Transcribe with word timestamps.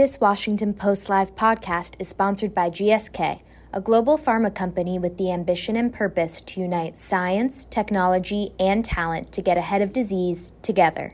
This 0.00 0.18
Washington 0.18 0.72
Post 0.72 1.10
Live 1.10 1.36
podcast 1.36 1.92
is 1.98 2.08
sponsored 2.08 2.54
by 2.54 2.70
GSK, 2.70 3.42
a 3.74 3.80
global 3.82 4.16
pharma 4.16 4.54
company 4.54 4.98
with 4.98 5.18
the 5.18 5.30
ambition 5.30 5.76
and 5.76 5.92
purpose 5.92 6.40
to 6.40 6.60
unite 6.62 6.96
science, 6.96 7.66
technology, 7.66 8.52
and 8.58 8.82
talent 8.82 9.30
to 9.32 9.42
get 9.42 9.58
ahead 9.58 9.82
of 9.82 9.92
disease 9.92 10.54
together. 10.62 11.12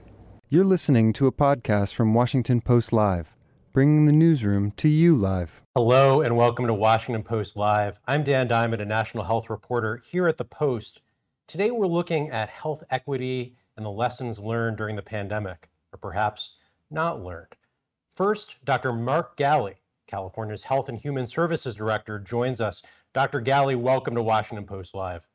You're 0.51 0.65
listening 0.65 1.13
to 1.15 1.27
a 1.27 1.33
podcast 1.33 1.95
from 1.95 2.15
Washington 2.15 2.61
Post 2.61 2.93
Live, 2.93 3.35
bringing 3.73 4.07
the 4.07 4.13
newsroom 4.13 4.71
to 4.77 4.89
you 4.89 5.17
live. 5.17 5.63
Hello, 5.75 6.21
and 6.21 6.37
welcome 6.37 6.69
to 6.69 6.73
Washington 6.73 7.25
Post 7.25 7.57
Live. 7.57 7.99
I'm 8.07 8.23
Dan 8.23 8.47
Diamond, 8.47 8.83
a 8.83 8.87
national 8.87 9.25
health 9.25 9.51
reporter 9.51 10.01
here 10.09 10.29
at 10.29 10.37
the 10.37 10.45
Post. 10.45 11.03
Today, 11.49 11.73
we're 11.73 11.89
looking 11.89 12.31
at 12.31 12.51
health 12.51 12.85
equity 12.93 13.57
and 13.77 13.85
the 13.85 13.91
lessons 13.91 14.39
learned 14.39 14.77
during 14.77 14.95
the 14.95 15.03
pandemic, 15.03 15.69
or 15.93 15.99
perhaps 15.99 16.53
not 16.93 17.25
learned. 17.25 17.57
First, 18.17 18.65
Dr. 18.65 18.95
Mark 18.95 19.37
Ghaly, 19.37 19.75
California's 20.07 20.63
Health 20.63 20.89
and 20.89 20.99
Human 20.99 21.27
Services 21.27 21.77
Director, 21.77 22.19
joins 22.19 22.63
us. 22.63 22.83
Dr. 23.13 23.43
Ghaly, 23.43 23.77
welcome 23.77 24.15
to 24.15 24.23
Washington 24.23 24.65
Post 24.65 24.95
Live. 24.95 25.29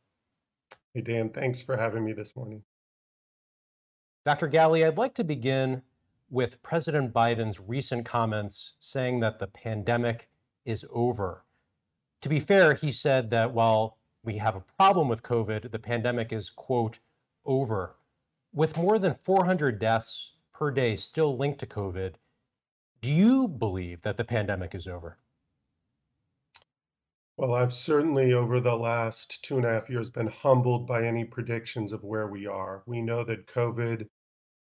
Hey, 0.96 1.02
Dan, 1.02 1.30
thanks 1.30 1.62
for 1.62 1.78
having 1.78 2.04
me 2.04 2.14
this 2.14 2.36
morning. 2.36 2.64
Dr. 4.26 4.50
Ghaly, 4.50 4.84
I'd 4.84 4.98
like 4.98 5.14
to 5.14 5.24
begin 5.24 5.84
with 6.32 6.60
President 6.64 7.14
Biden's 7.14 7.60
recent 7.60 8.04
comments 8.04 8.72
saying 8.80 9.20
that 9.20 9.38
the 9.38 9.46
pandemic 9.46 10.28
is 10.66 10.84
over. 10.90 11.46
To 12.22 12.30
be 12.30 12.40
fair, 12.40 12.74
he 12.74 12.92
said 12.92 13.30
that 13.30 13.54
while 13.54 14.00
we 14.24 14.36
have 14.38 14.56
a 14.56 14.64
problem 14.76 15.08
with 15.08 15.22
COVID, 15.22 15.70
the 15.70 15.78
pandemic 15.78 16.34
is, 16.34 16.50
quote, 16.50 16.98
over. 17.46 17.96
With 18.56 18.76
more 18.76 18.98
than 18.98 19.14
400 19.22 19.78
deaths 19.78 20.32
per 20.52 20.72
day 20.72 20.96
still 20.96 21.38
linked 21.38 21.60
to 21.60 21.68
COVID, 21.68 22.16
do 23.02 23.12
you 23.12 23.48
believe 23.48 24.02
that 24.02 24.18
the 24.18 24.24
pandemic 24.24 24.76
is 24.76 24.88
over? 24.88 25.18
Well, 27.38 27.56
I've 27.56 27.74
certainly 27.74 28.34
over 28.34 28.60
the 28.60 28.76
last 28.76 29.44
two 29.44 29.58
and 29.58 29.66
a 29.66 29.70
half 29.70 29.90
years 29.90 30.10
been 30.10 30.28
humbled 30.28 30.86
by 30.86 31.06
any 31.06 31.26
predictions 31.26 31.92
of 31.92 32.04
where 32.04 32.28
we 32.28 32.46
are. 32.46 32.84
We 32.86 33.02
know 33.02 33.24
that 33.24 33.48
COVID 33.48 34.08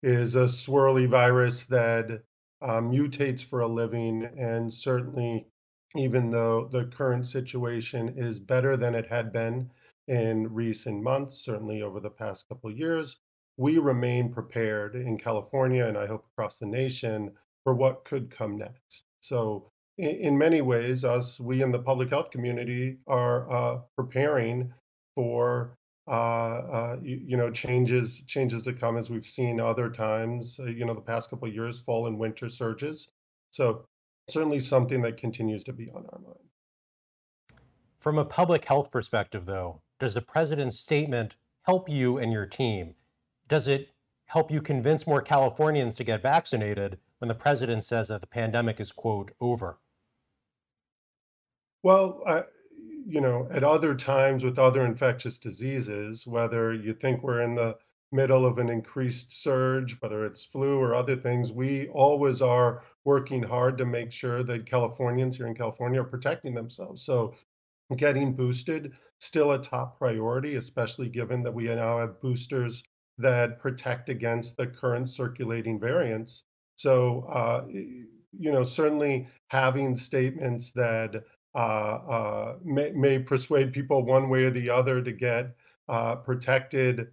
is 0.02 0.36
a 0.36 0.46
swirly 0.46 1.08
virus 1.08 1.66
that 1.66 2.24
uh, 2.62 2.80
mutates 2.80 3.44
for 3.44 3.62
a 3.62 3.68
living, 3.68 4.24
and 4.24 4.74
certainly, 4.74 5.48
even 5.96 6.32
though 6.32 6.70
the 6.70 6.86
current 6.86 7.28
situation 7.28 8.18
is 8.18 8.40
better 8.40 8.78
than 8.78 8.96
it 8.96 9.08
had 9.08 9.34
been 9.34 9.72
in 10.08 10.54
recent 10.54 11.04
months, 11.04 11.38
certainly 11.38 11.82
over 11.82 12.00
the 12.00 12.10
past 12.10 12.48
couple 12.48 12.70
of 12.70 12.78
years, 12.78 13.20
we 13.58 13.78
remain 13.78 14.32
prepared 14.32 14.96
in 14.96 15.18
California 15.18 15.86
and 15.86 15.98
I 15.98 16.08
hope 16.08 16.26
across 16.32 16.60
the 16.60 16.66
nation 16.66 17.36
for 17.64 17.74
what 17.74 18.06
could 18.06 18.30
come 18.30 18.58
next. 18.58 19.04
So, 19.22 19.72
in, 19.98 20.10
in 20.10 20.38
many 20.38 20.62
ways, 20.62 21.04
us, 21.04 21.40
we 21.40 21.62
in 21.62 21.72
the 21.72 21.80
public 21.80 22.10
health 22.10 22.32
community 22.32 22.98
are 23.08 23.52
uh, 23.52 23.80
preparing 23.96 24.74
for 25.16 25.78
uh, 26.08 26.12
uh, 26.12 26.98
you, 27.04 27.22
you, 27.24 27.38
know 27.38 27.52
changes 27.52 28.24
changes 28.26 28.64
to 28.64 28.74
come 28.74 28.98
as 28.98 29.10
we've 29.10 29.26
seen 29.26 29.60
other 29.60 29.90
times. 29.90 30.60
Uh, 30.60 30.66
you 30.66 30.86
know, 30.86 30.96
the 30.96 31.02
past 31.02 31.30
couple 31.30 31.48
years, 31.48 31.80
fall 31.80 32.08
and 32.08 32.18
winter 32.18 32.50
surges. 32.50 33.10
So, 33.52 33.86
certainly 34.28 34.60
something 34.60 35.04
that 35.04 35.18
continues 35.18 35.66
to 35.66 35.74
be 35.74 35.90
on 35.90 36.06
our 36.12 36.20
mind. 36.20 36.50
From 38.00 38.18
a 38.18 38.26
public 38.26 38.66
health 38.66 38.92
perspective, 38.92 39.46
though, 39.46 39.82
does 40.00 40.14
the 40.14 40.22
president's 40.22 40.80
statement 40.80 41.36
help 41.64 41.90
you 41.90 42.18
and 42.18 42.32
your 42.32 42.46
team? 42.46 42.96
Does 43.48 43.68
it 43.68 43.90
help 44.26 44.50
you 44.50 44.62
convince 44.62 45.06
more 45.06 45.22
Californians 45.22 45.96
to 45.98 46.04
get 46.04 46.22
vaccinated? 46.22 46.98
When 47.20 47.28
the 47.28 47.36
president 47.36 47.84
says 47.84 48.08
that 48.08 48.22
the 48.22 48.28
pandemic 48.28 48.80
is, 48.80 48.92
quote, 48.92 49.32
over? 49.40 49.78
Well, 51.84 52.22
I, 52.28 52.44
you 53.06 53.22
know, 53.22 53.48
at 53.52 53.64
other 53.64 53.96
times 53.96 54.44
with 54.44 54.60
other 54.60 54.86
infectious 54.86 55.38
diseases, 55.38 56.28
whether 56.28 56.74
you 56.74 56.94
think 56.94 57.24
we're 57.24 57.42
in 57.42 57.56
the 57.56 57.78
middle 58.12 58.46
of 58.46 58.58
an 58.58 58.70
increased 58.70 59.44
surge, 59.44 60.02
whether 60.02 60.26
it's 60.26 60.44
flu 60.44 60.80
or 60.80 60.96
other 60.96 61.16
things, 61.16 61.52
we 61.52 61.88
always 61.90 62.42
are 62.42 62.84
working 63.06 63.44
hard 63.44 63.78
to 63.78 63.86
make 63.86 64.12
sure 64.12 64.44
that 64.44 64.66
Californians 64.66 65.38
here 65.38 65.48
in 65.48 65.56
California 65.56 66.02
are 66.02 66.06
protecting 66.06 66.54
themselves. 66.54 67.04
So 67.04 67.36
getting 67.96 68.36
boosted 68.36 68.94
still 69.20 69.52
a 69.52 69.62
top 69.62 69.98
priority, 69.98 70.56
especially 70.56 71.10
given 71.10 71.44
that 71.44 71.54
we 71.54 71.66
now 71.66 72.00
have 72.00 72.22
boosters 72.22 72.84
that 73.18 73.60
protect 73.60 74.10
against 74.10 74.58
the 74.58 74.68
current 74.68 75.10
circulating 75.10 75.80
variants. 75.80 76.46
So, 76.80 77.26
uh, 77.30 77.66
you 77.68 78.52
know, 78.54 78.64
certainly 78.64 79.28
having 79.50 79.98
statements 79.98 80.72
that 80.72 81.26
uh, 81.54 81.58
uh, 81.58 82.56
may, 82.64 82.92
may, 82.92 83.20
persuade 83.20 83.74
people 83.74 84.06
one 84.06 84.30
way 84.30 84.46
or 84.46 84.50
the 84.50 84.70
other 84.70 85.02
to 85.02 85.12
get 85.12 85.58
uh, 85.90 86.16
protected, 86.16 87.08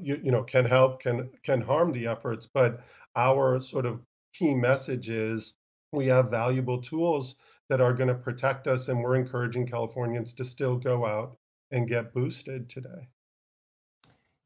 you, 0.00 0.18
you, 0.22 0.30
know, 0.30 0.44
can 0.44 0.64
help, 0.64 1.02
can 1.02 1.28
can 1.42 1.60
harm 1.60 1.92
the 1.92 2.06
efforts. 2.06 2.46
But 2.46 2.80
our 3.14 3.60
sort 3.60 3.84
of 3.84 4.00
key 4.32 4.54
message 4.54 5.10
is 5.10 5.58
we 5.92 6.06
have 6.06 6.30
valuable 6.30 6.80
tools 6.80 7.34
that 7.68 7.82
are 7.82 7.92
going 7.92 8.08
to 8.08 8.14
protect 8.14 8.66
us, 8.66 8.88
and 8.88 9.02
we're 9.02 9.16
encouraging 9.16 9.66
Californians 9.66 10.32
to 10.34 10.44
still 10.46 10.78
go 10.78 11.04
out 11.04 11.36
and 11.70 11.86
get 11.86 12.14
boosted 12.14 12.70
today. 12.70 13.08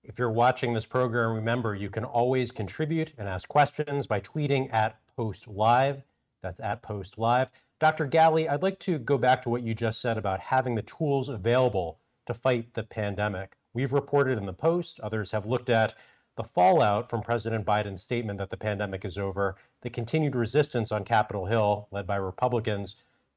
If 0.09 0.21
you're 0.21 0.31
watching 0.31 0.73
this 0.73 0.87
program, 0.87 1.33
remember 1.33 1.75
you 1.75 1.91
can 1.91 2.05
always 2.05 2.53
contribute 2.53 3.13
and 3.19 3.29
ask 3.29 3.49
questions 3.49 4.07
by 4.07 4.21
tweeting 4.21 4.73
at 4.73 5.01
Post 5.17 5.49
Live. 5.49 6.05
That's 6.43 6.61
at 6.61 6.81
Post 6.81 7.19
Live. 7.19 7.51
Dr. 7.81 8.07
Ghaly, 8.07 8.49
I'd 8.49 8.63
like 8.63 8.79
to 8.81 9.01
go 9.01 9.19
back 9.19 9.43
to 9.43 9.49
what 9.49 9.65
you 9.65 9.75
just 9.75 10.01
said 10.01 10.17
about 10.17 10.39
having 10.39 10.77
the 10.77 10.83
tools 10.83 11.29
available 11.29 11.99
to 12.27 12.35
fight 12.35 12.73
the 12.73 12.85
pandemic. 12.85 13.57
We've 13.75 13.93
reported 13.93 14.39
in 14.39 14.47
the 14.47 14.53
Post, 14.53 15.01
others 15.01 15.33
have 15.33 15.45
looked 15.45 15.71
at 15.71 15.97
the 16.37 16.45
fallout 16.45 17.11
from 17.11 17.21
President 17.21 17.67
Biden's 17.67 18.05
statement 18.05 18.39
that 18.39 18.51
the 18.51 18.57
pandemic 18.57 19.05
is 19.05 19.19
over, 19.19 19.57
the 19.83 19.91
continued 19.91 20.37
resistance 20.37 20.93
on 20.93 21.03
Capitol 21.03 21.47
Hill, 21.47 21.89
led 21.91 22.07
by 22.07 22.17
Republicans, 22.17 22.95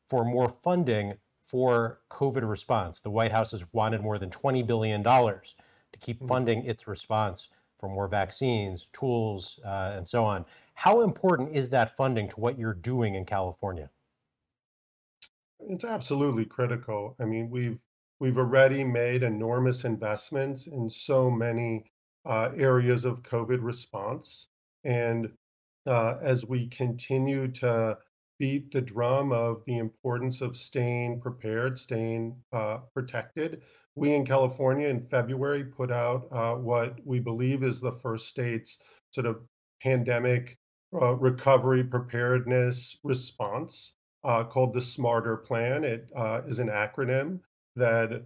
for 0.08 0.24
more 0.24 0.50
funding 0.50 1.16
for 1.44 2.02
COVID 2.12 2.48
response. 2.48 3.00
The 3.00 3.10
White 3.10 3.32
House 3.32 3.50
has 3.52 3.66
wanted 3.74 4.02
more 4.02 4.20
than 4.20 4.30
$20 4.30 4.68
billion 4.68 5.04
to 5.94 6.00
keep 6.00 6.18
mm-hmm. 6.18 6.28
funding 6.28 6.66
its 6.66 6.88
response 6.88 7.50
for 7.80 7.90
more 7.90 8.08
vaccines, 8.08 8.88
tools, 8.94 9.60
uh, 9.66 9.94
and 9.96 10.08
so 10.08 10.26
on. 10.26 10.46
How 10.74 11.02
important 11.02 11.56
is 11.56 11.70
that 11.70 11.96
funding 11.96 12.30
to 12.30 12.40
what 12.40 12.60
you're 12.60 12.74
doing 12.74 13.16
in 13.16 13.26
California? 13.26 13.90
It's 15.62 15.86
absolutely 15.86 16.46
critical. 16.46 17.16
I 17.20 17.26
mean, 17.26 17.50
we've 17.50 17.82
we've 18.20 18.38
already 18.38 18.84
made 18.84 19.24
enormous 19.24 19.86
investments 19.86 20.68
in 20.68 20.90
so 20.90 21.30
many 21.30 21.92
uh, 22.26 22.52
areas 22.56 23.06
of 23.06 23.24
COVID 23.24 23.60
response, 23.62 24.50
and 24.84 25.32
uh, 25.86 26.16
as 26.22 26.46
we 26.46 26.68
continue 26.68 27.48
to 27.48 27.98
beat 28.40 28.72
the 28.72 28.82
drum 28.82 29.32
of 29.32 29.64
the 29.66 29.78
importance 29.78 30.42
of 30.42 30.56
staying 30.56 31.20
prepared, 31.20 31.78
staying 31.78 32.42
uh, 32.54 32.78
protected, 32.94 33.62
we 34.00 34.14
in 34.14 34.26
California 34.26 34.88
in 34.88 35.06
February 35.08 35.66
put 35.66 35.92
out 35.92 36.28
uh, 36.32 36.56
what 36.56 36.98
we 37.06 37.20
believe 37.20 37.64
is 37.64 37.82
the 37.82 37.92
first 37.92 38.30
state's 38.30 38.80
sort 39.12 39.28
of 39.28 39.42
pandemic 39.84 40.58
uh, 40.94 41.14
recovery 41.16 41.84
preparedness 41.84 42.98
response 43.04 43.96
uh, 44.24 44.44
called 44.46 44.74
the 44.74 44.82
Smarter 44.82 45.36
Plan. 45.38 45.84
It 45.84 46.10
uh, 46.16 46.42
is 46.48 46.60
an 46.60 46.70
acronym 46.70 47.42
that 47.76 48.26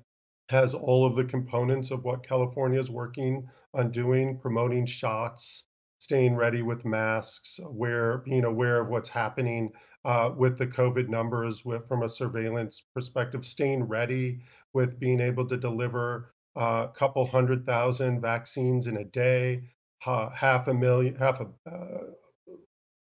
has 0.50 0.76
all 0.76 1.08
of 1.08 1.16
the 1.16 1.26
components 1.26 1.90
of 1.90 2.04
what 2.04 2.28
California 2.28 2.80
is 2.80 2.92
working 2.92 3.48
on 3.74 3.90
doing, 3.92 4.38
promoting 4.40 4.86
shots, 4.86 5.66
staying 5.98 6.36
ready 6.36 6.62
with 6.62 6.86
masks, 6.86 7.60
aware, 7.64 8.20
being 8.20 8.44
aware 8.44 8.80
of 8.80 8.90
what's 8.90 9.10
happening 9.10 9.72
uh, 10.06 10.32
with 10.36 10.58
the 10.58 10.68
COVID 10.68 11.10
numbers 11.10 11.64
with, 11.64 11.88
from 11.88 12.04
a 12.04 12.10
surveillance 12.10 12.84
perspective, 12.94 13.46
staying 13.46 13.84
ready 13.84 14.42
with 14.74 15.00
being 15.00 15.22
able 15.22 15.48
to 15.48 15.58
deliver 15.58 16.34
a 16.56 16.60
uh, 16.60 16.88
couple 16.88 17.26
hundred 17.26 17.66
thousand 17.66 18.22
vaccines 18.22 18.88
in 18.88 18.98
a 18.98 19.04
day, 19.04 19.64
uh, 20.06 20.30
half 20.30 20.68
a 20.68 20.74
million, 20.74 21.16
half 21.16 21.40
a 21.40 21.48
uh, 21.70 22.04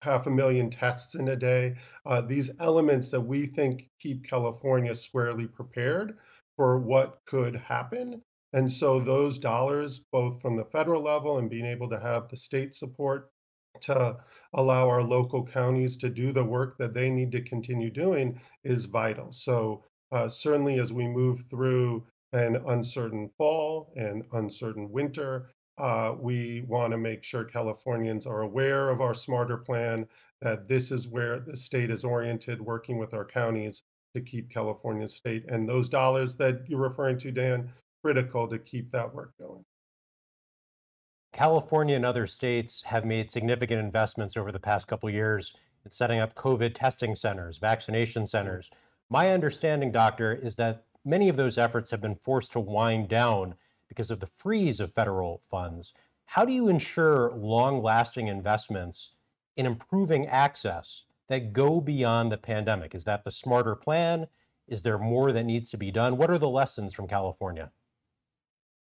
half 0.03 0.27
a 0.27 0.31
million 0.31 0.71
tests 0.71 1.15
in 1.15 1.29
a 1.29 1.37
day. 1.37 1.77
Uh, 2.05 2.21
these 2.21 2.51
elements 2.61 3.11
that 3.11 3.23
we 3.23 3.47
think 3.47 3.89
keep 4.01 4.29
California 4.29 4.95
squarely 4.95 5.47
prepared 5.47 6.19
for 6.57 6.79
what 6.79 7.21
could 7.25 7.57
happen. 7.57 8.23
And 8.53 8.71
so 8.71 9.01
those 9.01 9.39
dollars, 9.39 10.01
both 10.13 10.41
from 10.41 10.57
the 10.57 10.65
federal 10.67 11.03
level 11.03 11.39
and 11.39 11.51
being 11.51 11.67
able 11.67 11.89
to 11.91 11.99
have 11.99 12.29
the 12.29 12.37
state 12.37 12.75
support 12.75 13.31
to 13.81 14.17
allow 14.55 14.89
our 14.89 15.03
local 15.03 15.45
counties 15.45 15.97
to 15.99 16.09
do 16.09 16.33
the 16.33 16.45
work 16.45 16.79
that 16.79 16.95
they 16.95 17.11
need 17.11 17.33
to 17.33 17.43
continue 17.43 17.91
doing 17.91 18.41
is 18.63 18.85
vital. 18.85 19.33
So 19.33 19.85
uh, 20.13 20.29
certainly 20.29 20.79
as 20.79 20.93
we 20.93 21.07
move 21.07 21.45
through 21.51 22.05
an 22.33 22.57
uncertain 22.69 23.31
fall 23.37 23.93
and 23.97 24.25
uncertain 24.33 24.91
winter, 24.91 25.51
uh, 25.79 26.15
we 26.19 26.65
want 26.69 26.93
to 26.93 26.99
make 26.99 27.25
sure 27.25 27.45
Californians 27.45 28.27
are 28.27 28.43
aware 28.43 28.91
of 28.91 29.01
our 29.01 29.15
smarter 29.15 29.57
plan 29.57 30.07
that 30.41 30.69
this 30.69 30.93
is 30.93 31.09
where 31.09 31.41
the 31.41 31.57
state 31.57 31.91
is 31.91 32.05
oriented, 32.05 32.61
working 32.61 32.99
with 32.99 33.15
our 33.15 33.25
counties 33.25 33.83
to 34.15 34.21
keep 34.21 34.51
California 34.51 35.09
state. 35.09 35.45
And 35.49 35.69
those 35.69 35.89
dollars 35.89 36.37
that 36.37 36.69
you're 36.69 36.79
referring 36.79 37.19
to, 37.19 37.33
Dan, 37.33 37.73
critical 38.05 38.47
to 38.49 38.59
keep 38.59 38.93
that 38.93 39.13
work 39.13 39.33
going. 39.41 39.65
California 41.35 41.97
and 41.97 42.07
other 42.07 42.29
states 42.29 42.81
have 42.83 43.05
made 43.05 43.29
significant 43.29 43.81
investments 43.81 44.37
over 44.37 44.53
the 44.53 44.59
past 44.61 44.87
couple 44.87 45.11
years 45.11 45.57
in 45.85 45.91
setting 45.91 46.21
up 46.21 46.33
COVID 46.37 46.77
testing 46.77 47.17
centers, 47.17 47.59
vaccination 47.59 48.25
centers. 48.25 48.71
My 49.11 49.31
understanding, 49.33 49.91
doctor, 49.91 50.33
is 50.33 50.55
that 50.55 50.85
many 51.05 51.29
of 51.29 51.37
those 51.37 51.59
efforts 51.59 51.91
have 51.91 52.01
been 52.01 52.15
forced 52.15 52.53
to 52.53 52.61
wind 52.61 53.09
down 53.09 53.57
because 53.89 54.13
of 54.13 54.21
the 54.21 54.29
freeze 54.29 54.79
of 54.79 54.93
federal 54.93 55.43
funds. 55.51 55.93
How 56.25 56.45
do 56.45 56.53
you 56.53 56.69
ensure 56.69 57.33
long 57.33 57.83
lasting 57.83 58.29
investments 58.29 59.11
in 59.57 59.67
improving 59.67 60.29
access 60.29 61.03
that 61.27 61.53
go 61.53 61.81
beyond 61.81 62.31
the 62.31 62.39
pandemic? 62.39 62.95
Is 62.95 63.03
that 63.05 63.25
the 63.25 63.33
smarter 63.33 63.75
plan? 63.75 64.29
Is 64.69 64.83
there 64.83 64.99
more 64.99 65.33
that 65.33 65.43
needs 65.43 65.69
to 65.71 65.79
be 65.79 65.91
done? 65.91 66.17
What 66.17 66.31
are 66.31 66.39
the 66.39 66.49
lessons 66.49 66.95
from 66.95 67.09
California? 67.09 67.73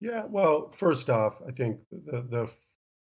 Yeah, 0.00 0.25
well, 0.25 0.70
first 0.70 1.11
off, 1.11 1.41
I 1.47 1.52
think 1.52 1.81
the, 1.91 2.23
the 2.23 2.50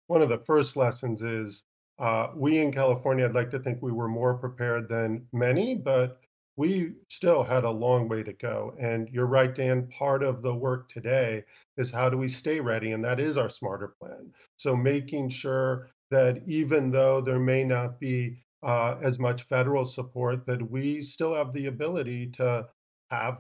one 0.09 0.23
of 0.23 0.29
the 0.29 0.39
first 0.39 0.77
lessons 0.77 1.23
is 1.23 1.65
uh, 1.99 2.29
we 2.35 2.59
in 2.59 2.73
California, 2.73 3.27
I'd 3.27 3.35
like 3.35 3.51
to 3.53 3.61
think 3.61 3.81
we 3.83 3.93
were 3.93 4.09
more 4.09 4.35
prepared 4.39 4.89
than 4.89 5.27
many, 5.33 5.75
but 5.75 6.21
we 6.57 6.95
still 7.09 7.43
had 7.43 7.65
a 7.65 7.71
long 7.71 8.09
way 8.09 8.23
to 8.23 8.33
go. 8.33 8.75
And 8.81 9.09
you're 9.11 9.27
right, 9.27 9.55
Dan, 9.55 9.89
part 9.89 10.23
of 10.23 10.43
the 10.43 10.55
work 10.55 10.89
today 10.89 11.45
is 11.77 11.91
how 11.93 12.09
do 12.11 12.19
we 12.19 12.29
stay 12.29 12.61
ready? 12.61 12.93
And 12.93 13.05
that 13.05 13.21
is 13.21 13.39
our 13.39 13.49
smarter 13.49 13.95
plan. 14.01 14.33
So 14.57 14.77
making 14.77 15.29
sure 15.31 15.91
that 16.11 16.43
even 16.47 16.91
though 16.91 17.21
there 17.21 17.39
may 17.39 17.65
not 17.65 18.01
be 18.01 18.43
uh, 18.63 18.97
as 19.03 19.19
much 19.19 19.43
federal 19.45 19.85
support, 19.85 20.47
that 20.47 20.71
we 20.71 21.03
still 21.03 21.35
have 21.35 21.53
the 21.53 21.67
ability 21.67 22.29
to 22.33 22.69
have 23.11 23.39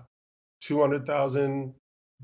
200,000 0.61 1.75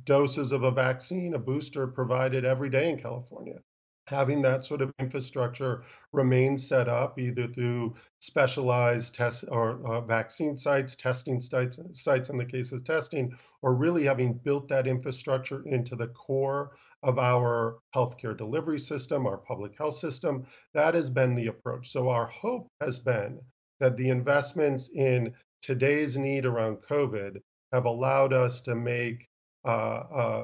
doses 0.05 0.53
of 0.53 0.63
a 0.63 0.71
vaccine, 0.71 1.35
a 1.35 1.39
booster 1.39 1.87
provided 1.87 2.45
every 2.45 2.71
day 2.71 2.91
in 2.91 2.99
California. 2.99 3.61
Having 4.07 4.43
that 4.43 4.65
sort 4.65 4.83
of 4.83 4.93
infrastructure 5.01 5.83
remain 6.13 6.57
set 6.59 6.89
up 6.89 7.19
either 7.19 7.49
through 7.49 7.97
specialized 8.21 9.15
test 9.15 9.45
or 9.49 9.85
uh, 9.85 10.01
vaccine 10.01 10.57
sites, 10.57 10.95
testing 10.95 11.41
sites, 11.41 11.81
sites 11.93 12.31
in 12.31 12.39
the 12.39 12.45
case 12.45 12.71
of 12.71 12.85
testing, 12.85 13.37
or 13.63 13.75
really 13.75 14.05
having 14.05 14.35
built 14.35 14.69
that 14.69 14.87
infrastructure 14.87 15.63
into 15.67 15.97
the 15.97 16.07
core 16.07 16.77
of 17.03 17.19
our 17.19 17.79
healthcare 17.95 18.37
delivery 18.37 18.79
system, 18.79 19.27
our 19.27 19.39
public 19.39 19.77
health 19.77 19.97
system. 19.97 20.47
That 20.73 20.95
has 20.95 21.11
been 21.11 21.35
the 21.35 21.49
approach. 21.49 21.89
So, 21.89 22.09
our 22.09 22.27
hope 22.27 22.69
has 22.81 23.01
been 23.01 23.41
that 23.81 23.97
the 23.97 24.11
investments 24.11 24.89
in 24.95 25.35
today's 25.63 26.17
need 26.17 26.47
around 26.47 26.79
COVID 26.89 27.41
have 27.73 27.85
allowed 27.85 28.33
us 28.33 28.63
to 28.63 28.75
make 28.75 29.27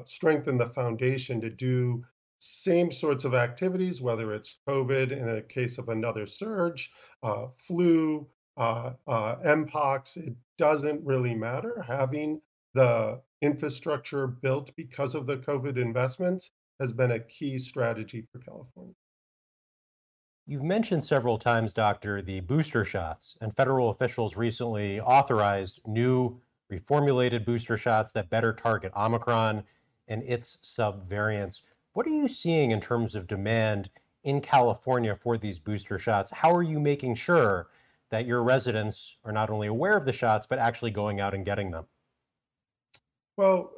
strengthen 0.05 0.57
the 0.57 0.69
foundation 0.73 1.41
to 1.41 1.49
do 1.49 2.03
same 2.45 2.91
sorts 2.91 3.23
of 3.23 3.33
activities, 3.33 4.01
whether 4.01 4.33
it's 4.33 4.59
COVID 4.67 5.11
in 5.11 5.29
a 5.29 5.41
case 5.41 5.77
of 5.77 5.87
another 5.87 6.25
surge, 6.25 6.91
uh, 7.23 7.47
flu, 7.55 8.27
uh, 8.57 8.91
uh, 9.07 9.35
mpox, 9.37 10.17
it 10.17 10.35
doesn't 10.57 11.05
really 11.05 11.33
matter. 11.33 11.81
Having 11.81 12.41
the 12.73 13.21
infrastructure 13.41 14.27
built 14.27 14.75
because 14.75 15.15
of 15.15 15.25
the 15.25 15.37
COVID 15.37 15.77
investments 15.77 16.51
has 16.81 16.91
been 16.91 17.11
a 17.11 17.19
key 17.19 17.57
strategy 17.57 18.27
for 18.31 18.39
California. 18.39 18.93
You've 20.45 20.63
mentioned 20.63 21.05
several 21.05 21.37
times, 21.37 21.71
Doctor, 21.71 22.21
the 22.21 22.41
booster 22.41 22.83
shots, 22.83 23.37
and 23.39 23.55
federal 23.55 23.89
officials 23.89 24.35
recently 24.35 24.99
authorized 24.99 25.79
new 25.85 26.41
reformulated 26.79 27.45
booster 27.45 27.77
shots 27.77 28.11
that 28.13 28.29
better 28.29 28.53
target 28.53 28.91
Omicron 28.95 29.63
and 30.07 30.23
its 30.23 30.57
subvariants. 30.63 31.61
What 31.93 32.07
are 32.07 32.11
you 32.11 32.27
seeing 32.27 32.71
in 32.71 32.81
terms 32.81 33.15
of 33.15 33.27
demand 33.27 33.89
in 34.23 34.41
California 34.41 35.15
for 35.15 35.37
these 35.37 35.59
booster 35.59 35.99
shots? 35.99 36.31
How 36.31 36.53
are 36.55 36.63
you 36.63 36.79
making 36.79 37.15
sure 37.15 37.67
that 38.09 38.25
your 38.25 38.43
residents 38.43 39.15
are 39.23 39.31
not 39.31 39.49
only 39.49 39.67
aware 39.67 39.97
of 39.97 40.05
the 40.05 40.13
shots, 40.13 40.45
but 40.45 40.59
actually 40.59 40.91
going 40.91 41.19
out 41.19 41.33
and 41.33 41.45
getting 41.45 41.71
them? 41.71 41.85
Well, 43.37 43.71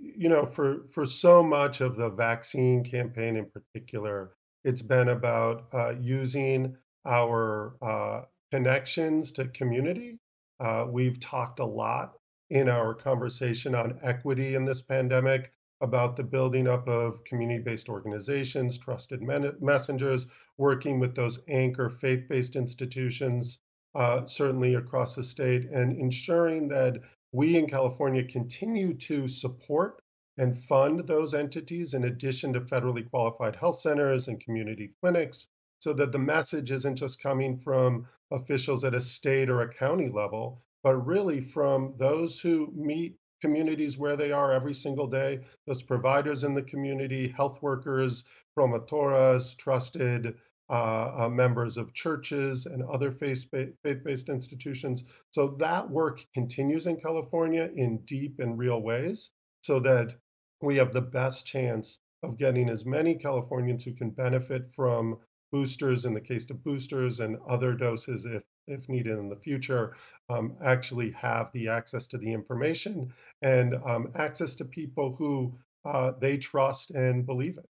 you 0.00 0.28
know, 0.28 0.46
for 0.46 0.84
for 0.88 1.04
so 1.04 1.42
much 1.42 1.80
of 1.80 1.96
the 1.96 2.08
vaccine 2.08 2.84
campaign 2.84 3.36
in 3.36 3.46
particular, 3.46 4.32
it's 4.64 4.82
been 4.82 5.08
about 5.08 5.66
uh, 5.72 5.94
using 6.00 6.76
our 7.04 7.74
uh, 7.82 8.22
connections 8.50 9.32
to 9.32 9.48
community. 9.48 10.18
Uh, 10.60 10.86
we've 10.88 11.18
talked 11.18 11.58
a 11.58 11.64
lot 11.64 12.14
in 12.52 12.68
our 12.68 12.92
conversation 12.92 13.74
on 13.74 13.98
equity 14.02 14.56
in 14.56 14.66
this 14.66 14.82
pandemic 14.82 15.50
about 15.80 16.16
the 16.16 16.22
building 16.22 16.68
up 16.68 16.86
of 16.86 17.24
community 17.24 17.62
based 17.62 17.88
organizations, 17.88 18.78
trusted 18.78 19.22
men- 19.22 19.56
messengers, 19.58 20.26
working 20.58 21.00
with 21.00 21.14
those 21.14 21.40
anchor 21.48 21.88
faith 21.88 22.28
based 22.28 22.54
institutions, 22.54 23.58
uh, 23.94 24.26
certainly 24.26 24.74
across 24.74 25.14
the 25.14 25.22
state, 25.22 25.64
and 25.64 25.98
ensuring 25.98 26.68
that 26.68 27.00
we 27.32 27.56
in 27.56 27.66
California 27.66 28.22
continue 28.22 28.92
to 28.92 29.26
support 29.26 30.02
and 30.36 30.58
fund 30.58 31.00
those 31.06 31.32
entities 31.32 31.94
in 31.94 32.04
addition 32.04 32.52
to 32.52 32.60
federally 32.60 33.08
qualified 33.08 33.56
health 33.56 33.78
centers 33.78 34.28
and 34.28 34.44
community 34.44 34.92
clinics 35.00 35.48
so 35.80 35.94
that 35.94 36.12
the 36.12 36.18
message 36.18 36.70
isn't 36.70 36.96
just 36.96 37.22
coming 37.22 37.56
from 37.56 38.06
officials 38.30 38.84
at 38.84 38.94
a 38.94 39.00
state 39.00 39.48
or 39.48 39.62
a 39.62 39.72
county 39.72 40.10
level, 40.10 40.62
but 40.82 40.94
really 41.06 41.40
from 41.40 41.94
those 41.98 42.40
who 42.40 42.72
meet 42.74 43.16
communities 43.40 43.98
where 43.98 44.16
they 44.16 44.32
are 44.32 44.52
every 44.52 44.74
single 44.74 45.08
day, 45.08 45.40
those 45.66 45.82
providers 45.82 46.44
in 46.44 46.54
the 46.54 46.62
community, 46.62 47.28
health 47.28 47.60
workers, 47.60 48.24
promotoras, 48.56 49.56
trusted 49.56 50.36
uh, 50.70 51.24
uh, 51.24 51.28
members 51.28 51.76
of 51.76 51.92
churches 51.92 52.66
and 52.66 52.82
other 52.84 53.10
faith-based 53.10 54.28
institutions. 54.28 55.04
So 55.32 55.56
that 55.58 55.90
work 55.90 56.24
continues 56.32 56.86
in 56.86 57.00
California 57.00 57.68
in 57.74 57.98
deep 58.06 58.38
and 58.38 58.56
real 58.56 58.80
ways 58.80 59.32
so 59.62 59.80
that 59.80 60.14
we 60.62 60.76
have 60.76 60.92
the 60.92 61.02
best 61.02 61.46
chance 61.46 61.98
of 62.22 62.38
getting 62.38 62.70
as 62.70 62.86
many 62.86 63.16
Californians 63.16 63.84
who 63.84 63.92
can 63.92 64.10
benefit 64.10 64.72
from 64.74 65.18
boosters 65.52 66.06
in 66.06 66.14
the 66.14 66.20
case 66.20 66.50
of 66.50 66.64
boosters 66.64 67.20
and 67.20 67.38
other 67.46 67.74
doses 67.74 68.24
if 68.24 68.42
if 68.66 68.88
needed 68.88 69.18
in 69.18 69.28
the 69.28 69.36
future, 69.36 69.96
um, 70.28 70.56
actually 70.64 71.10
have 71.10 71.50
the 71.52 71.68
access 71.68 72.06
to 72.06 72.16
the 72.16 72.32
information 72.32 73.12
and 73.42 73.74
um, 73.84 74.10
access 74.14 74.56
to 74.56 74.64
people 74.64 75.14
who 75.16 75.52
uh, 75.84 76.12
they 76.20 76.38
trust 76.38 76.90
and 76.92 77.26
believe 77.26 77.58
in. 77.58 77.64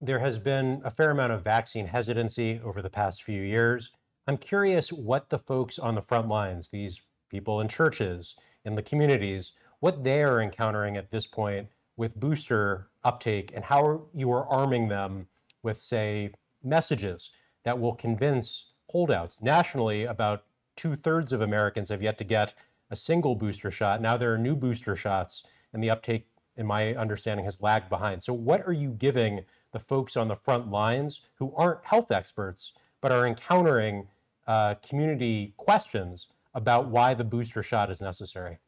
There 0.00 0.18
has 0.18 0.38
been 0.38 0.82
a 0.84 0.90
fair 0.90 1.10
amount 1.10 1.32
of 1.32 1.42
vaccine 1.42 1.86
hesitancy 1.86 2.60
over 2.64 2.82
the 2.82 2.90
past 2.90 3.22
few 3.22 3.42
years. 3.42 3.92
I'm 4.26 4.36
curious 4.36 4.92
what 4.92 5.28
the 5.30 5.38
folks 5.38 5.78
on 5.78 5.94
the 5.94 6.02
front 6.02 6.28
lines, 6.28 6.68
these 6.68 7.00
people 7.30 7.60
in 7.60 7.68
churches, 7.68 8.36
in 8.64 8.74
the 8.74 8.82
communities, 8.82 9.52
what 9.80 10.02
they 10.02 10.22
are 10.22 10.42
encountering 10.42 10.96
at 10.96 11.10
this 11.10 11.26
point 11.26 11.68
with 11.96 12.18
booster 12.18 12.88
uptake 13.04 13.52
and 13.54 13.64
how 13.64 14.02
you 14.12 14.32
are 14.32 14.46
arming 14.48 14.88
them 14.88 15.26
with, 15.62 15.80
say, 15.80 16.32
messages 16.62 17.30
that 17.64 17.78
will 17.78 17.94
convince 17.94 18.66
holdouts. 18.88 19.40
Nationally, 19.42 20.04
about 20.04 20.44
two 20.76 20.94
thirds 20.94 21.32
of 21.32 21.40
Americans 21.40 21.88
have 21.88 22.02
yet 22.02 22.18
to 22.18 22.24
get 22.24 22.54
a 22.90 22.96
single 22.96 23.34
booster 23.34 23.70
shot. 23.70 24.00
Now 24.00 24.16
there 24.16 24.32
are 24.32 24.38
new 24.38 24.54
booster 24.54 24.94
shots, 24.94 25.44
and 25.72 25.82
the 25.82 25.90
uptake, 25.90 26.26
in 26.56 26.66
my 26.66 26.94
understanding, 26.94 27.44
has 27.44 27.60
lagged 27.60 27.88
behind. 27.88 28.22
So, 28.22 28.32
what 28.32 28.66
are 28.66 28.72
you 28.72 28.90
giving 28.90 29.44
the 29.72 29.78
folks 29.78 30.16
on 30.16 30.28
the 30.28 30.36
front 30.36 30.70
lines 30.70 31.20
who 31.34 31.54
aren't 31.56 31.84
health 31.84 32.10
experts 32.10 32.72
but 33.00 33.12
are 33.12 33.26
encountering 33.26 34.06
uh, 34.46 34.74
community 34.76 35.52
questions 35.56 36.28
about 36.54 36.88
why 36.88 37.14
the 37.14 37.24
booster 37.24 37.62
shot 37.62 37.90
is 37.90 38.00
necessary? 38.00 38.58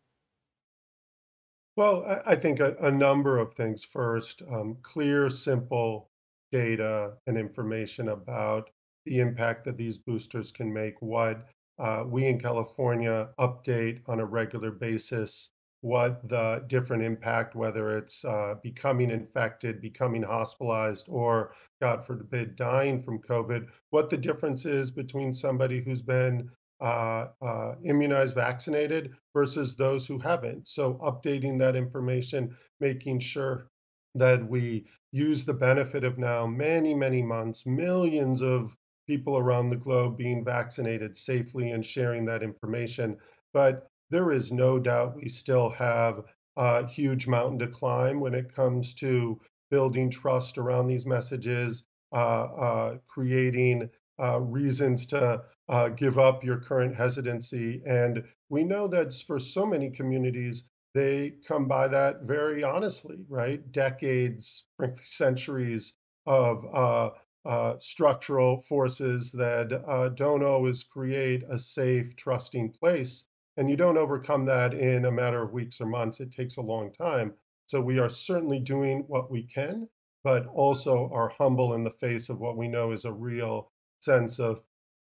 Well, 1.77 2.05
I, 2.05 2.33
I 2.33 2.37
think 2.37 2.61
a, 2.61 2.75
a, 2.81 2.91
number 2.91 3.39
of 3.39 3.55
things. 3.55 3.85
First, 3.85 4.43
um, 4.43 4.79
clear, 4.83 5.31
simple 5.31 6.11
data 6.53 7.13
and 7.27 7.37
information 7.37 8.09
about 8.09 8.71
the 9.05 9.21
impact 9.21 9.65
that 9.65 9.77
these 9.77 9.99
boosters 9.99 10.53
can 10.53 10.73
make, 10.73 11.01
what 11.01 11.47
uh, 11.79 12.05
we 12.07 12.27
in 12.27 12.41
California 12.41 13.29
update 13.39 14.01
on 14.07 14.21
a 14.21 14.25
regular 14.25 14.71
basis, 14.71 15.51
what 15.81 16.29
the 16.29 16.65
different 16.67 17.05
impact, 17.05 17.55
whether 17.55 17.97
it's 17.97 18.25
uh, 18.25 18.55
becoming 18.63 19.11
infected, 19.11 19.81
becoming 19.81 20.23
hospitalized, 20.23 21.07
or 21.09 21.53
God 21.81 22.05
forbid, 22.05 22.57
dying 22.57 23.01
from 23.03 23.21
COVID, 23.23 23.69
what 23.91 24.11
the 24.11 24.17
difference 24.17 24.67
is 24.67 24.91
between 24.91 25.33
somebody 25.33 25.81
who's 25.81 26.03
been 26.03 26.51
uh, 26.81 27.29
uh, 27.41 27.75
immunized, 27.85 28.35
vaccinated 28.35 29.13
versus 29.35 29.77
those 29.77 30.07
who 30.07 30.19
haven't. 30.19 30.69
So, 30.69 30.95
updating 30.95 31.59
that 31.59 31.77
information, 31.77 32.57
making 32.81 33.21
sure 33.21 33.69
that 34.15 34.49
we 34.49 34.87
use 35.13 35.45
the 35.45 35.55
benefit 35.55 36.05
of 36.05 36.19
now 36.19 36.47
many, 36.47 36.95
many 36.95 37.23
months, 37.23 37.67
millions 37.67 38.43
of 38.43 38.77
people 39.07 39.39
around 39.39 39.71
the 39.71 39.77
globe 39.77 40.17
being 40.19 40.45
vaccinated 40.45 41.17
safely 41.17 41.71
and 41.71 41.85
sharing 41.85 42.27
that 42.27 42.43
information. 42.43 43.17
But 43.53 43.89
there 44.11 44.31
is 44.31 44.53
no 44.53 44.79
doubt 44.79 45.17
we 45.17 45.29
still 45.29 45.71
have 45.71 46.25
a 46.57 46.87
huge 46.87 47.27
mountain 47.27 47.59
to 47.61 47.69
climb 47.69 48.21
when 48.21 48.35
it 48.35 48.55
comes 48.55 48.95
to 48.97 49.41
building 49.71 50.11
trust 50.11 50.59
around 50.59 50.87
these 50.89 51.07
messages, 51.07 51.85
uh, 52.13 52.17
uh, 52.17 52.97
creating 53.07 53.91
uh, 54.21 54.41
reasons 54.41 55.07
to 55.07 55.43
uh, 55.69 55.89
give 55.91 56.19
up 56.19 56.45
your 56.45 56.59
current 56.59 56.95
hesitancy. 56.97 57.83
And 57.87 58.25
we 58.49 58.65
know 58.65 58.89
that 58.89 59.15
for 59.15 59.39
so 59.39 59.67
many 59.67 59.91
communities, 59.91 60.69
they 60.95 61.35
come 61.47 61.69
by 61.69 61.89
that 61.89 62.23
very 62.23 62.65
honestly, 62.65 63.19
right? 63.29 63.73
Decades, 63.73 64.67
centuries 65.05 65.95
of 66.27 66.65
uh, 66.65 67.11
uh, 67.45 67.79
structural 67.79 68.59
forces 68.59 69.33
that 69.33 69.73
uh, 69.73 70.09
don't 70.11 70.45
always 70.45 70.85
create 70.85 71.43
a 71.51 71.59
safe, 71.59 72.17
trusting 72.17 72.73
place. 72.73 73.25
And 73.57 73.69
you 73.69 73.77
don't 73.77 73.99
overcome 73.99 74.45
that 74.47 74.75
in 74.75 75.05
a 75.05 75.13
matter 75.13 75.43
of 75.43 75.53
weeks 75.53 75.81
or 75.81 75.87
months. 75.87 76.21
It 76.21 76.33
takes 76.33 76.57
a 76.57 76.63
long 76.63 76.93
time. 76.93 77.35
So 77.67 77.81
we 77.81 77.99
are 77.99 78.09
certainly 78.09 78.61
doing 78.61 79.05
what 79.09 79.31
we 79.31 79.43
can, 79.43 79.89
but 80.25 80.47
also 80.47 81.11
are 81.13 81.29
humble 81.29 81.75
in 81.75 81.85
the 81.85 81.91
face 81.91 82.29
of 82.29 82.41
what 82.41 82.57
we 82.57 82.69
know 82.69 82.93
is 82.93 83.05
a 83.05 83.13
real 83.13 83.71
sense 84.01 84.39
of 84.39 84.61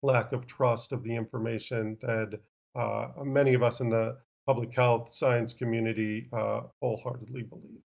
lack 0.03 0.33
of 0.33 0.47
trust 0.47 0.93
of 0.93 1.03
the 1.03 1.15
information 1.15 1.97
that 2.03 2.41
uh, 2.75 3.09
many 3.25 3.55
of 3.55 3.63
us 3.63 3.81
in 3.81 3.91
the 3.91 4.17
public 4.51 4.75
health 4.75 5.13
science 5.13 5.53
community 5.53 6.29
uh, 6.33 6.63
wholeheartedly 6.81 7.45
believe. 7.45 7.79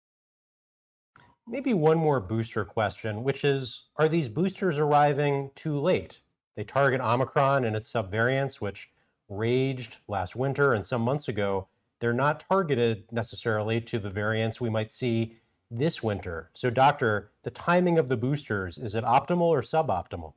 Maybe 1.48 1.74
one 1.74 1.98
more 1.98 2.20
booster 2.20 2.64
question, 2.64 3.24
which 3.24 3.42
is 3.44 3.86
Are 3.96 4.08
these 4.08 4.28
boosters 4.28 4.78
arriving 4.78 5.50
too 5.56 5.80
late? 5.80 6.20
They 6.54 6.62
target 6.62 7.00
Omicron 7.00 7.64
and 7.64 7.74
its 7.74 7.92
subvariants, 7.92 8.60
which 8.60 8.92
raged 9.28 9.98
last 10.06 10.36
winter 10.36 10.74
and 10.74 10.86
some 10.86 11.02
months 11.02 11.26
ago. 11.26 11.66
They're 11.98 12.12
not 12.12 12.44
targeted 12.48 13.10
necessarily 13.10 13.80
to 13.80 13.98
the 13.98 14.10
variants 14.10 14.60
we 14.60 14.70
might 14.70 14.92
see 14.92 15.38
this 15.68 16.00
winter. 16.00 16.48
So, 16.54 16.70
doctor, 16.70 17.32
the 17.42 17.50
timing 17.50 17.98
of 17.98 18.08
the 18.08 18.16
boosters, 18.16 18.78
is 18.78 18.94
it 18.94 19.02
optimal 19.02 19.50
or 19.50 19.62
suboptimal? 19.62 20.34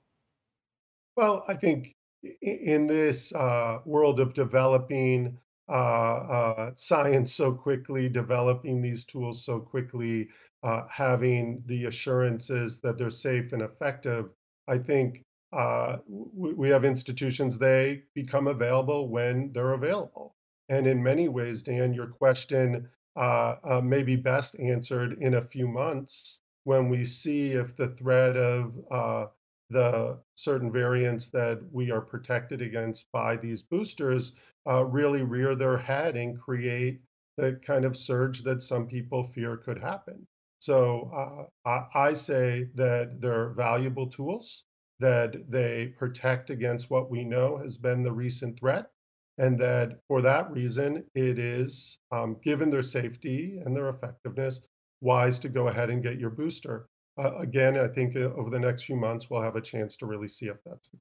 Well, 1.15 1.45
I 1.47 1.53
think 1.53 1.95
in 2.41 2.87
this 2.87 3.31
uh, 3.31 3.81
world 3.85 4.19
of 4.19 4.33
developing 4.33 5.37
uh, 5.67 5.71
uh, 5.71 6.71
science 6.75 7.33
so 7.33 7.53
quickly, 7.53 8.07
developing 8.09 8.81
these 8.81 9.05
tools 9.05 9.43
so 9.43 9.59
quickly, 9.59 10.29
uh, 10.63 10.83
having 10.89 11.63
the 11.65 11.85
assurances 11.85 12.79
that 12.81 12.97
they're 12.97 13.09
safe 13.09 13.53
and 13.53 13.61
effective, 13.61 14.29
I 14.67 14.77
think 14.77 15.23
uh, 15.53 15.97
we 16.07 16.69
have 16.69 16.85
institutions, 16.85 17.57
they 17.57 18.03
become 18.13 18.47
available 18.47 19.07
when 19.09 19.51
they're 19.53 19.73
available. 19.73 20.35
And 20.69 20.87
in 20.87 21.01
many 21.01 21.29
ways, 21.29 21.63
Dan, 21.63 21.93
your 21.93 22.07
question 22.07 22.89
uh, 23.15 23.81
may 23.83 24.03
be 24.03 24.15
best 24.15 24.59
answered 24.59 25.17
in 25.21 25.35
a 25.35 25.41
few 25.41 25.67
months 25.67 26.39
when 26.63 26.89
we 26.89 27.05
see 27.05 27.51
if 27.51 27.75
the 27.77 27.89
threat 27.89 28.35
of 28.35 29.31
the 29.69 30.19
certain 30.35 30.71
variants 30.71 31.29
that 31.29 31.59
we 31.71 31.91
are 31.91 32.01
protected 32.01 32.61
against 32.61 33.11
by 33.11 33.35
these 33.35 33.63
boosters 33.63 34.33
uh, 34.67 34.83
really 34.83 35.23
rear 35.23 35.55
their 35.55 35.77
head 35.77 36.15
and 36.15 36.39
create 36.39 37.01
the 37.37 37.59
kind 37.65 37.85
of 37.85 37.97
surge 37.97 38.43
that 38.43 38.61
some 38.61 38.87
people 38.87 39.23
fear 39.23 39.57
could 39.57 39.79
happen. 39.79 40.25
So 40.59 41.49
uh, 41.65 41.69
I, 41.69 42.09
I 42.09 42.13
say 42.13 42.69
that 42.75 43.19
they're 43.19 43.49
valuable 43.49 44.07
tools, 44.07 44.65
that 44.99 45.49
they 45.49 45.93
protect 45.97 46.49
against 46.49 46.89
what 46.89 47.11
we 47.11 47.23
know 47.23 47.57
has 47.57 47.77
been 47.77 48.03
the 48.03 48.11
recent 48.11 48.59
threat, 48.59 48.89
and 49.37 49.59
that 49.59 49.99
for 50.07 50.21
that 50.21 50.51
reason, 50.51 51.03
it 51.13 51.37
is, 51.37 51.99
um, 52.11 52.37
given 52.41 52.69
their 52.69 52.81
safety 52.81 53.61
and 53.63 53.75
their 53.75 53.89
effectiveness, 53.89 54.61
wise 55.01 55.39
to 55.39 55.49
go 55.49 55.67
ahead 55.67 55.89
and 55.89 56.01
get 56.01 56.19
your 56.19 56.29
booster 56.29 56.87
uh, 57.17 57.37
again, 57.37 57.77
I 57.77 57.87
think 57.87 58.15
uh, 58.15 58.33
over 58.35 58.49
the 58.49 58.59
next 58.59 58.83
few 58.83 58.95
months, 58.95 59.29
we'll 59.29 59.41
have 59.41 59.55
a 59.55 59.61
chance 59.61 59.95
to 59.97 60.05
really 60.05 60.27
see 60.27 60.47
if 60.47 60.57
that's. 60.65 60.91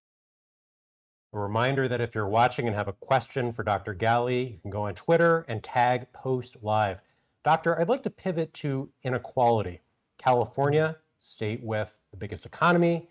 A 1.33 1.38
reminder 1.38 1.88
that 1.88 2.00
if 2.00 2.14
you're 2.14 2.28
watching 2.28 2.68
and 2.68 2.76
have 2.76 2.87
a 2.87 2.92
question 2.92 3.50
for 3.50 3.64
Dr. 3.64 3.94
Ghaly, 3.94 4.52
you 4.52 4.59
can 4.61 4.71
go 4.71 4.83
on 4.83 4.94
Twitter 4.94 5.44
and 5.49 5.62
tag 5.62 6.06
Post 6.12 6.56
Live. 6.62 7.00
Doctor, 7.42 7.78
I'd 7.78 7.88
like 7.88 8.04
to 8.04 8.11
pivot 8.11 8.54
to 8.54 8.88
inequality. 9.02 9.80
California, 10.18 10.97
state 11.18 11.62
with 11.62 11.92
the 12.12 12.16
biggest 12.16 12.47
economy, 12.47 13.09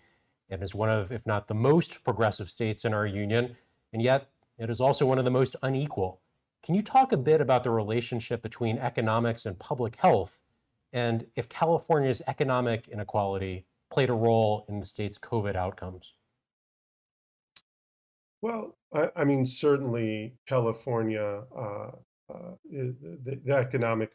and 0.48 0.62
is 0.62 0.74
one 0.74 0.88
of, 0.88 1.12
if 1.12 1.26
not 1.26 1.46
the 1.46 1.54
most 1.54 2.02
progressive 2.02 2.48
states 2.48 2.86
in 2.86 2.94
our 2.94 3.06
union, 3.06 3.54
and 3.92 4.00
yet 4.00 4.30
it 4.58 4.70
is 4.70 4.80
also 4.80 5.04
one 5.04 5.18
of 5.18 5.26
the 5.26 5.30
most 5.30 5.56
unequal. 5.62 6.20
Can 6.62 6.74
you 6.74 6.82
talk 6.82 7.12
a 7.12 7.16
bit 7.16 7.42
about 7.42 7.62
the 7.62 7.70
relationship 7.70 8.40
between 8.40 8.78
economics 8.78 9.44
and 9.44 9.58
public 9.58 9.96
health 9.96 10.40
and 10.94 11.26
if 11.34 11.48
California's 11.48 12.22
economic 12.26 12.88
inequality 12.88 13.66
played 13.90 14.10
a 14.10 14.14
role 14.14 14.64
in 14.68 14.78
the 14.78 14.86
state's 14.86 15.18
COVID 15.18 15.56
outcomes? 15.56 16.14
Well, 18.40 18.76
I, 18.94 19.10
I 19.16 19.24
mean, 19.24 19.44
certainly 19.44 20.36
California, 20.46 21.42
uh, 21.54 21.90
uh, 22.32 22.52
the, 22.70 23.40
the, 23.44 23.52
economic 23.52 24.12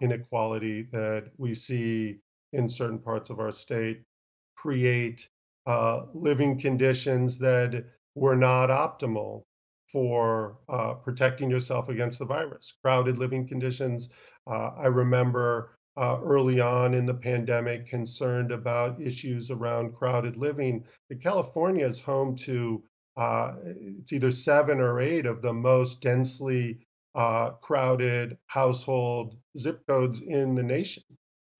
inequality 0.00 0.88
that 0.92 1.30
we 1.38 1.54
see 1.54 2.18
in 2.52 2.68
certain 2.68 2.98
parts 2.98 3.30
of 3.30 3.38
our 3.38 3.52
state 3.52 4.02
create 4.56 5.28
uh, 5.66 6.06
living 6.12 6.58
conditions 6.58 7.38
that 7.38 7.84
were 8.14 8.36
not 8.36 8.70
optimal 8.70 9.44
for 9.92 10.58
uh, 10.68 10.94
protecting 10.94 11.50
yourself 11.50 11.88
against 11.88 12.18
the 12.18 12.24
virus. 12.24 12.74
Crowded 12.82 13.18
living 13.18 13.46
conditions. 13.46 14.10
Uh, 14.46 14.70
I 14.76 14.86
remember 14.86 15.76
uh, 15.96 16.18
early 16.24 16.60
on 16.60 16.94
in 16.94 17.06
the 17.06 17.14
pandemic 17.14 17.88
concerned 17.88 18.52
about 18.52 19.00
issues 19.02 19.50
around 19.50 19.94
crowded 19.94 20.36
living. 20.36 20.84
But 21.08 21.22
California 21.22 21.86
is 21.86 22.00
home 22.00 22.36
to 22.38 22.84
uh, 23.16 23.54
it's 23.64 24.12
either 24.12 24.30
seven 24.32 24.80
or 24.80 25.00
eight 25.00 25.26
of 25.26 25.42
the 25.42 25.52
most 25.54 26.02
densely 26.02 26.80
uh, 27.14 27.50
crowded 27.62 28.38
household 28.46 29.36
zip 29.58 29.86
codes 29.88 30.20
in 30.20 30.54
the 30.56 30.64
nation. 30.64 31.04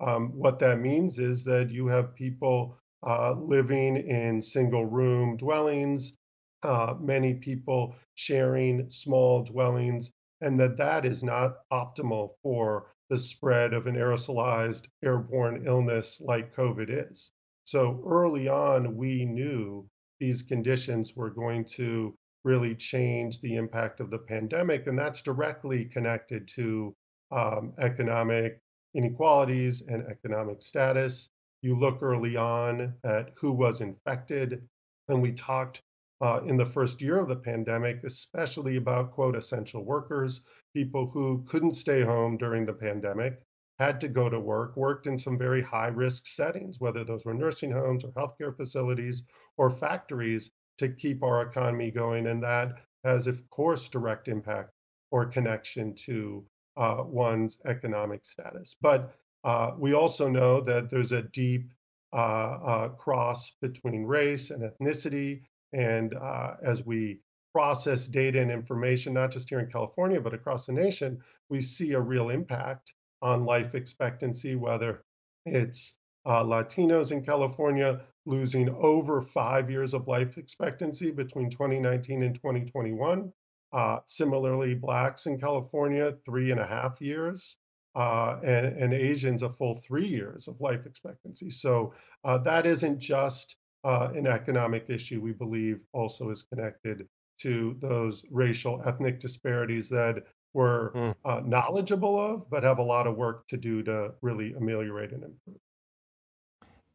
Um, 0.00 0.30
what 0.38 0.60
that 0.60 0.80
means 0.80 1.18
is 1.18 1.44
that 1.44 1.70
you 1.70 1.88
have 1.88 2.14
people 2.14 2.78
uh, 3.06 3.32
living 3.32 3.96
in 3.96 4.42
single 4.42 4.86
room 4.86 5.36
dwellings, 5.38 6.14
uh, 6.62 6.94
many 7.00 7.34
people 7.34 7.96
sharing 8.16 8.90
small 8.90 9.44
dwellings, 9.44 10.12
and 10.42 10.60
that 10.60 10.78
that 10.78 11.06
is 11.06 11.24
not 11.24 11.56
optimal 11.72 12.30
for 12.42 12.86
the 13.08 13.18
spread 13.18 13.72
of 13.72 13.86
an 13.86 13.94
aerosolized 13.94 14.86
airborne 15.04 15.66
illness 15.66 16.20
like 16.20 16.54
COVID 16.54 17.10
is. 17.10 17.32
So 17.64 18.02
early 18.06 18.48
on, 18.48 18.96
we 18.96 19.25
knew 19.25 19.88
these 20.18 20.42
conditions 20.42 21.14
were 21.14 21.30
going 21.30 21.64
to 21.76 22.16
really 22.44 22.75
change 22.75 23.40
the 23.40 23.56
impact 23.56 24.00
of 24.00 24.10
the 24.10 24.18
pandemic, 24.18 24.86
and 24.86 24.98
that's 24.98 25.22
directly 25.22 25.84
connected 25.84 26.46
to 26.46 26.94
um, 27.32 27.75
economic 27.78 28.60
inequalities 28.94 29.82
and 29.82 30.06
economic 30.06 30.62
status. 30.62 31.30
You 31.60 31.78
look 31.78 32.02
early 32.02 32.36
on 32.36 32.94
at 33.04 33.32
who 33.36 33.52
was 33.52 33.80
infected, 33.80 34.62
and 35.08 35.20
we 35.20 35.32
talked 35.32 35.82
uh, 36.20 36.40
in 36.46 36.56
the 36.56 36.64
first 36.64 37.02
year 37.02 37.18
of 37.18 37.28
the 37.28 37.36
pandemic, 37.36 38.04
especially 38.04 38.76
about 38.76 39.12
quote 39.12 39.36
essential 39.36 39.84
workers, 39.84 40.42
people 40.76 41.09
who 41.09 41.42
couldn't 41.47 41.73
stay 41.73 42.02
home 42.02 42.37
during 42.37 42.66
the 42.66 42.73
pandemic, 42.75 43.40
had 43.78 43.99
to 43.99 44.09
go 44.09 44.28
to 44.28 44.38
work, 44.38 44.76
worked 44.76 45.06
in 45.06 45.16
some 45.16 45.38
very 45.38 45.62
high 45.62 45.87
risk 45.87 46.26
settings, 46.26 46.78
whether 46.78 47.02
those 47.02 47.25
were 47.25 47.33
nursing 47.33 47.71
homes 47.71 48.04
or 48.04 48.11
healthcare 48.11 48.54
facilities 48.54 49.25
or 49.56 49.71
factories 49.71 50.52
to 50.76 50.90
keep 50.90 51.23
our 51.23 51.40
economy 51.40 51.90
going. 51.90 52.26
And 52.26 52.42
that 52.42 52.75
has, 53.04 53.26
of 53.26 53.49
course, 53.49 53.88
direct 53.88 54.28
impact 54.28 54.71
or 55.11 55.25
connection 55.25 55.95
to 55.95 56.45
uh, 56.76 57.04
one's 57.06 57.59
economic 57.64 58.26
status. 58.26 58.76
But 58.78 59.14
uh, 59.45 59.71
we 59.78 59.95
also 59.95 60.28
know 60.28 60.61
that 60.61 60.90
there's 60.90 61.12
a 61.12 61.23
deep 61.23 61.73
uh, 62.12 62.59
uh 62.73 62.88
cross 62.90 63.50
between 63.62 64.04
race 64.04 64.50
and 64.50 64.62
ethnicity 64.62 65.42
and 65.73 66.14
uh, 66.14 66.54
as 66.62 66.85
we 66.85 67.21
process 67.56 68.06
data 68.06 68.38
and 68.38 68.50
information, 68.50 69.14
not 69.14 69.30
just 69.30 69.48
here 69.48 69.60
in 69.60 69.70
California, 69.70 70.20
but 70.20 70.34
across 70.34 70.66
the 70.66 70.75
nation, 70.75 71.18
we 71.48 71.62
see 71.62 71.94
a 71.94 71.98
real 71.98 72.28
impact 72.28 72.92
on 73.22 73.46
life 73.46 73.75
expectancy, 73.75 74.54
whether 74.54 75.02
it's 75.46 75.96
uh, 76.26 76.44
Latinos 76.44 77.12
in 77.12 77.25
California 77.25 78.02
losing 78.26 78.68
over 78.68 79.22
five 79.22 79.70
years 79.70 79.94
of 79.94 80.06
life 80.06 80.36
expectancy 80.36 81.10
between 81.10 81.48
2019 81.48 82.25
and 82.25 82.34
2021. 82.34 83.32
Uh, 83.72 84.00
similarly, 84.04 84.75
Blacks 84.75 85.25
in 85.25 85.40
California, 85.40 86.12
three 86.26 86.50
and 86.50 86.60
a 86.60 86.66
half 86.66 87.00
years, 87.00 87.56
uh, 87.94 88.38
and, 88.44 88.66
and, 88.66 88.92
Asians, 88.92 89.42
a 89.42 89.48
full 89.48 89.76
three 89.76 90.08
years 90.08 90.46
of 90.46 90.60
life 90.60 90.84
expectancy. 90.84 91.48
So 91.48 91.94
uh, 92.22 92.36
that 92.36 92.66
isn't 92.66 92.98
just 92.98 93.56
uh, 93.82 94.10
an 94.14 94.26
economic 94.26 94.90
issue 94.90 95.22
we 95.22 95.32
believe 95.32 95.80
also 95.94 96.28
is 96.28 96.42
connected 96.42 97.08
to 97.38 97.76
those 97.80 98.24
racial 98.30 98.82
ethnic 98.86 99.20
disparities 99.20 99.88
that 99.88 100.24
we're 100.54 100.90
mm. 100.92 101.14
uh, 101.24 101.42
knowledgeable 101.44 102.18
of, 102.18 102.48
but 102.48 102.62
have 102.62 102.78
a 102.78 102.82
lot 102.82 103.06
of 103.06 103.16
work 103.16 103.46
to 103.48 103.56
do 103.56 103.82
to 103.82 104.12
really 104.22 104.54
ameliorate 104.54 105.12
and 105.12 105.22
improve. 105.22 105.58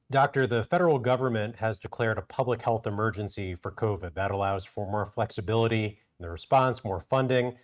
Doctor, 0.10 0.46
the 0.46 0.64
federal 0.66 1.00
government 1.00 1.56
has 1.56 1.80
declared 1.80 2.18
a 2.18 2.24
public 2.24 2.62
health 2.62 2.86
emergency 2.86 3.56
for 3.56 3.72
COVID. 3.72 4.14
That 4.14 4.32
allows 4.32 4.66
for 4.66 4.90
more 4.90 5.06
flexibility 5.06 5.86
in 5.86 6.24
the 6.24 6.30
response, 6.30 6.84
more 6.84 7.00
funding, 7.00 7.56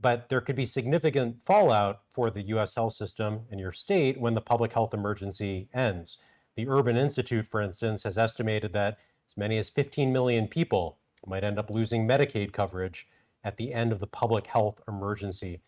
but 0.00 0.28
there 0.28 0.42
could 0.42 0.56
be 0.56 0.66
significant 0.66 1.36
fallout 1.46 2.02
for 2.12 2.30
the 2.30 2.42
US 2.48 2.74
health 2.74 2.92
system 2.92 3.40
and 3.50 3.58
your 3.58 3.72
state 3.72 4.20
when 4.20 4.34
the 4.34 4.40
public 4.40 4.72
health 4.72 4.92
emergency 4.92 5.68
ends. 5.72 6.18
The 6.56 6.68
Urban 6.68 6.96
Institute, 6.96 7.46
for 7.46 7.62
instance, 7.62 8.02
has 8.02 8.18
estimated 8.18 8.72
that 8.74 8.98
as 9.28 9.36
many 9.36 9.56
as 9.58 9.70
15 9.70 10.12
million 10.12 10.46
people 10.46 10.98
might 11.26 11.44
end 11.44 11.58
up 11.58 11.70
losing 11.70 12.06
Medicaid 12.06 12.52
coverage 12.52 13.06
at 13.44 13.56
the 13.56 13.72
end 13.72 13.92
of 13.92 13.98
the 13.98 14.06
public 14.06 14.46
health 14.46 14.80
emergency. 14.88 15.60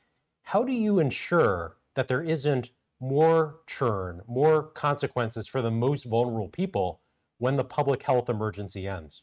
How 0.42 0.62
do 0.62 0.72
you 0.72 0.98
ensure 0.98 1.76
that 1.94 2.08
there 2.08 2.22
isn't 2.22 2.70
more 3.00 3.60
churn, 3.66 4.22
more 4.26 4.62
consequences 4.62 5.46
for 5.46 5.60
the 5.60 5.70
most 5.70 6.04
vulnerable 6.04 6.48
people 6.48 7.00
when 7.38 7.56
the 7.56 7.64
public 7.64 8.02
health 8.02 8.28
emergency 8.28 8.86
ends? 8.86 9.22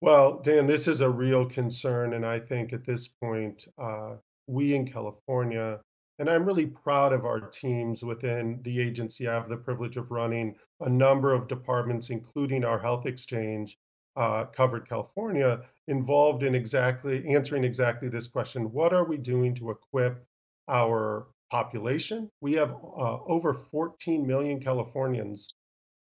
Well, 0.00 0.40
Dan, 0.40 0.66
this 0.66 0.88
is 0.88 1.00
a 1.00 1.08
real 1.08 1.48
concern. 1.48 2.14
And 2.14 2.26
I 2.26 2.40
think 2.40 2.72
at 2.72 2.84
this 2.84 3.08
point, 3.08 3.66
uh, 3.78 4.16
we 4.46 4.74
in 4.74 4.86
California, 4.86 5.80
and 6.18 6.28
I'm 6.28 6.44
really 6.44 6.66
proud 6.66 7.12
of 7.12 7.24
our 7.24 7.40
teams 7.40 8.04
within 8.04 8.60
the 8.62 8.80
agency. 8.80 9.28
I 9.28 9.34
have 9.34 9.48
the 9.48 9.56
privilege 9.56 9.96
of 9.96 10.10
running 10.10 10.56
a 10.80 10.88
number 10.88 11.32
of 11.32 11.48
departments, 11.48 12.10
including 12.10 12.64
our 12.64 12.78
health 12.78 13.06
exchange, 13.06 13.78
uh, 14.16 14.44
covered 14.44 14.88
California, 14.88 15.62
involved 15.88 16.42
in 16.42 16.54
exactly 16.54 17.28
answering 17.28 17.64
exactly 17.64 18.08
this 18.08 18.28
question. 18.28 18.72
What 18.72 18.92
are 18.92 19.04
we 19.04 19.16
doing 19.16 19.54
to 19.56 19.70
equip 19.70 20.24
our 20.68 21.26
population? 21.50 22.30
We 22.40 22.54
have 22.54 22.70
uh, 22.72 23.18
over 23.26 23.54
14 23.54 24.26
million 24.26 24.60
Californians 24.60 25.48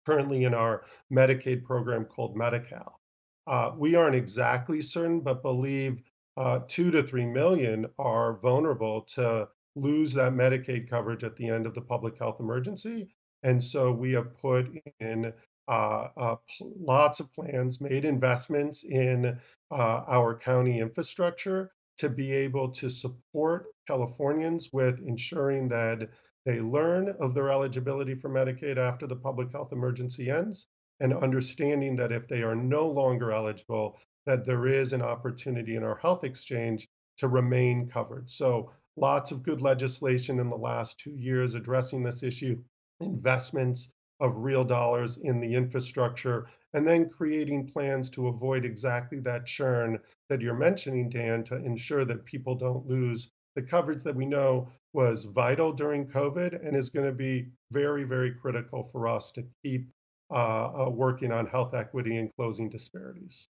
currently 0.06 0.44
in 0.44 0.54
our 0.54 0.84
Medicaid 1.12 1.64
program 1.64 2.04
called 2.04 2.36
Medi-Cal. 2.36 2.98
Uh, 3.46 3.72
we 3.76 3.94
aren't 3.94 4.16
exactly 4.16 4.82
certain, 4.82 5.20
but 5.20 5.42
believe 5.42 6.02
uh, 6.36 6.60
two 6.68 6.90
to 6.90 7.02
three 7.02 7.26
million 7.26 7.86
are 7.98 8.34
vulnerable 8.34 9.02
to 9.02 9.48
lose 9.76 10.12
that 10.14 10.32
Medicaid 10.32 10.88
coverage 10.88 11.24
at 11.24 11.36
the 11.36 11.48
end 11.48 11.66
of 11.66 11.74
the 11.74 11.80
public 11.80 12.18
health 12.18 12.40
emergency. 12.40 13.08
And 13.42 13.62
so 13.62 13.92
we 13.92 14.12
have 14.12 14.38
put 14.38 14.68
in 15.00 15.32
lots 15.70 17.20
of 17.20 17.32
plans, 17.32 17.80
made 17.80 18.04
investments 18.04 18.84
in 18.84 19.38
uh, 19.70 20.02
our 20.08 20.36
county 20.36 20.80
infrastructure 20.80 21.70
to 21.98 22.08
be 22.08 22.32
able 22.32 22.70
to 22.70 22.88
support 22.88 23.66
Californians 23.86 24.70
with 24.72 25.00
ensuring 25.06 25.68
that 25.68 26.08
they 26.44 26.60
learn 26.60 27.14
of 27.20 27.34
their 27.34 27.50
eligibility 27.50 28.14
for 28.14 28.30
Medicaid 28.30 28.78
after 28.78 29.06
the 29.06 29.16
public 29.16 29.52
health 29.52 29.72
emergency 29.72 30.30
ends 30.30 30.66
and 30.98 31.14
understanding 31.14 31.96
that 31.96 32.12
if 32.12 32.26
they 32.26 32.42
are 32.42 32.56
no 32.56 32.88
longer 32.88 33.30
eligible, 33.30 33.98
that 34.26 34.44
there 34.44 34.66
is 34.66 34.92
an 34.92 35.02
opportunity 35.02 35.76
in 35.76 35.84
our 35.84 35.96
health 35.96 36.24
exchange 36.24 36.88
to 37.18 37.28
remain 37.28 37.88
covered. 37.88 38.30
So 38.30 38.72
lots 38.96 39.30
of 39.30 39.42
good 39.42 39.62
legislation 39.62 40.40
in 40.40 40.50
the 40.50 40.56
last 40.56 40.98
two 40.98 41.14
years 41.14 41.54
addressing 41.54 42.02
this 42.02 42.22
issue, 42.22 42.62
investments 43.00 43.90
of 44.20 44.36
real 44.36 44.64
dollars 44.64 45.16
in 45.18 45.40
the 45.40 45.54
infrastructure, 45.54 46.48
and 46.74 46.86
then 46.86 47.08
creating 47.08 47.66
plans 47.66 48.10
to 48.10 48.28
avoid 48.28 48.64
exactly 48.64 49.18
that 49.20 49.46
churn 49.46 49.98
that 50.28 50.40
you're 50.40 50.54
mentioning, 50.54 51.08
Dan, 51.08 51.42
to 51.44 51.56
ensure 51.56 52.04
that 52.04 52.24
people 52.24 52.54
don't 52.54 52.86
lose 52.86 53.30
the 53.56 53.62
coverage 53.62 54.02
that 54.04 54.14
we 54.14 54.26
know 54.26 54.68
was 54.92 55.24
vital 55.24 55.72
during 55.72 56.06
COVID 56.06 56.66
and 56.66 56.76
is 56.76 56.90
going 56.90 57.06
to 57.06 57.12
be 57.12 57.48
very, 57.70 58.04
very 58.04 58.32
critical 58.32 58.82
for 58.82 59.08
us 59.08 59.32
to 59.32 59.44
keep 59.62 59.88
uh, 60.30 60.86
uh, 60.86 60.90
working 60.90 61.32
on 61.32 61.46
health 61.46 61.74
equity 61.74 62.16
and 62.16 62.30
closing 62.36 62.68
disparities. 62.68 63.48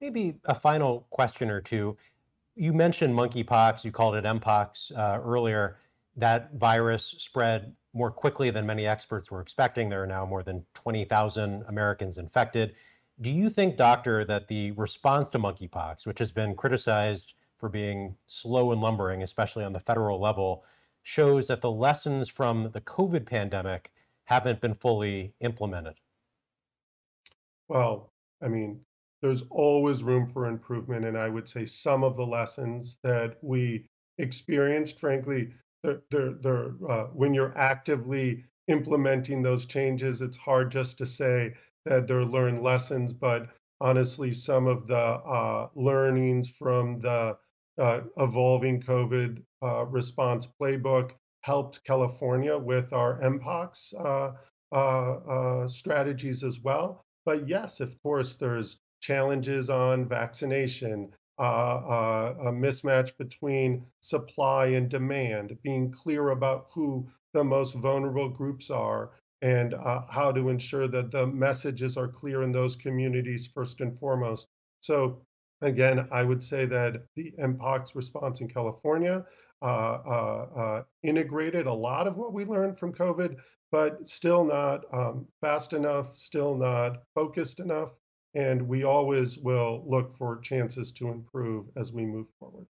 Maybe 0.00 0.36
a 0.44 0.54
final 0.54 1.06
question 1.10 1.50
or 1.50 1.60
two. 1.60 1.96
You 2.54 2.72
mentioned 2.72 3.14
monkeypox, 3.14 3.84
you 3.84 3.92
called 3.92 4.14
it 4.16 4.24
mpox 4.24 4.96
uh, 4.96 5.20
earlier. 5.20 5.78
That 6.16 6.54
virus 6.54 7.14
spread 7.18 7.74
more 7.92 8.10
quickly 8.10 8.50
than 8.50 8.66
many 8.66 8.86
experts 8.86 9.30
were 9.30 9.40
expecting. 9.40 9.88
There 9.88 10.02
are 10.02 10.06
now 10.06 10.24
more 10.24 10.42
than 10.42 10.64
20,000 10.74 11.64
Americans 11.66 12.18
infected. 12.18 12.74
Do 13.20 13.30
you 13.30 13.50
think, 13.50 13.76
doctor, 13.76 14.24
that 14.24 14.48
the 14.48 14.72
response 14.72 15.28
to 15.30 15.38
monkeypox, 15.38 16.06
which 16.06 16.18
has 16.18 16.32
been 16.32 16.54
criticized 16.54 17.34
for 17.56 17.68
being 17.68 18.16
slow 18.26 18.72
and 18.72 18.80
lumbering, 18.80 19.22
especially 19.22 19.64
on 19.64 19.72
the 19.72 19.80
federal 19.80 20.18
level, 20.18 20.64
shows 21.02 21.48
that 21.48 21.60
the 21.60 21.70
lessons 21.70 22.28
from 22.28 22.70
the 22.72 22.80
COVID 22.80 23.26
pandemic 23.26 23.90
haven't 24.24 24.60
been 24.60 24.74
fully 24.74 25.34
implemented? 25.40 25.94
Well, 27.68 28.12
I 28.42 28.48
mean, 28.48 28.80
there's 29.20 29.42
always 29.50 30.02
room 30.02 30.26
for 30.26 30.46
improvement. 30.46 31.04
And 31.04 31.18
I 31.18 31.28
would 31.28 31.48
say 31.48 31.66
some 31.66 32.04
of 32.04 32.16
the 32.16 32.26
lessons 32.26 32.98
that 33.02 33.36
we 33.42 33.86
experienced, 34.18 34.98
frankly, 34.98 35.52
they're, 35.82 36.34
they're, 36.34 36.72
uh, 36.88 37.04
when 37.12 37.34
you're 37.34 37.56
actively 37.56 38.44
implementing 38.68 39.42
those 39.42 39.66
changes, 39.66 40.22
it's 40.22 40.36
hard 40.36 40.70
just 40.70 40.98
to 40.98 41.06
say 41.06 41.54
that 41.84 42.06
they're 42.06 42.24
learned 42.24 42.62
lessons, 42.62 43.12
but 43.12 43.48
honestly, 43.80 44.32
some 44.32 44.66
of 44.66 44.86
the 44.86 44.96
uh, 44.96 45.68
learnings 45.74 46.50
from 46.50 46.96
the 46.98 47.36
uh, 47.78 48.00
evolving 48.18 48.82
COVID 48.82 49.42
uh, 49.62 49.86
response 49.86 50.48
playbook 50.60 51.12
helped 51.42 51.82
California 51.84 52.56
with 52.58 52.92
our 52.92 53.20
MPOX 53.20 53.94
uh, 53.98 54.32
uh, 54.76 55.66
strategies 55.68 56.44
as 56.44 56.60
well. 56.60 57.02
But 57.24 57.48
yes, 57.48 57.80
of 57.80 57.94
course, 58.02 58.36
there's 58.36 58.78
challenges 59.00 59.70
on 59.70 60.08
vaccination, 60.08 61.12
uh, 61.42 62.34
a 62.48 62.52
mismatch 62.52 63.16
between 63.16 63.86
supply 64.00 64.66
and 64.66 64.90
demand, 64.90 65.56
being 65.62 65.90
clear 65.90 66.30
about 66.30 66.66
who 66.74 67.08
the 67.32 67.44
most 67.44 67.74
vulnerable 67.74 68.28
groups 68.28 68.70
are, 68.70 69.10
and 69.42 69.72
uh, 69.72 70.02
how 70.10 70.32
to 70.32 70.48
ensure 70.50 70.86
that 70.88 71.10
the 71.10 71.26
messages 71.26 71.96
are 71.96 72.08
clear 72.08 72.42
in 72.42 72.52
those 72.52 72.76
communities 72.76 73.46
first 73.46 73.80
and 73.80 73.98
foremost. 73.98 74.48
So, 74.80 75.22
again, 75.62 76.08
I 76.10 76.22
would 76.22 76.44
say 76.44 76.66
that 76.66 77.04
the 77.16 77.32
MPOX 77.38 77.94
response 77.94 78.40
in 78.40 78.48
California 78.48 79.24
uh, 79.62 79.64
uh, 79.64 80.46
uh, 80.56 80.82
integrated 81.02 81.66
a 81.66 81.72
lot 81.72 82.06
of 82.06 82.16
what 82.16 82.32
we 82.32 82.44
learned 82.44 82.78
from 82.78 82.94
COVID, 82.94 83.36
but 83.72 84.08
still 84.08 84.44
not 84.44 84.84
um, 84.92 85.26
fast 85.40 85.72
enough, 85.72 86.18
still 86.18 86.56
not 86.56 87.02
focused 87.14 87.60
enough 87.60 87.90
and 88.34 88.68
we 88.68 88.84
always 88.84 89.38
will 89.38 89.82
look 89.86 90.16
for 90.16 90.38
chances 90.40 90.92
to 90.92 91.08
improve 91.08 91.66
as 91.76 91.92
we 91.92 92.04
move 92.04 92.26
forward. 92.38 92.66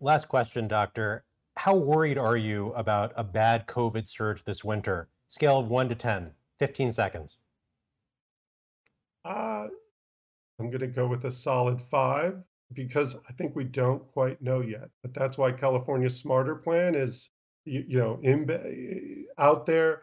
Last 0.00 0.28
question, 0.28 0.66
Doctor. 0.66 1.24
How 1.56 1.76
worried 1.76 2.16
are 2.16 2.36
you 2.36 2.72
about 2.72 3.12
a 3.16 3.24
bad 3.24 3.66
COVID 3.66 4.06
surge 4.06 4.44
this 4.44 4.64
winter? 4.64 5.08
Scale 5.28 5.58
of 5.58 5.68
1 5.68 5.90
to 5.90 5.94
10, 5.94 6.32
15 6.58 6.92
seconds. 6.92 7.36
Uh, 9.24 9.66
I'm 10.58 10.70
going 10.70 10.80
to 10.80 10.86
go 10.86 11.06
with 11.06 11.24
a 11.24 11.32
solid 11.32 11.80
five 11.80 12.42
because 12.72 13.16
I 13.28 13.32
think 13.32 13.54
we 13.54 13.64
don't 13.64 14.06
quite 14.12 14.40
know 14.40 14.60
yet. 14.60 14.88
But 15.02 15.12
that's 15.12 15.36
why 15.36 15.52
California's 15.52 16.18
Smarter 16.18 16.54
Plan 16.54 16.94
is, 16.94 17.30
you, 17.64 17.84
you 17.86 17.98
know, 17.98 18.18
in, 18.22 19.26
out 19.36 19.66
there 19.66 20.02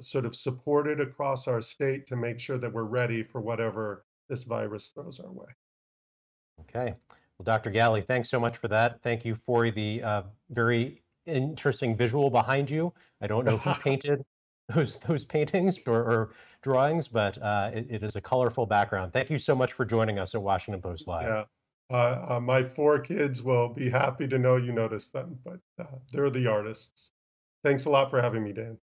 sort 0.00 0.24
of 0.24 0.34
supported 0.34 1.00
across 1.00 1.48
our 1.48 1.60
state 1.60 2.06
to 2.08 2.16
make 2.16 2.40
sure 2.40 2.58
that 2.58 2.72
we're 2.72 2.82
ready 2.84 3.22
for 3.22 3.40
whatever 3.40 4.04
this 4.28 4.44
virus 4.44 4.88
throws 4.88 5.20
our 5.20 5.30
way. 5.30 5.46
Okay. 6.60 6.94
Well, 7.38 7.44
Dr. 7.44 7.70
Ghaly, 7.70 8.04
thanks 8.04 8.30
so 8.30 8.38
much 8.38 8.56
for 8.56 8.68
that. 8.68 9.02
Thank 9.02 9.24
you 9.24 9.34
for 9.34 9.70
the 9.70 10.02
uh, 10.02 10.22
very 10.50 11.02
interesting 11.26 11.96
visual 11.96 12.30
behind 12.30 12.70
you. 12.70 12.92
I 13.20 13.26
don't 13.26 13.44
know 13.44 13.56
who 13.56 13.74
painted 13.82 14.24
those 14.68 14.96
those 14.98 15.24
paintings 15.24 15.78
or, 15.86 16.00
or 16.00 16.30
drawings, 16.62 17.08
but 17.08 17.40
uh, 17.42 17.70
it, 17.74 17.86
it 17.90 18.02
is 18.02 18.16
a 18.16 18.20
colorful 18.20 18.66
background. 18.66 19.12
Thank 19.12 19.30
you 19.30 19.38
so 19.38 19.54
much 19.54 19.72
for 19.72 19.84
joining 19.84 20.18
us 20.18 20.34
at 20.34 20.42
Washington 20.42 20.80
Post 20.80 21.06
Live. 21.06 21.28
Yeah. 21.28 21.44
Uh, 21.90 22.36
uh, 22.36 22.40
my 22.40 22.62
four 22.62 22.98
kids 22.98 23.42
will 23.42 23.68
be 23.68 23.90
happy 23.90 24.26
to 24.26 24.38
know 24.38 24.56
you 24.56 24.72
noticed 24.72 25.12
them, 25.12 25.38
but 25.44 25.58
uh, 25.78 25.84
they're 26.12 26.30
the 26.30 26.46
artists. 26.46 27.12
Thanks 27.62 27.84
a 27.84 27.90
lot 27.90 28.10
for 28.10 28.22
having 28.22 28.42
me, 28.42 28.52
Dan 28.52 28.78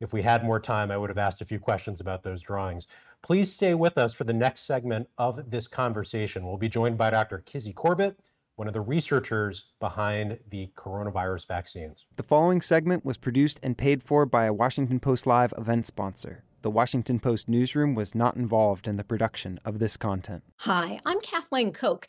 if 0.00 0.12
we 0.12 0.22
had 0.22 0.44
more 0.44 0.60
time, 0.60 0.90
I 0.90 0.96
would 0.96 1.10
have 1.10 1.18
asked 1.18 1.40
a 1.40 1.44
few 1.44 1.58
questions 1.58 2.00
about 2.00 2.22
those 2.22 2.42
drawings. 2.42 2.86
Please 3.22 3.52
stay 3.52 3.74
with 3.74 3.98
us 3.98 4.14
for 4.14 4.24
the 4.24 4.32
next 4.32 4.62
segment 4.62 5.08
of 5.18 5.50
this 5.50 5.66
conversation. 5.66 6.46
We'll 6.46 6.56
be 6.56 6.68
joined 6.68 6.96
by 6.96 7.10
Dr. 7.10 7.38
Kizzy 7.38 7.72
Corbett, 7.72 8.18
one 8.54 8.68
of 8.68 8.74
the 8.74 8.80
researchers 8.80 9.64
behind 9.80 10.38
the 10.50 10.70
coronavirus 10.76 11.48
vaccines. 11.48 12.06
The 12.16 12.22
following 12.22 12.60
segment 12.60 13.04
was 13.04 13.16
produced 13.16 13.58
and 13.62 13.76
paid 13.76 14.02
for 14.02 14.24
by 14.24 14.44
a 14.44 14.52
Washington 14.52 15.00
Post 15.00 15.26
Live 15.26 15.52
event 15.58 15.86
sponsor. 15.86 16.44
The 16.62 16.70
Washington 16.70 17.20
Post 17.20 17.48
newsroom 17.48 17.94
was 17.94 18.14
not 18.14 18.36
involved 18.36 18.88
in 18.88 18.96
the 18.96 19.04
production 19.04 19.60
of 19.64 19.78
this 19.78 19.96
content. 19.96 20.42
Hi, 20.56 21.00
I'm 21.06 21.20
Kathleen 21.20 21.72
Koch. 21.72 22.06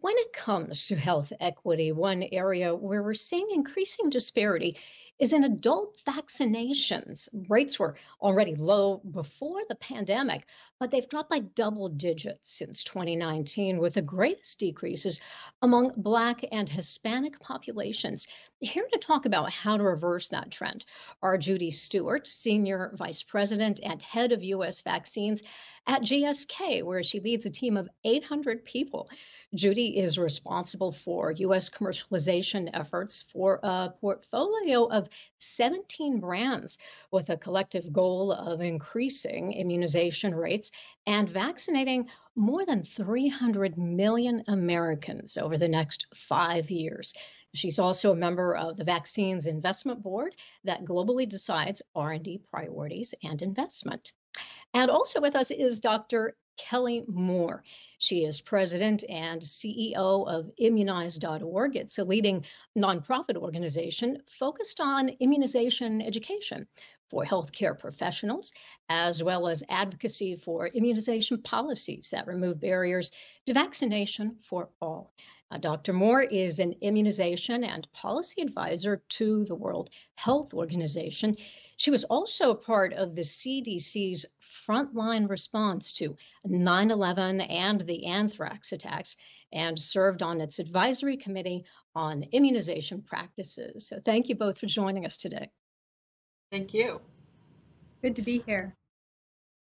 When 0.00 0.14
it 0.16 0.32
comes 0.32 0.86
to 0.86 0.96
health 0.96 1.32
equity, 1.40 1.92
one 1.92 2.24
area 2.32 2.74
where 2.74 3.02
we're 3.02 3.14
seeing 3.14 3.48
increasing 3.50 4.08
disparity 4.08 4.76
is 5.20 5.34
in 5.34 5.44
adult 5.44 5.94
vaccinations. 6.08 7.28
Rates 7.48 7.78
were 7.78 7.94
already 8.22 8.54
low 8.54 9.02
before 9.10 9.60
the 9.68 9.74
pandemic, 9.74 10.46
but 10.78 10.90
they've 10.90 11.08
dropped 11.08 11.28
by 11.28 11.40
double 11.40 11.90
digits 11.90 12.50
since 12.50 12.82
2019, 12.84 13.78
with 13.78 13.92
the 13.94 14.02
greatest 14.02 14.58
decreases 14.58 15.20
among 15.60 15.92
Black 15.98 16.42
and 16.50 16.66
Hispanic 16.66 17.38
populations. 17.38 18.26
Here 18.60 18.86
to 18.90 18.98
talk 18.98 19.26
about 19.26 19.52
how 19.52 19.76
to 19.76 19.84
reverse 19.84 20.28
that 20.28 20.50
trend 20.50 20.86
are 21.22 21.36
Judy 21.36 21.70
Stewart, 21.70 22.26
Senior 22.26 22.92
Vice 22.96 23.22
President 23.22 23.80
and 23.82 24.00
Head 24.00 24.32
of 24.32 24.42
U.S. 24.42 24.80
Vaccines 24.80 25.42
at 25.86 26.02
GSK, 26.02 26.82
where 26.82 27.02
she 27.02 27.20
leads 27.20 27.44
a 27.44 27.50
team 27.50 27.76
of 27.76 27.88
800 28.04 28.64
people. 28.64 29.10
Judy 29.54 29.98
is 29.98 30.16
responsible 30.16 30.92
for 30.92 31.32
U.S. 31.32 31.68
commercialization 31.68 32.70
efforts 32.72 33.22
for 33.32 33.58
a 33.62 33.90
portfolio 34.00 34.84
of 34.84 35.09
17 35.38 36.20
brands 36.20 36.78
with 37.10 37.30
a 37.30 37.36
collective 37.36 37.92
goal 37.92 38.32
of 38.32 38.60
increasing 38.60 39.52
immunization 39.52 40.34
rates 40.34 40.72
and 41.06 41.28
vaccinating 41.28 42.08
more 42.36 42.64
than 42.64 42.84
300 42.84 43.76
million 43.76 44.44
Americans 44.48 45.36
over 45.36 45.58
the 45.58 45.68
next 45.68 46.06
five 46.14 46.70
years. 46.70 47.14
She's 47.54 47.78
also 47.78 48.12
a 48.12 48.16
member 48.16 48.54
of 48.54 48.76
the 48.76 48.84
Vaccines 48.84 49.46
Investment 49.46 50.02
Board 50.02 50.36
that 50.64 50.84
globally 50.84 51.28
decides 51.28 51.82
R&D 51.94 52.42
priorities 52.50 53.14
and 53.22 53.42
investment. 53.42 54.12
And 54.72 54.90
also 54.90 55.20
with 55.20 55.34
us 55.34 55.50
is 55.50 55.80
Dr. 55.80 56.36
Kelly 56.68 57.04
Moore. 57.08 57.64
She 57.98 58.24
is 58.24 58.40
president 58.40 59.02
and 59.08 59.40
CEO 59.40 60.28
of 60.28 60.50
immunize.org. 60.58 61.76
It's 61.76 61.98
a 61.98 62.04
leading 62.04 62.44
nonprofit 62.76 63.36
organization 63.36 64.22
focused 64.26 64.80
on 64.80 65.08
immunization 65.20 66.02
education 66.02 66.66
for 67.10 67.24
healthcare 67.24 67.76
professionals, 67.78 68.52
as 68.88 69.22
well 69.22 69.48
as 69.48 69.64
advocacy 69.68 70.36
for 70.36 70.68
immunization 70.68 71.42
policies 71.42 72.10
that 72.10 72.26
remove 72.26 72.60
barriers 72.60 73.10
to 73.46 73.54
vaccination 73.54 74.36
for 74.42 74.68
all. 74.80 75.12
Uh, 75.50 75.58
Dr. 75.58 75.92
Moore 75.92 76.22
is 76.22 76.60
an 76.60 76.74
immunization 76.80 77.64
and 77.64 77.90
policy 77.92 78.40
advisor 78.42 79.02
to 79.08 79.44
the 79.46 79.56
World 79.56 79.90
Health 80.14 80.54
Organization. 80.54 81.36
She 81.80 81.90
was 81.90 82.04
also 82.04 82.50
a 82.50 82.54
part 82.54 82.92
of 82.92 83.14
the 83.14 83.22
CDC's 83.22 84.26
frontline 84.38 85.30
response 85.30 85.94
to 85.94 86.14
9 86.44 86.90
11 86.90 87.40
and 87.40 87.80
the 87.80 88.04
anthrax 88.04 88.72
attacks 88.72 89.16
and 89.50 89.78
served 89.78 90.22
on 90.22 90.42
its 90.42 90.58
advisory 90.58 91.16
committee 91.16 91.64
on 91.94 92.24
immunization 92.32 93.00
practices. 93.00 93.88
So, 93.88 93.98
thank 93.98 94.28
you 94.28 94.34
both 94.34 94.58
for 94.58 94.66
joining 94.66 95.06
us 95.06 95.16
today. 95.16 95.48
Thank 96.52 96.74
you. 96.74 97.00
Good 98.02 98.16
to 98.16 98.22
be 98.22 98.40
here. 98.44 98.76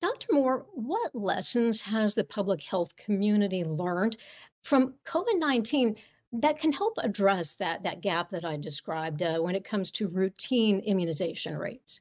Dr. 0.00 0.34
Moore, 0.34 0.66
what 0.72 1.16
lessons 1.16 1.80
has 1.80 2.14
the 2.14 2.22
public 2.22 2.62
health 2.62 2.94
community 2.94 3.64
learned 3.64 4.18
from 4.62 4.94
COVID 5.04 5.40
19 5.40 5.96
that 6.40 6.58
can 6.58 6.72
help 6.72 6.98
address 6.98 7.54
that, 7.54 7.84
that 7.84 8.00
gap 8.00 8.30
that 8.30 8.44
I 8.44 8.56
described 8.56 9.22
uh, 9.22 9.38
when 9.38 9.54
it 9.54 9.64
comes 9.64 9.92
to 9.92 10.08
routine 10.08 10.80
immunization 10.80 11.56
rates? 11.56 12.00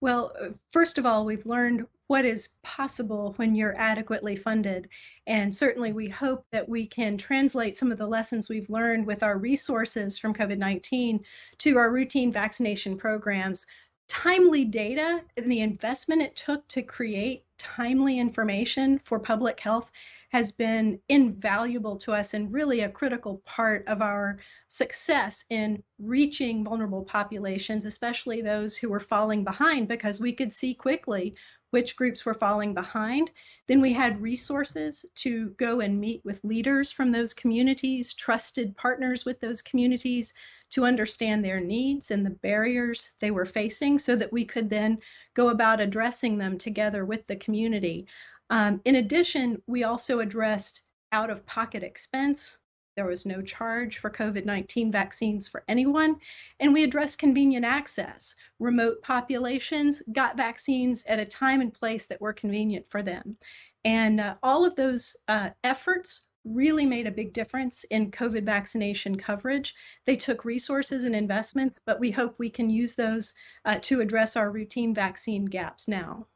Well, 0.00 0.32
uh, 0.40 0.48
first 0.72 0.96
of 0.96 1.04
all, 1.04 1.24
we've 1.24 1.44
learned 1.44 1.86
what 2.06 2.24
is 2.24 2.48
possible 2.62 3.34
when 3.36 3.54
you're 3.54 3.78
adequately 3.78 4.36
funded. 4.36 4.88
And 5.26 5.54
certainly, 5.54 5.92
we 5.92 6.08
hope 6.08 6.44
that 6.52 6.68
we 6.68 6.86
can 6.86 7.18
translate 7.18 7.76
some 7.76 7.92
of 7.92 7.98
the 7.98 8.06
lessons 8.06 8.48
we've 8.48 8.70
learned 8.70 9.06
with 9.06 9.22
our 9.22 9.36
resources 9.36 10.18
from 10.18 10.34
COVID 10.34 10.58
19 10.58 11.24
to 11.58 11.78
our 11.78 11.90
routine 11.90 12.32
vaccination 12.32 12.96
programs. 12.96 13.66
Timely 14.08 14.64
data 14.64 15.22
and 15.36 15.50
the 15.50 15.60
investment 15.60 16.22
it 16.22 16.34
took 16.34 16.66
to 16.68 16.82
create 16.82 17.44
timely 17.58 18.18
information 18.18 18.98
for 18.98 19.18
public 19.18 19.60
health 19.60 19.90
has 20.30 20.52
been 20.52 20.98
invaluable 21.08 21.96
to 21.96 22.12
us 22.12 22.34
and 22.34 22.52
really 22.52 22.80
a 22.80 22.88
critical 22.88 23.42
part 23.44 23.86
of 23.88 24.00
our 24.00 24.38
success 24.68 25.44
in 25.50 25.82
reaching 25.98 26.64
vulnerable 26.64 27.04
populations, 27.04 27.84
especially 27.84 28.40
those 28.40 28.76
who 28.76 28.88
were 28.88 29.00
falling 29.00 29.44
behind, 29.44 29.88
because 29.88 30.20
we 30.20 30.32
could 30.32 30.52
see 30.52 30.72
quickly 30.72 31.34
which 31.70 31.96
groups 31.96 32.24
were 32.24 32.34
falling 32.34 32.74
behind. 32.74 33.30
Then 33.66 33.80
we 33.80 33.92
had 33.92 34.20
resources 34.20 35.04
to 35.16 35.50
go 35.50 35.80
and 35.80 36.00
meet 36.00 36.24
with 36.24 36.44
leaders 36.44 36.90
from 36.90 37.12
those 37.12 37.34
communities, 37.34 38.14
trusted 38.14 38.76
partners 38.76 39.24
with 39.24 39.40
those 39.40 39.62
communities 39.62 40.34
to 40.70 40.84
understand 40.84 41.44
their 41.44 41.60
needs 41.60 42.10
and 42.10 42.24
the 42.24 42.30
barriers 42.30 43.12
they 43.20 43.30
were 43.30 43.46
facing 43.46 43.98
so 43.98 44.14
that 44.16 44.32
we 44.32 44.44
could 44.44 44.70
then 44.70 44.98
go 45.34 45.48
about 45.48 45.80
addressing 45.80 46.38
them 46.38 46.58
together 46.58 47.04
with 47.04 47.26
the 47.26 47.36
community. 47.36 48.06
Um, 48.50 48.80
in 48.84 48.96
addition, 48.96 49.62
we 49.68 49.84
also 49.84 50.18
addressed 50.18 50.82
out 51.12 51.30
of 51.30 51.46
pocket 51.46 51.84
expense. 51.84 52.58
There 52.96 53.06
was 53.06 53.24
no 53.24 53.40
charge 53.40 53.98
for 53.98 54.10
COVID 54.10 54.44
19 54.44 54.90
vaccines 54.90 55.48
for 55.48 55.62
anyone. 55.68 56.16
And 56.58 56.74
we 56.74 56.82
addressed 56.82 57.20
convenient 57.20 57.64
access. 57.64 58.34
Remote 58.58 59.02
populations 59.02 60.02
got 60.12 60.36
vaccines 60.36 61.04
at 61.06 61.20
a 61.20 61.24
time 61.24 61.60
and 61.60 61.72
place 61.72 62.06
that 62.06 62.20
were 62.20 62.32
convenient 62.32 62.90
for 62.90 63.02
them. 63.02 63.38
And 63.84 64.20
uh, 64.20 64.34
all 64.42 64.64
of 64.64 64.74
those 64.74 65.16
uh, 65.28 65.50
efforts 65.62 66.26
really 66.44 66.86
made 66.86 67.06
a 67.06 67.12
big 67.12 67.32
difference 67.32 67.84
in 67.84 68.10
COVID 68.10 68.44
vaccination 68.44 69.16
coverage. 69.16 69.74
They 70.06 70.16
took 70.16 70.44
resources 70.44 71.04
and 71.04 71.14
investments, 71.14 71.80
but 71.84 72.00
we 72.00 72.10
hope 72.10 72.38
we 72.38 72.50
can 72.50 72.68
use 72.68 72.96
those 72.96 73.34
uh, 73.64 73.78
to 73.82 74.00
address 74.00 74.36
our 74.36 74.50
routine 74.50 74.94
vaccine 74.94 75.44
gaps 75.44 75.86
now. 75.86 76.26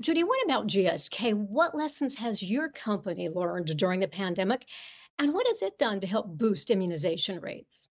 Judy, 0.00 0.24
what 0.24 0.44
about 0.44 0.66
GSK? 0.66 1.34
What 1.34 1.74
lessons 1.74 2.14
has 2.16 2.42
your 2.42 2.68
company 2.68 3.28
learned 3.28 3.76
during 3.76 4.00
the 4.00 4.08
pandemic? 4.08 4.66
And 5.18 5.32
what 5.34 5.46
has 5.46 5.62
it 5.62 5.78
done 5.78 6.00
to 6.00 6.06
help 6.06 6.26
boost 6.26 6.70
immunization 6.70 7.40
rates? 7.40 7.88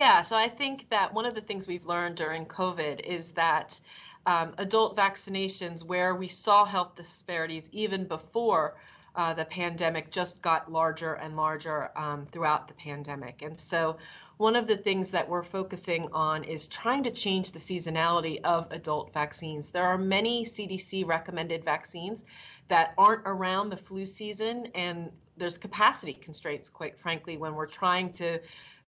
Yeah, 0.00 0.22
so 0.22 0.34
I 0.34 0.48
think 0.48 0.90
that 0.90 1.14
one 1.14 1.26
of 1.26 1.34
the 1.34 1.40
things 1.40 1.66
we've 1.66 1.86
learned 1.86 2.16
during 2.16 2.46
COVID 2.46 3.00
is 3.00 3.32
that 3.32 3.78
um, 4.26 4.54
adult 4.58 4.96
vaccinations, 4.96 5.84
where 5.84 6.14
we 6.14 6.28
saw 6.28 6.64
health 6.64 6.96
disparities 6.96 7.68
even 7.72 8.06
before 8.06 8.76
uh, 9.14 9.34
the 9.34 9.44
pandemic 9.44 10.10
just 10.10 10.40
got 10.40 10.70
larger 10.72 11.14
and 11.14 11.36
larger 11.36 11.90
um, 11.96 12.26
throughout 12.26 12.68
the 12.68 12.74
pandemic. 12.74 13.42
And 13.42 13.56
so, 13.56 13.98
one 14.38 14.56
of 14.56 14.66
the 14.66 14.76
things 14.76 15.10
that 15.12 15.28
we're 15.28 15.42
focusing 15.42 16.08
on 16.12 16.44
is 16.44 16.66
trying 16.66 17.04
to 17.04 17.10
change 17.10 17.52
the 17.52 17.58
seasonality 17.58 18.40
of 18.42 18.72
adult 18.72 19.12
vaccines. 19.12 19.70
There 19.70 19.84
are 19.84 19.98
many 19.98 20.44
CDC 20.44 21.06
recommended 21.06 21.64
vaccines 21.64 22.24
that 22.68 22.94
aren't 22.96 23.22
around 23.26 23.68
the 23.68 23.76
flu 23.76 24.06
season, 24.06 24.68
and 24.74 25.12
there's 25.36 25.58
capacity 25.58 26.14
constraints, 26.14 26.68
quite 26.68 26.98
frankly, 26.98 27.36
when 27.36 27.54
we're 27.54 27.66
trying 27.66 28.10
to 28.12 28.40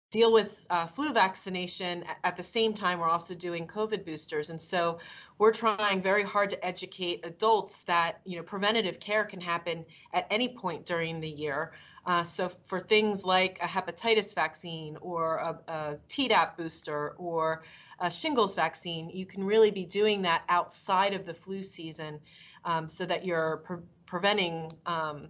deal 0.09 0.31
with 0.31 0.65
uh, 0.69 0.85
flu 0.85 1.11
vaccination 1.11 2.03
at 2.23 2.37
the 2.37 2.43
same 2.43 2.73
time 2.73 2.99
we're 2.99 3.09
also 3.09 3.35
doing 3.35 3.67
covid 3.67 4.05
boosters. 4.05 4.49
And 4.49 4.59
so 4.59 4.99
we're 5.37 5.51
trying 5.51 6.01
very 6.01 6.23
hard 6.23 6.49
to 6.51 6.65
educate 6.65 7.25
adults 7.25 7.83
that 7.83 8.21
you 8.25 8.37
know 8.37 8.43
preventative 8.43 8.99
care 8.99 9.25
can 9.25 9.41
happen 9.41 9.85
at 10.13 10.25
any 10.29 10.49
point 10.49 10.85
during 10.85 11.19
the 11.19 11.29
year. 11.29 11.73
Uh, 12.05 12.23
so 12.23 12.47
for 12.63 12.79
things 12.79 13.25
like 13.25 13.59
a 13.61 13.67
hepatitis 13.67 14.33
vaccine 14.33 14.97
or 15.01 15.37
a, 15.37 15.71
a 15.71 15.97
tdap 16.07 16.55
booster 16.55 17.09
or 17.17 17.63
a 17.99 18.09
shingles 18.09 18.55
vaccine 18.55 19.09
you 19.09 19.25
can 19.25 19.43
really 19.43 19.71
be 19.71 19.83
doing 19.83 20.21
that 20.21 20.43
outside 20.47 21.13
of 21.13 21.25
the 21.25 21.33
flu 21.33 21.63
season 21.63 22.19
um, 22.63 22.87
so 22.87 23.05
that 23.05 23.25
you're 23.25 23.57
pre- 23.57 23.83
preventing 24.05 24.71
um, 24.85 25.27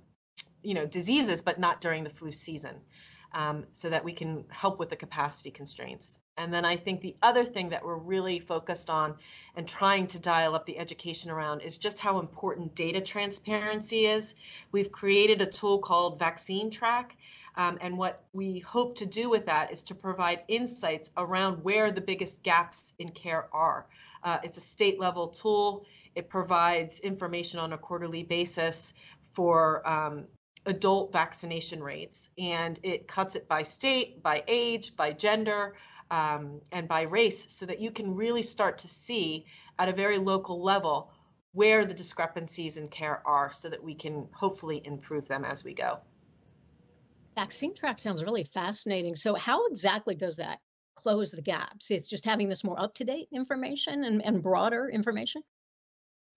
you 0.62 0.76
know 0.76 0.86
diseases 0.86 1.42
but 1.42 1.60
not 1.60 1.82
during 1.82 2.04
the 2.04 2.10
flu 2.12 2.32
season 2.32 2.76
um, 3.38 3.65
so 3.71 3.88
that 3.91 4.04
we 4.04 4.13
can 4.13 4.43
help 4.50 4.80
with 4.80 4.89
the 4.89 4.95
capacity 4.95 5.52
constraints. 5.52 6.19
And 6.38 6.52
then 6.52 6.65
I 6.65 6.76
think 6.76 7.02
the 7.02 7.15
other 7.21 7.45
thing 7.45 7.69
that 7.69 7.86
we're 7.86 7.95
really 7.95 8.39
focused 8.39 8.89
on 8.89 9.13
and 9.56 9.67
trying 9.67 10.08
to 10.08 10.19
dial 10.19 10.56
up 10.56 10.65
the 10.65 10.80
education 10.80 11.30
around 11.30 11.62
is 11.62 11.78
just 11.78 12.00
how 12.00 12.19
important 12.19 12.73
data 12.73 13.00
transparency 13.00 14.08
is. 14.08 14.34
We've 14.71 14.91
created 14.91 15.43
a 15.43 15.45
tool 15.45 15.78
called 15.78 16.17
Vaccine 16.17 16.71
Track. 16.71 17.15
Um, 17.56 17.78
and 17.80 17.95
what 17.95 18.23
we 18.34 18.58
hope 18.60 18.95
to 18.95 19.06
do 19.06 19.30
with 19.30 19.45
that 19.45 19.71
is 19.71 19.84
to 19.84 19.95
provide 19.95 20.41
insights 20.47 21.12
around 21.15 21.63
where 21.63 21.91
the 21.91 22.02
biggest 22.02 22.41
gaps 22.41 22.95
in 22.97 23.10
care 23.10 23.47
are. 23.54 23.86
Uh, 24.23 24.39
it's 24.43 24.58
a 24.58 24.62
state 24.62 25.00
level 25.00 25.28
tool. 25.28 25.86
It 26.15 26.28
provides 26.28 27.00
information 27.02 27.60
on 27.60 27.73
a 27.73 27.78
quarterly 27.78 28.23
basis 28.23 28.95
for 29.34 29.88
um, 29.88 30.26
adult 30.67 31.12
vaccination 31.12 31.82
rates, 31.82 32.30
and 32.38 32.80
it 32.84 33.08
cuts 33.08 33.36
it 33.36 33.47
by 33.47 33.63
state, 33.63 34.21
by 34.21 34.43
age, 34.47 34.95
by 34.95 35.12
gender, 35.13 35.75
um, 36.12 36.62
and 36.71 36.88
by 36.88 37.03
race, 37.03 37.45
so 37.49 37.65
that 37.65 37.80
you 37.80 37.89
can 37.89 38.13
really 38.13 38.43
start 38.43 38.77
to 38.80 38.88
see 38.88 39.45
at 39.80 39.89
a 39.89 39.93
very 39.93 40.17
local 40.17 40.62
level 40.62 41.12
where 41.53 41.86
the 41.86 41.93
discrepancies 41.93 42.77
in 42.77 42.88
care 42.88 43.25
are, 43.25 43.51
so 43.51 43.69
that 43.69 43.84
we 43.84 43.95
can 43.95 44.27
hopefully 44.32 44.82
improve 44.86 45.27
them 45.27 45.43
as 45.43 45.63
we 45.63 45.73
go. 45.73 45.99
Vaccine 47.36 47.73
track 47.73 47.97
sounds 47.97 48.23
really 48.23 48.43
fascinating. 48.43 49.15
So, 49.15 49.34
how 49.36 49.67
exactly 49.67 50.15
does 50.15 50.36
that 50.36 50.60
close 50.95 51.32
the 51.32 51.41
gaps? 51.41 51.91
It's 51.91 52.08
just 52.08 52.25
having 52.25 52.49
this 52.49 52.63
more 52.63 52.80
up 52.80 52.93
to 52.95 53.06
date 53.06 53.30
information 53.32 54.03
and, 54.03 54.23
and 54.23 54.43
broader 54.43 54.89
information? 54.89 55.43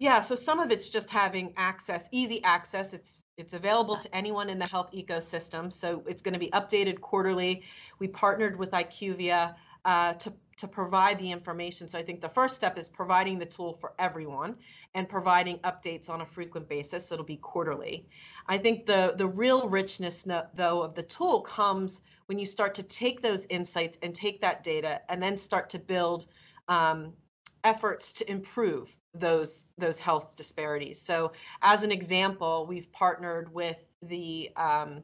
Yeah, 0.01 0.21
so 0.21 0.35
some 0.35 0.61
of 0.61 0.73
it's 0.73 0.89
just 0.89 1.11
having 1.11 1.53
access, 1.59 2.09
easy 2.11 2.43
access. 2.43 2.95
It's 2.95 3.19
it's 3.37 3.53
available 3.53 3.97
to 3.97 4.15
anyone 4.15 4.49
in 4.49 4.59
the 4.59 4.67
health 4.67 4.93
ecosystem. 4.93 5.71
So 5.71 6.03
it's 6.07 6.23
going 6.23 6.33
to 6.33 6.41
be 6.41 6.49
updated 6.49 7.01
quarterly. 7.03 7.65
We 7.99 8.09
partnered 8.09 8.59
with 8.59 8.71
IQVIA 8.71 9.55
uh, 9.85 10.15
to 10.15 10.33
to 10.57 10.69
provide 10.69 11.19
the 11.19 11.31
information. 11.31 11.87
So 11.87 11.99
I 11.99 12.03
think 12.03 12.23
the 12.23 12.31
first 12.31 12.57
step 12.57 12.79
is 12.79 12.89
providing 12.89 13.39
the 13.39 13.45
tool 13.45 13.75
for 13.75 13.93
everyone 13.99 14.57
and 14.95 15.07
providing 15.07 15.59
updates 15.59 16.09
on 16.09 16.23
a 16.23 16.27
frequent 16.27 16.67
basis. 16.67 17.09
So 17.09 17.15
it'll 17.17 17.27
be 17.27 17.37
quarterly. 17.37 18.09
I 18.47 18.57
think 18.57 18.87
the 18.87 19.13
the 19.15 19.27
real 19.29 19.69
richness 19.69 20.27
though 20.55 20.83
of 20.83 20.95
the 20.95 21.03
tool 21.03 21.43
comes 21.43 22.01
when 22.25 22.39
you 22.39 22.47
start 22.47 22.75
to 22.77 22.83
take 22.83 23.21
those 23.21 23.45
insights 23.51 23.99
and 24.01 24.15
take 24.15 24.41
that 24.41 24.63
data 24.63 25.03
and 25.11 25.23
then 25.23 25.37
start 25.37 25.69
to 25.71 25.79
build 25.79 26.25
um, 26.69 27.13
efforts 27.65 28.13
to 28.13 28.31
improve 28.31 28.97
those 29.15 29.67
those 29.79 29.99
health 29.99 30.37
disparities. 30.37 31.01
So, 31.01 31.33
as 31.63 31.83
an 31.83 31.91
example, 31.91 32.67
we've 32.67 32.91
partnered 32.93 33.53
with 33.53 33.83
the 34.03 34.51
um, 34.57 35.03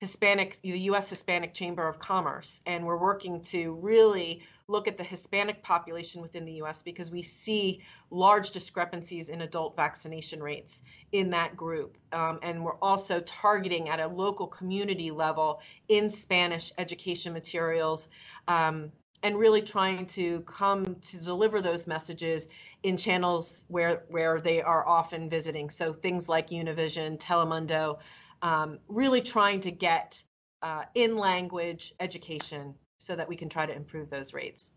Hispanic, 0.00 0.60
the 0.62 0.78
U.S. 0.78 1.10
Hispanic 1.10 1.54
Chamber 1.54 1.88
of 1.88 1.98
Commerce, 1.98 2.62
and 2.66 2.86
we're 2.86 2.98
working 2.98 3.40
to 3.42 3.74
really 3.74 4.42
look 4.68 4.86
at 4.86 4.96
the 4.96 5.02
Hispanic 5.02 5.60
population 5.62 6.22
within 6.22 6.44
the 6.44 6.52
U.S. 6.52 6.82
because 6.82 7.10
we 7.10 7.20
see 7.20 7.82
large 8.10 8.52
discrepancies 8.52 9.28
in 9.28 9.40
adult 9.40 9.74
vaccination 9.76 10.40
rates 10.40 10.82
in 11.10 11.30
that 11.30 11.56
group, 11.56 11.98
um, 12.12 12.38
and 12.42 12.64
we're 12.64 12.76
also 12.76 13.20
targeting 13.20 13.88
at 13.88 13.98
a 13.98 14.06
local 14.06 14.46
community 14.46 15.10
level 15.10 15.60
in 15.88 16.08
Spanish 16.08 16.70
education 16.78 17.32
materials 17.32 18.08
um, 18.46 18.92
and 19.22 19.36
really 19.36 19.62
trying 19.62 20.06
to 20.06 20.40
come 20.42 20.96
to 20.96 21.22
deliver 21.22 21.60
those 21.60 21.86
messages 21.86 22.46
in 22.82 22.96
channels 22.96 23.62
where 23.68 24.04
where 24.08 24.40
they 24.40 24.62
are 24.62 24.86
often 24.86 25.28
visiting. 25.28 25.70
So 25.70 25.92
things 25.92 26.28
like 26.28 26.48
Univision, 26.48 27.18
Telemundo, 27.18 27.98
um, 28.42 28.78
really 28.88 29.20
trying 29.20 29.60
to 29.60 29.70
get 29.70 30.22
uh, 30.62 30.84
in 30.94 31.16
language 31.16 31.92
education 32.00 32.74
so 32.98 33.16
that 33.16 33.28
we 33.28 33.36
can 33.36 33.48
try 33.48 33.66
to 33.66 33.74
improve 33.74 34.10
those 34.10 34.32
rates. 34.34 34.70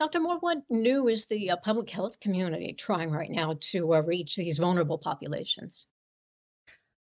Dr. 0.00 0.20
Moore, 0.20 0.38
what 0.38 0.58
new 0.70 1.08
is 1.08 1.26
the 1.26 1.50
uh, 1.50 1.56
public 1.56 1.90
health 1.90 2.20
community 2.20 2.72
trying 2.72 3.10
right 3.10 3.30
now 3.30 3.56
to 3.72 3.94
uh, 3.94 4.00
reach 4.00 4.36
these 4.36 4.58
vulnerable 4.58 4.98
populations? 4.98 5.88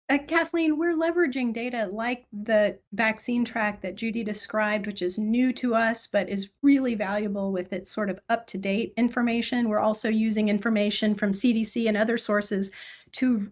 Uh, 0.07 0.19
Kathleen, 0.19 0.77
we're 0.77 0.95
leveraging 0.95 1.51
data 1.51 1.89
like 1.91 2.27
the 2.31 2.77
vaccine 2.93 3.43
track 3.43 3.81
that 3.81 3.95
Judy 3.95 4.23
described, 4.23 4.85
which 4.85 5.01
is 5.01 5.17
new 5.17 5.51
to 5.53 5.73
us, 5.73 6.05
but 6.05 6.29
is 6.29 6.51
really 6.61 6.93
valuable 6.93 7.51
with 7.51 7.73
its 7.73 7.89
sort 7.89 8.11
of 8.11 8.19
up 8.29 8.45
to 8.47 8.59
date 8.59 8.93
information. 8.97 9.67
We're 9.67 9.79
also 9.79 10.09
using 10.09 10.49
information 10.49 11.15
from 11.15 11.31
CDC 11.31 11.87
and 11.87 11.97
other 11.97 12.19
sources 12.19 12.69
to 13.13 13.49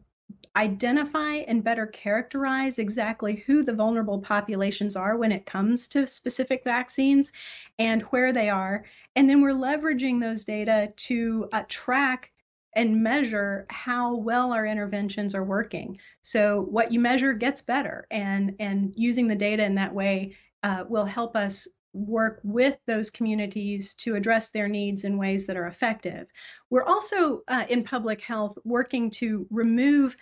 identify 0.56 1.38
and 1.38 1.63
better 1.63 1.88
characterize 1.88 2.78
exactly 2.78 3.44
who 3.48 3.63
the 3.63 3.74
vulnerable 3.74 4.20
populations 4.20 4.96
are 4.96 5.18
when 5.18 5.32
it 5.32 5.48
comes 5.48 5.88
to 5.88 6.06
specific 6.06 6.63
vaccines 6.63 7.32
and 7.80 8.04
where 8.04 8.32
they 8.32 8.50
are. 8.50 8.86
And 9.16 9.28
then 9.28 9.42
we're 9.42 9.54
leveraging 9.54 10.22
those 10.22 10.46
data 10.46 10.94
to 10.96 11.50
uh, 11.52 11.63
track 11.68 12.32
and 12.76 13.04
measure 13.04 13.66
how 13.70 14.16
well 14.16 14.52
our 14.52 14.66
interventions 14.66 15.36
are 15.36 15.44
working. 15.44 15.98
So 16.22 16.62
what 16.62 16.92
you 16.92 17.00
measure 17.00 17.34
gets 17.34 17.62
better, 17.62 18.08
and 18.12 18.56
and 18.60 18.94
using 18.96 19.28
the 19.28 19.36
data 19.36 19.64
in 19.64 19.76
that 19.76 19.94
way 19.94 20.36
uh, 20.64 20.86
will 20.88 21.06
help 21.06 21.36
us 21.36 21.68
work 21.94 22.40
with 22.44 22.78
those 22.88 23.12
communities 23.12 23.94
to 23.94 24.16
address 24.16 24.50
their 24.50 24.68
needs 24.68 25.04
in 25.04 25.18
ways 25.18 25.46
that 25.46 25.58
are 25.58 25.68
effective. 25.68 26.28
We're 26.70 26.86
also 26.86 27.42
uh, 27.48 27.66
in 27.70 27.84
public 27.84 28.22
health 28.22 28.58
working 28.64 29.12
to 29.12 29.46
remove 29.52 30.18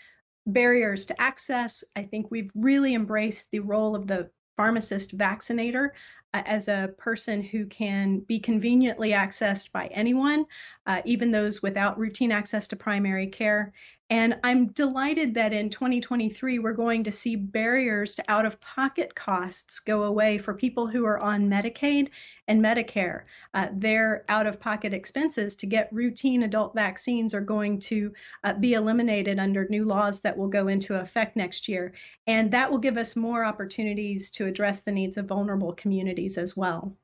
barriers 0.46 1.06
to 1.06 1.22
access. 1.22 1.84
I 1.96 2.04
think 2.04 2.30
we've 2.30 2.52
really 2.56 2.94
embraced 2.94 3.52
the 3.52 3.60
role 3.60 3.96
of 3.96 4.08
the 4.08 4.30
pharmacist 4.58 5.14
vaccinator 5.14 5.94
as 6.34 6.68
a 6.68 6.94
person 6.98 7.42
who 7.42 7.66
can 7.66 8.20
be 8.20 8.40
conveniently 8.40 9.12
accessed 9.12 9.72
by 9.72 9.88
anyone, 9.88 10.46
uh, 10.88 11.02
even 11.06 11.32
those 11.32 11.62
without 11.62 11.98
routine 12.00 12.32
access 12.32 12.68
to 12.70 12.76
primary 12.76 13.28
care. 13.28 13.74
And 14.12 14.38
I'm 14.44 14.68
delighted 14.68 15.36
that 15.36 15.54
in 15.54 15.70
2023, 15.70 16.60
we're 16.60 16.74
going 16.74 17.06
to 17.06 17.14
see 17.14 17.38
barriers 17.38 18.16
to 18.16 18.26
out 18.28 18.46
of 18.46 18.60
pocket 18.60 19.16
costs 19.16 19.80
go 19.80 20.04
away 20.04 20.38
for 20.38 20.54
people 20.54 20.86
who 20.86 21.06
are 21.06 21.18
on 21.18 21.50
Medicaid 21.50 22.10
and 22.46 22.62
Medicare. 22.62 23.24
Uh, 23.54 23.68
their 23.72 24.26
out 24.28 24.48
of 24.48 24.60
pocket 24.60 24.94
expenses 24.94 25.56
to 25.56 25.66
get 25.66 25.94
routine 25.94 26.44
adult 26.44 26.76
vaccines 26.76 27.34
are 27.34 27.40
going 27.40 27.80
to 27.80 28.12
uh, 28.44 28.52
be 28.52 28.74
eliminated 28.74 29.40
under 29.40 29.66
new 29.70 29.86
laws 29.86 30.20
that 30.20 30.38
will 30.38 30.50
go 30.50 30.68
into 30.68 31.00
effect 31.00 31.38
next 31.38 31.70
year. 31.70 31.94
And 32.28 32.52
that 32.52 32.70
will 32.70 32.80
give 32.80 32.98
us 32.98 33.16
more 33.16 33.46
opportunities 33.46 34.30
to 34.32 34.46
address 34.46 34.82
the 34.82 34.92
needs 34.92 35.16
of 35.16 35.28
vulnerable 35.28 35.72
communities 35.72 36.38
as 36.38 36.58
well. 36.58 36.98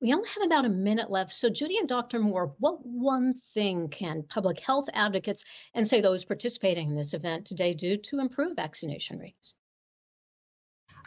We 0.00 0.12
only 0.12 0.28
have 0.28 0.44
about 0.44 0.66
a 0.66 0.70
minute 0.70 1.10
left. 1.10 1.32
So, 1.32 1.48
Judy 1.48 1.78
and 1.78 1.88
Dr. 1.88 2.18
Moore, 2.18 2.54
what 2.58 2.84
one 2.84 3.34
thing 3.54 3.88
can 3.88 4.22
public 4.22 4.60
health 4.60 4.88
advocates 4.92 5.44
and 5.74 5.86
say 5.86 6.00
those 6.00 6.24
participating 6.24 6.90
in 6.90 6.96
this 6.96 7.14
event 7.14 7.46
today 7.46 7.72
do 7.72 7.96
to 7.96 8.20
improve 8.20 8.56
vaccination 8.56 9.18
rates? 9.18 9.54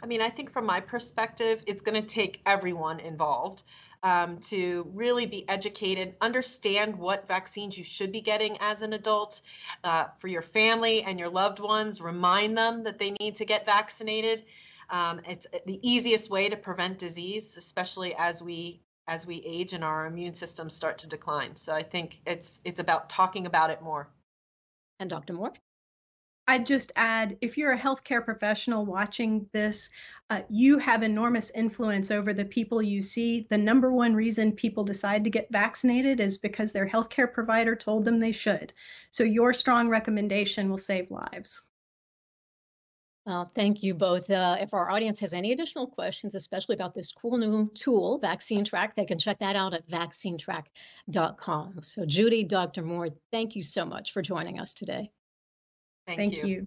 I 0.02 0.06
mean, 0.06 0.22
I 0.22 0.30
think 0.30 0.50
from 0.50 0.66
my 0.66 0.80
perspective, 0.80 1.62
it's 1.66 1.82
going 1.82 2.00
to 2.00 2.06
take 2.06 2.40
everyone 2.46 3.00
involved 3.00 3.62
um, 4.02 4.38
to 4.38 4.90
really 4.94 5.26
be 5.26 5.46
educated, 5.48 6.14
understand 6.20 6.96
what 6.96 7.28
vaccines 7.28 7.76
you 7.76 7.84
should 7.84 8.10
be 8.10 8.22
getting 8.22 8.56
as 8.60 8.82
an 8.82 8.94
adult 8.94 9.42
uh, 9.84 10.06
for 10.18 10.28
your 10.28 10.42
family 10.42 11.02
and 11.02 11.18
your 11.18 11.28
loved 11.28 11.60
ones, 11.60 12.00
remind 12.00 12.56
them 12.56 12.82
that 12.84 12.98
they 12.98 13.12
need 13.20 13.34
to 13.36 13.44
get 13.44 13.66
vaccinated. 13.66 14.44
Um, 14.90 15.20
it's 15.28 15.46
uh, 15.52 15.58
the 15.66 15.78
easiest 15.88 16.30
way 16.30 16.48
to 16.48 16.56
prevent 16.56 16.98
disease, 16.98 17.56
especially 17.56 18.14
as 18.18 18.42
we 18.42 18.80
as 19.06 19.26
we 19.26 19.42
age 19.44 19.72
and 19.72 19.82
our 19.82 20.06
immune 20.06 20.34
systems 20.34 20.74
start 20.74 20.98
to 20.98 21.08
decline. 21.08 21.56
So 21.56 21.74
I 21.74 21.82
think 21.82 22.20
it's 22.26 22.60
it's 22.64 22.80
about 22.80 23.08
talking 23.08 23.46
about 23.46 23.70
it 23.70 23.82
more. 23.82 24.08
And 24.98 25.08
Dr. 25.10 25.32
Moore? 25.32 25.52
I'd 26.46 26.66
just 26.66 26.90
add 26.96 27.38
if 27.40 27.56
you're 27.56 27.72
a 27.72 27.78
healthcare 27.78 28.24
professional 28.24 28.84
watching 28.84 29.48
this, 29.52 29.90
uh, 30.30 30.40
you 30.48 30.78
have 30.78 31.04
enormous 31.04 31.50
influence 31.50 32.10
over 32.10 32.34
the 32.34 32.44
people 32.44 32.82
you 32.82 33.02
see. 33.02 33.46
The 33.48 33.58
number 33.58 33.92
one 33.92 34.14
reason 34.14 34.52
people 34.52 34.82
decide 34.82 35.24
to 35.24 35.30
get 35.30 35.52
vaccinated 35.52 36.18
is 36.18 36.38
because 36.38 36.72
their 36.72 36.88
healthcare 36.88 37.32
provider 37.32 37.76
told 37.76 38.04
them 38.04 38.18
they 38.18 38.32
should. 38.32 38.72
So 39.10 39.22
your 39.22 39.52
strong 39.52 39.88
recommendation 39.88 40.70
will 40.70 40.78
save 40.78 41.12
lives. 41.12 41.62
Uh, 43.26 43.44
thank 43.54 43.82
you 43.82 43.94
both. 43.94 44.30
Uh, 44.30 44.56
if 44.58 44.72
our 44.72 44.90
audience 44.90 45.20
has 45.20 45.34
any 45.34 45.52
additional 45.52 45.86
questions, 45.86 46.34
especially 46.34 46.74
about 46.74 46.94
this 46.94 47.12
cool 47.12 47.36
new 47.36 47.70
tool, 47.74 48.18
Vaccine 48.18 48.64
Track, 48.64 48.96
they 48.96 49.04
can 49.04 49.18
check 49.18 49.38
that 49.40 49.56
out 49.56 49.74
at 49.74 49.86
vaccinetrack.com. 49.88 51.80
So, 51.84 52.06
Judy, 52.06 52.44
Dr. 52.44 52.82
Moore, 52.82 53.08
thank 53.30 53.54
you 53.54 53.62
so 53.62 53.84
much 53.84 54.12
for 54.12 54.22
joining 54.22 54.58
us 54.58 54.72
today. 54.72 55.10
Thank, 56.06 56.18
thank 56.18 56.36
you. 56.36 56.46
you. 56.46 56.66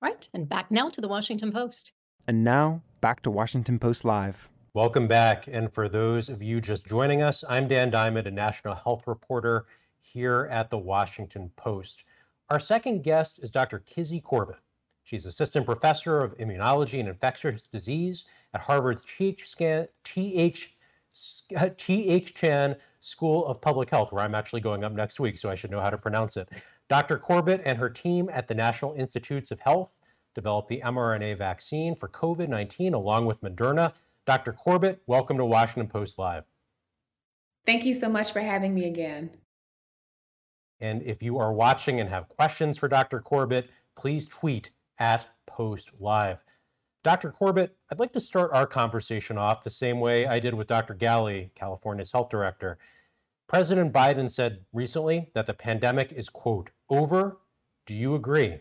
Right, 0.00 0.28
and 0.32 0.48
back 0.48 0.70
now 0.70 0.88
to 0.88 1.00
the 1.00 1.08
Washington 1.08 1.52
Post. 1.52 1.92
And 2.26 2.44
now 2.44 2.82
back 3.00 3.22
to 3.22 3.30
Washington 3.30 3.78
Post 3.78 4.04
Live. 4.04 4.48
Welcome 4.74 5.06
back. 5.06 5.48
And 5.48 5.72
for 5.72 5.88
those 5.88 6.28
of 6.28 6.42
you 6.42 6.60
just 6.60 6.86
joining 6.86 7.22
us, 7.22 7.44
I'm 7.48 7.68
Dan 7.68 7.90
Diamond, 7.90 8.26
a 8.26 8.30
national 8.30 8.74
health 8.74 9.06
reporter 9.06 9.66
here 9.98 10.48
at 10.50 10.70
the 10.70 10.78
Washington 10.78 11.50
Post. 11.56 12.04
Our 12.48 12.60
second 12.60 13.02
guest 13.02 13.40
is 13.42 13.50
Dr. 13.50 13.80
Kizzy 13.80 14.20
Corbett. 14.20 14.56
She's 15.08 15.24
assistant 15.24 15.64
professor 15.64 16.20
of 16.20 16.36
immunology 16.36 17.00
and 17.00 17.08
infectious 17.08 17.66
disease 17.66 18.26
at 18.52 18.60
Harvard's 18.60 19.06
T.H. 19.06 20.76
Uh, 21.56 21.70
T.H. 21.78 22.34
Chan 22.34 22.76
School 23.00 23.46
of 23.46 23.58
Public 23.58 23.88
Health, 23.88 24.12
where 24.12 24.22
I'm 24.22 24.34
actually 24.34 24.60
going 24.60 24.84
up 24.84 24.92
next 24.92 25.18
week, 25.18 25.38
so 25.38 25.48
I 25.48 25.54
should 25.54 25.70
know 25.70 25.80
how 25.80 25.88
to 25.88 25.96
pronounce 25.96 26.36
it. 26.36 26.50
Dr. 26.90 27.16
Corbett 27.16 27.62
and 27.64 27.78
her 27.78 27.88
team 27.88 28.28
at 28.30 28.46
the 28.48 28.54
National 28.54 28.92
Institutes 28.96 29.50
of 29.50 29.58
Health 29.60 29.98
developed 30.34 30.68
the 30.68 30.82
mRNA 30.84 31.38
vaccine 31.38 31.94
for 31.94 32.10
COVID 32.10 32.50
19 32.50 32.92
along 32.92 33.24
with 33.24 33.40
Moderna. 33.40 33.94
Dr. 34.26 34.52
Corbett, 34.52 35.00
welcome 35.06 35.38
to 35.38 35.44
Washington 35.46 35.88
Post 35.88 36.18
Live. 36.18 36.44
Thank 37.64 37.86
you 37.86 37.94
so 37.94 38.10
much 38.10 38.34
for 38.34 38.40
having 38.40 38.74
me 38.74 38.84
again. 38.84 39.30
And 40.80 41.02
if 41.02 41.22
you 41.22 41.38
are 41.38 41.54
watching 41.54 41.98
and 41.98 42.10
have 42.10 42.28
questions 42.28 42.76
for 42.76 42.88
Dr. 42.88 43.20
Corbett, 43.20 43.70
please 43.96 44.28
tweet 44.28 44.70
at 44.98 45.26
Post 45.46 46.00
Live. 46.00 46.42
Dr. 47.04 47.30
Corbett, 47.30 47.76
I'd 47.90 47.98
like 47.98 48.12
to 48.12 48.20
start 48.20 48.50
our 48.52 48.66
conversation 48.66 49.38
off 49.38 49.64
the 49.64 49.70
same 49.70 50.00
way 50.00 50.26
I 50.26 50.40
did 50.40 50.54
with 50.54 50.66
Dr. 50.66 50.94
Ghaly, 50.94 51.54
California's 51.54 52.12
health 52.12 52.28
director. 52.28 52.78
President 53.46 53.92
Biden 53.92 54.30
said 54.30 54.64
recently 54.72 55.30
that 55.34 55.46
the 55.46 55.54
pandemic 55.54 56.12
is, 56.12 56.28
quote, 56.28 56.70
over. 56.90 57.38
Do 57.86 57.94
you 57.94 58.14
agree? 58.14 58.60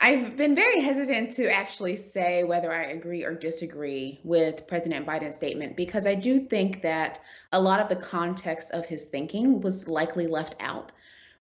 I've 0.00 0.36
been 0.36 0.54
very 0.54 0.80
hesitant 0.80 1.30
to 1.32 1.50
actually 1.50 1.96
say 1.96 2.44
whether 2.44 2.70
I 2.70 2.90
agree 2.90 3.24
or 3.24 3.34
disagree 3.34 4.20
with 4.22 4.66
President 4.66 5.06
Biden's 5.06 5.34
statement 5.34 5.76
because 5.76 6.06
I 6.06 6.14
do 6.14 6.40
think 6.40 6.82
that 6.82 7.20
a 7.52 7.60
lot 7.60 7.80
of 7.80 7.88
the 7.88 7.96
context 7.96 8.70
of 8.72 8.84
his 8.84 9.06
thinking 9.06 9.62
was 9.62 9.88
likely 9.88 10.26
left 10.26 10.56
out. 10.60 10.92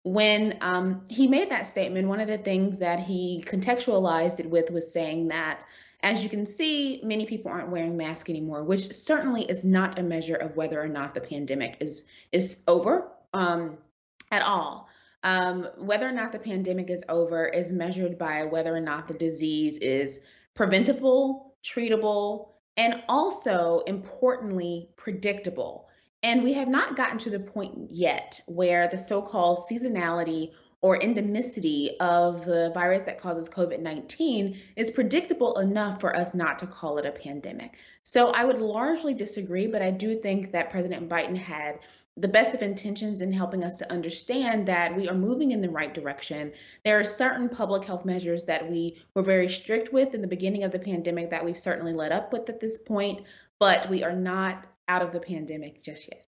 When 0.04 0.58
um, 0.60 1.04
he 1.10 1.28
made 1.28 1.50
that 1.50 1.66
statement, 1.66 2.08
one 2.08 2.20
of 2.20 2.28
the 2.28 2.38
things 2.38 2.80
that 2.80 3.00
he 3.00 3.44
contextualized 3.48 4.40
it 4.40 4.50
with 4.50 4.70
was 4.70 4.92
saying 4.92 5.30
that, 5.30 5.64
as 6.02 6.22
you 6.22 6.30
can 6.30 6.46
see, 6.46 7.00
many 7.04 7.26
people 7.26 7.50
aren't 7.50 7.70
wearing 7.70 7.96
masks 7.96 8.30
anymore, 8.30 8.66
which 8.66 8.94
certainly 8.94 9.44
is 9.44 9.64
not 9.64 9.98
a 9.98 10.04
measure 10.04 10.36
of 10.36 10.58
whether 10.58 10.82
or 10.82 10.90
not 10.90 11.14
the 11.14 11.22
pandemic 11.22 11.78
is 11.80 12.10
is 12.34 12.64
over 12.68 13.08
um, 13.34 13.78
at 14.32 14.42
all. 14.42 14.90
Um, 15.24 15.70
whether 15.78 16.08
or 16.08 16.12
not 16.12 16.34
the 16.34 16.40
pandemic 16.40 16.90
is 16.90 17.06
over 17.08 17.48
is 17.48 17.72
measured 17.72 18.18
by 18.18 18.44
whether 18.44 18.76
or 18.76 18.82
not 18.82 19.08
the 19.08 19.14
disease 19.14 19.78
is 19.78 20.20
preventable, 20.54 21.56
treatable, 21.64 22.50
and 22.76 23.04
also 23.08 23.84
importantly, 23.88 24.90
predictable. 24.98 25.83
And 26.24 26.42
we 26.42 26.54
have 26.54 26.70
not 26.70 26.96
gotten 26.96 27.18
to 27.20 27.30
the 27.30 27.40
point 27.40 27.92
yet 27.92 28.40
where 28.48 28.88
the 28.88 28.98
so 28.98 29.22
called 29.22 29.60
seasonality 29.70 30.54
or 30.82 30.98
endemicity 31.00 31.96
of 32.00 32.46
the 32.46 32.72
virus 32.74 33.04
that 33.04 33.20
causes 33.20 33.50
COVID 33.50 33.80
19 33.80 34.58
is 34.76 34.92
predictable 34.92 35.60
enough 35.60 36.00
for 36.00 36.16
us 36.16 36.34
not 36.34 36.60
to 36.60 36.68
call 36.68 36.98
it 36.98 37.06
a 37.06 37.12
pandemic. 37.12 37.78
So 38.04 38.28
I 38.30 38.46
would 38.46 38.60
largely 38.60 39.14
disagree, 39.14 39.68
but 39.68 39.82
I 39.82 39.92
do 39.92 40.18
think 40.18 40.52
that 40.52 40.70
President 40.70 41.10
Biden 41.10 41.38
had 41.38 41.80
the 42.16 42.28
best 42.28 42.54
of 42.54 42.62
intentions 42.62 43.22
in 43.22 43.34
helping 43.34 43.64
us 43.64 43.78
to 43.78 43.92
understand 43.92 44.68
that 44.68 44.96
we 44.96 45.10
are 45.10 45.16
moving 45.16 45.52
in 45.52 45.62
the 45.62 45.70
right 45.70 45.94
direction. 45.94 46.52
There 46.86 47.00
are 47.00 47.04
certain 47.04 47.50
public 47.50 47.86
health 47.86 48.06
measures 48.06 48.44
that 48.44 48.70
we 48.70 49.02
were 49.16 49.24
very 49.24 49.50
strict 49.50 49.92
with 49.92 50.14
in 50.14 50.22
the 50.22 50.28
beginning 50.28 50.64
of 50.64 50.72
the 50.72 50.80
pandemic 50.80 51.32
that 51.32 51.44
we've 51.44 51.58
certainly 51.58 51.94
let 51.94 52.12
up 52.12 52.32
with 52.32 52.48
at 52.50 52.60
this 52.60 52.78
point, 52.78 53.26
but 53.58 53.90
we 53.90 54.04
are 54.04 54.16
not 54.16 54.68
out 54.88 55.02
of 55.02 55.12
the 55.12 55.20
pandemic 55.20 55.82
just 55.82 56.08
yet. 56.08 56.26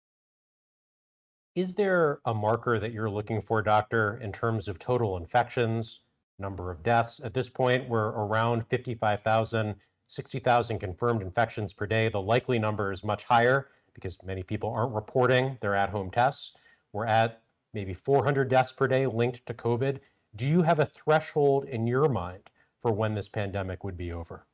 Is 1.54 1.74
there 1.74 2.20
a 2.24 2.34
marker 2.34 2.80
that 2.80 2.92
you're 2.92 3.10
looking 3.10 3.40
for, 3.40 3.62
doctor, 3.62 4.18
in 4.22 4.32
terms 4.32 4.66
of 4.66 4.78
total 4.78 5.16
infections, 5.16 6.00
number 6.38 6.70
of 6.70 6.82
deaths? 6.82 7.20
At 7.22 7.32
this 7.32 7.48
point, 7.48 7.88
we're 7.88 8.08
around 8.08 8.66
55,000, 8.66 9.76
60,000 10.08 10.78
confirmed 10.78 11.22
infections 11.22 11.72
per 11.72 11.86
day. 11.86 12.08
The 12.08 12.20
likely 12.20 12.58
number 12.58 12.90
is 12.90 13.04
much 13.04 13.24
higher 13.24 13.68
because 13.94 14.18
many 14.24 14.42
people 14.42 14.70
aren't 14.70 14.94
reporting 14.94 15.56
their 15.60 15.76
at 15.76 15.90
home 15.90 16.10
tests. 16.10 16.52
We're 16.92 17.06
at 17.06 17.40
maybe 17.72 17.94
400 17.94 18.48
deaths 18.48 18.72
per 18.72 18.88
day 18.88 19.06
linked 19.06 19.46
to 19.46 19.54
COVID. 19.54 20.00
Do 20.34 20.46
you 20.46 20.62
have 20.62 20.80
a 20.80 20.86
threshold 20.86 21.66
in 21.66 21.86
your 21.86 22.08
mind 22.08 22.50
for 22.82 22.92
when 22.92 23.14
this 23.14 23.28
pandemic 23.28 23.84
would 23.84 23.96
be 23.96 24.12
over? 24.12 24.46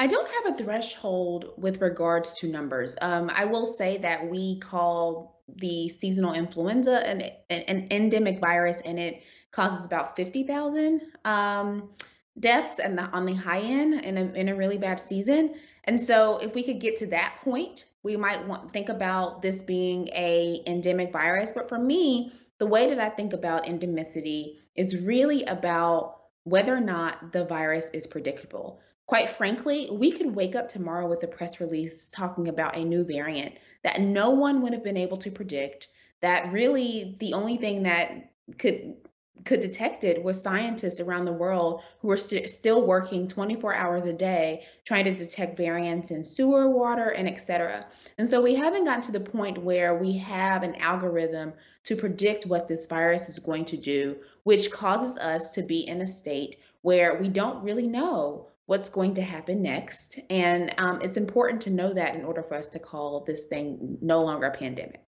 I 0.00 0.06
don't 0.06 0.30
have 0.30 0.54
a 0.54 0.56
threshold 0.56 1.52
with 1.58 1.82
regards 1.82 2.32
to 2.38 2.48
numbers. 2.48 2.96
Um, 3.02 3.30
I 3.30 3.44
will 3.44 3.66
say 3.66 3.98
that 3.98 4.30
we 4.30 4.58
call 4.58 5.42
the 5.46 5.90
seasonal 5.90 6.32
influenza 6.32 7.06
an, 7.06 7.20
an, 7.50 7.88
endemic 7.90 8.40
virus, 8.40 8.80
and 8.80 8.98
it 8.98 9.22
causes 9.50 9.84
about 9.84 10.16
50,000 10.16 11.02
um, 11.26 11.90
deaths 12.38 12.78
and 12.78 12.98
on 12.98 13.26
the 13.26 13.34
high 13.34 13.60
end 13.60 13.92
in 14.02 14.16
a, 14.16 14.32
in 14.32 14.48
a 14.48 14.56
really 14.56 14.78
bad 14.78 15.00
season. 15.00 15.54
And 15.84 16.00
so 16.00 16.38
if 16.38 16.54
we 16.54 16.62
could 16.62 16.80
get 16.80 16.96
to 17.00 17.06
that 17.08 17.34
point, 17.44 17.84
we 18.02 18.16
might 18.16 18.46
want 18.46 18.72
think 18.72 18.88
about 18.88 19.42
this 19.42 19.62
being 19.62 20.08
a 20.14 20.62
endemic 20.66 21.12
virus. 21.12 21.52
But 21.52 21.68
for 21.68 21.78
me, 21.78 22.32
the 22.56 22.66
way 22.66 22.88
that 22.88 23.00
I 23.00 23.10
think 23.10 23.34
about 23.34 23.64
endemicity 23.64 24.56
is 24.74 24.98
really 25.02 25.44
about 25.44 26.16
whether 26.44 26.74
or 26.74 26.80
not 26.80 27.32
the 27.32 27.44
virus 27.44 27.90
is 27.90 28.06
predictable. 28.06 28.80
Quite 29.10 29.30
frankly, 29.30 29.88
we 29.90 30.12
could 30.12 30.36
wake 30.36 30.54
up 30.54 30.68
tomorrow 30.68 31.08
with 31.08 31.24
a 31.24 31.26
press 31.26 31.60
release 31.60 32.10
talking 32.10 32.46
about 32.46 32.76
a 32.76 32.84
new 32.84 33.02
variant 33.02 33.56
that 33.82 34.00
no 34.00 34.30
one 34.30 34.62
would 34.62 34.72
have 34.72 34.84
been 34.84 34.96
able 34.96 35.16
to 35.16 35.32
predict. 35.32 35.88
That 36.20 36.52
really 36.52 37.16
the 37.18 37.32
only 37.32 37.56
thing 37.56 37.82
that 37.82 38.30
could 38.56 38.94
could 39.44 39.58
detect 39.58 40.04
it 40.04 40.22
was 40.22 40.40
scientists 40.40 41.00
around 41.00 41.24
the 41.24 41.32
world 41.32 41.82
who 41.98 42.06
were 42.06 42.16
st- 42.16 42.48
still 42.48 42.86
working 42.86 43.26
24 43.26 43.74
hours 43.74 44.04
a 44.04 44.12
day 44.12 44.64
trying 44.84 45.06
to 45.06 45.14
detect 45.14 45.56
variants 45.56 46.12
in 46.12 46.22
sewer 46.22 46.70
water 46.70 47.08
and 47.08 47.26
etc 47.26 47.86
and 48.18 48.28
so 48.28 48.40
we 48.40 48.54
haven't 48.54 48.84
gotten 48.84 49.02
to 49.02 49.10
the 49.10 49.18
point 49.18 49.58
where 49.64 49.96
we 49.96 50.12
have 50.18 50.62
an 50.62 50.76
algorithm 50.76 51.52
to 51.82 51.96
predict 51.96 52.46
what 52.46 52.68
this 52.68 52.86
virus 52.86 53.28
is 53.28 53.40
going 53.40 53.64
to 53.64 53.76
do 53.76 54.14
which 54.44 54.70
causes 54.70 55.16
us 55.18 55.52
to 55.52 55.62
be 55.62 55.80
in 55.80 56.00
a 56.02 56.06
state 56.06 56.58
where 56.82 57.18
we 57.18 57.28
don't 57.28 57.64
really 57.64 57.88
know 57.88 58.46
what's 58.70 58.88
going 58.88 59.12
to 59.14 59.22
happen 59.22 59.60
next 59.60 60.18
and 60.30 60.72
um, 60.78 61.00
it's 61.02 61.16
important 61.16 61.60
to 61.60 61.70
know 61.70 61.92
that 61.92 62.14
in 62.14 62.24
order 62.24 62.42
for 62.42 62.54
us 62.54 62.68
to 62.68 62.78
call 62.78 63.24
this 63.24 63.46
thing 63.46 63.98
no 64.00 64.20
longer 64.20 64.46
a 64.46 64.56
pandemic 64.56 65.04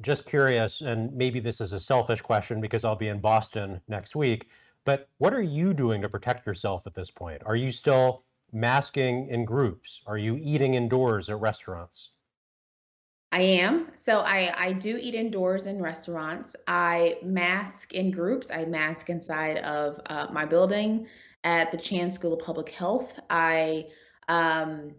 just 0.00 0.26
curious, 0.26 0.82
and 0.82 1.12
maybe 1.14 1.40
this 1.40 1.60
is 1.60 1.72
a 1.72 1.80
selfish 1.80 2.20
question 2.20 2.60
because 2.60 2.84
I'll 2.84 2.96
be 2.96 3.08
in 3.08 3.18
Boston 3.18 3.80
next 3.88 4.14
week, 4.14 4.50
but 4.84 5.08
what 5.18 5.32
are 5.32 5.42
you 5.42 5.72
doing 5.72 6.02
to 6.02 6.08
protect 6.08 6.46
yourself 6.46 6.86
at 6.86 6.94
this 6.94 7.10
point? 7.10 7.42
Are 7.46 7.56
you 7.56 7.72
still 7.72 8.24
masking 8.52 9.28
in 9.28 9.44
groups? 9.44 10.02
Are 10.06 10.18
you 10.18 10.38
eating 10.40 10.74
indoors 10.74 11.28
at 11.28 11.40
restaurants? 11.40 12.10
I 13.32 13.40
am. 13.40 13.88
So 13.96 14.18
I, 14.18 14.52
I 14.56 14.72
do 14.74 14.98
eat 15.00 15.14
indoors 15.14 15.66
in 15.66 15.82
restaurants. 15.82 16.54
I 16.68 17.18
mask 17.22 17.92
in 17.92 18.10
groups. 18.10 18.50
I 18.50 18.64
mask 18.66 19.10
inside 19.10 19.58
of 19.58 20.00
uh, 20.06 20.28
my 20.30 20.44
building 20.44 21.06
at 21.44 21.70
the 21.72 21.78
Chan 21.78 22.10
School 22.10 22.34
of 22.34 22.40
Public 22.40 22.70
Health. 22.70 23.18
I 23.30 23.86
um, 24.28 24.94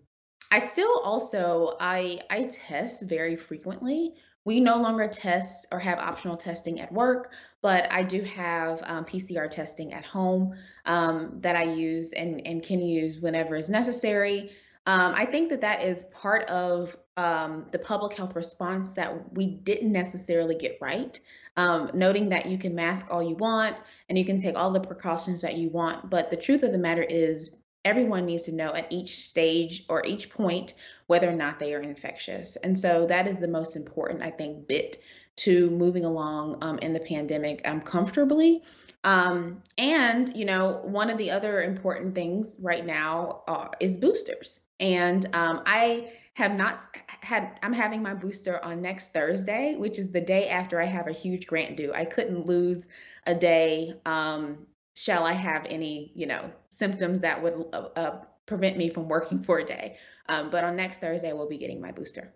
I 0.51 0.59
still 0.59 0.99
also 0.99 1.75
I 1.79 2.21
I 2.29 2.43
test 2.45 3.03
very 3.03 3.35
frequently 3.35 4.15
we 4.47 4.61
no 4.61 4.77
longer 4.77 5.09
test 5.09 5.67
or 5.73 5.79
have 5.79 5.99
optional 5.99 6.37
testing 6.37 6.79
at 6.79 6.89
work, 6.89 7.33
but 7.61 7.91
I 7.91 8.01
do 8.01 8.21
have 8.21 8.81
um, 8.85 9.03
PCR 9.03 9.49
testing 9.49 9.91
at 9.91 10.05
home 10.05 10.55
um, 10.85 11.33
that 11.41 11.57
I 11.57 11.63
use 11.63 12.13
and, 12.13 12.41
and 12.47 12.63
can 12.63 12.79
use 12.79 13.19
whenever 13.19 13.57
is 13.57 13.67
necessary. 13.67 14.51
Um, 14.85 15.13
I 15.13 15.25
think 15.25 15.49
that 15.49 15.59
that 15.59 15.81
is 15.81 16.03
part 16.13 16.47
of 16.47 16.95
um, 17.17 17.65
the 17.73 17.79
public 17.79 18.13
health 18.13 18.37
response 18.37 18.91
that 18.91 19.33
we 19.33 19.47
didn't 19.47 19.91
necessarily 19.91 20.55
get 20.55 20.77
right. 20.79 21.19
Um, 21.57 21.89
noting 21.95 22.29
that 22.29 22.45
you 22.45 22.59
can 22.59 22.75
mask 22.75 23.07
all 23.09 23.23
you 23.23 23.35
want 23.35 23.77
and 24.09 24.17
you 24.17 24.23
can 24.23 24.39
take 24.39 24.55
all 24.55 24.71
the 24.71 24.79
precautions 24.79 25.41
that 25.41 25.57
you 25.57 25.69
want, 25.69 26.07
but 26.07 26.29
the 26.29 26.37
truth 26.37 26.61
of 26.61 26.71
the 26.71 26.77
matter 26.77 27.01
is 27.01 27.55
everyone 27.83 28.25
needs 28.27 28.43
to 28.43 28.51
know 28.51 28.73
at 28.75 28.85
each 28.91 29.23
stage 29.23 29.83
or 29.89 30.05
each 30.05 30.29
point 30.29 30.75
whether 31.07 31.27
or 31.27 31.33
not 31.33 31.57
they 31.57 31.73
are 31.73 31.81
infectious. 31.81 32.57
And 32.57 32.77
so 32.77 33.07
that 33.07 33.27
is 33.27 33.39
the 33.39 33.47
most 33.47 33.75
important, 33.75 34.21
I 34.21 34.29
think, 34.29 34.67
bit 34.67 34.97
to 35.37 35.69
moving 35.71 36.05
along 36.05 36.57
um, 36.61 36.77
in 36.79 36.93
the 36.93 36.99
pandemic 36.99 37.61
um, 37.65 37.81
comfortably. 37.81 38.61
Um, 39.03 39.63
and, 39.77 40.35
you 40.35 40.45
know, 40.45 40.81
one 40.83 41.09
of 41.09 41.17
the 41.17 41.31
other 41.31 41.61
important 41.61 42.13
things 42.13 42.55
right 42.59 42.85
now 42.85 43.43
uh, 43.47 43.69
is 43.79 43.97
boosters. 43.97 44.59
And 44.79 45.25
um, 45.33 45.63
I 45.65 46.11
have 46.37 46.55
not 46.55 46.77
had, 47.21 47.57
I'm 47.63 47.73
having 47.73 48.03
my 48.03 48.13
booster 48.13 48.63
on 48.63 48.79
next 48.79 49.11
Thursday, 49.11 49.75
which 49.75 49.97
is 49.97 50.11
the 50.11 50.21
day 50.21 50.49
after 50.49 50.79
I 50.79 50.85
have 50.85 51.07
a 51.07 51.11
huge 51.11 51.47
grant 51.47 51.77
due. 51.77 51.91
I 51.91 52.05
couldn't 52.05 52.45
lose 52.45 52.89
a 53.25 53.33
day 53.33 53.95
um, 54.05 54.67
shall 54.95 55.25
I 55.25 55.33
have 55.33 55.65
any, 55.67 56.11
you 56.13 56.27
know, 56.27 56.51
symptoms 56.69 57.21
that 57.21 57.41
would 57.41 57.65
uh, 57.73 57.89
uh, 57.95 58.21
prevent 58.45 58.77
me 58.77 58.87
from 58.87 59.07
working 59.07 59.39
for 59.39 59.57
a 59.57 59.65
day. 59.65 59.97
Um, 60.29 60.51
but 60.51 60.63
on 60.63 60.75
next 60.75 60.99
Thursday, 60.99 61.33
we'll 61.33 61.49
be 61.49 61.57
getting 61.57 61.81
my 61.81 61.91
booster. 61.91 62.31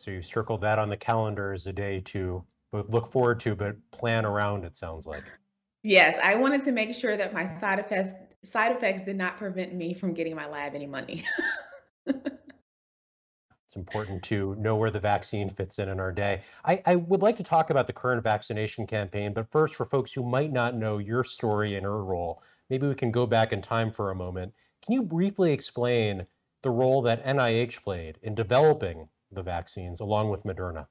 So 0.00 0.10
you 0.10 0.20
circled 0.20 0.62
that 0.62 0.80
on 0.80 0.88
the 0.88 0.96
calendar 0.96 1.52
as 1.52 1.68
a 1.68 1.72
day 1.72 2.00
to 2.06 2.44
both 2.72 2.88
look 2.88 3.06
forward 3.06 3.38
to, 3.40 3.54
but 3.54 3.76
plan 3.92 4.26
around. 4.26 4.64
It 4.64 4.74
sounds 4.74 5.06
like. 5.06 5.22
Yes, 5.84 6.18
I 6.24 6.34
wanted 6.34 6.62
to 6.62 6.72
make 6.72 6.92
sure 6.92 7.16
that 7.16 7.32
my 7.32 7.44
side 7.44 7.78
effects 7.78 8.14
side 8.42 8.72
effects 8.72 9.02
did 9.02 9.16
not 9.16 9.36
prevent 9.36 9.74
me 9.74 9.94
from 9.94 10.12
getting 10.12 10.34
my 10.34 10.48
lab 10.48 10.74
any 10.74 10.86
money. 10.86 11.24
It's 13.70 13.76
important 13.76 14.20
to 14.24 14.56
know 14.56 14.74
where 14.74 14.90
the 14.90 14.98
vaccine 14.98 15.48
fits 15.48 15.78
in 15.78 15.90
in 15.90 16.00
our 16.00 16.10
day. 16.10 16.42
I, 16.64 16.82
I, 16.86 16.96
would 16.96 17.22
like 17.22 17.36
to 17.36 17.44
talk 17.44 17.70
about 17.70 17.86
the 17.86 17.92
current 17.92 18.20
vaccination 18.20 18.84
campaign, 18.84 19.32
but 19.32 19.48
first, 19.48 19.76
for 19.76 19.84
folks 19.84 20.12
who 20.12 20.24
might 20.24 20.50
not 20.50 20.74
know 20.74 20.98
your 20.98 21.22
story 21.22 21.76
and 21.76 21.84
your 21.84 22.02
role, 22.02 22.42
maybe 22.68 22.88
we 22.88 22.96
can 22.96 23.12
go 23.12 23.28
back 23.28 23.52
in 23.52 23.62
time 23.62 23.92
for 23.92 24.10
a 24.10 24.14
moment. 24.16 24.52
Can 24.84 24.94
you 24.94 25.04
briefly 25.04 25.52
explain 25.52 26.26
the 26.62 26.70
role 26.70 27.00
that 27.02 27.24
NIH 27.24 27.84
played 27.84 28.18
in 28.24 28.34
developing 28.34 29.08
the 29.30 29.40
vaccines 29.44 30.00
along 30.00 30.30
with 30.30 30.42
Moderna? 30.42 30.88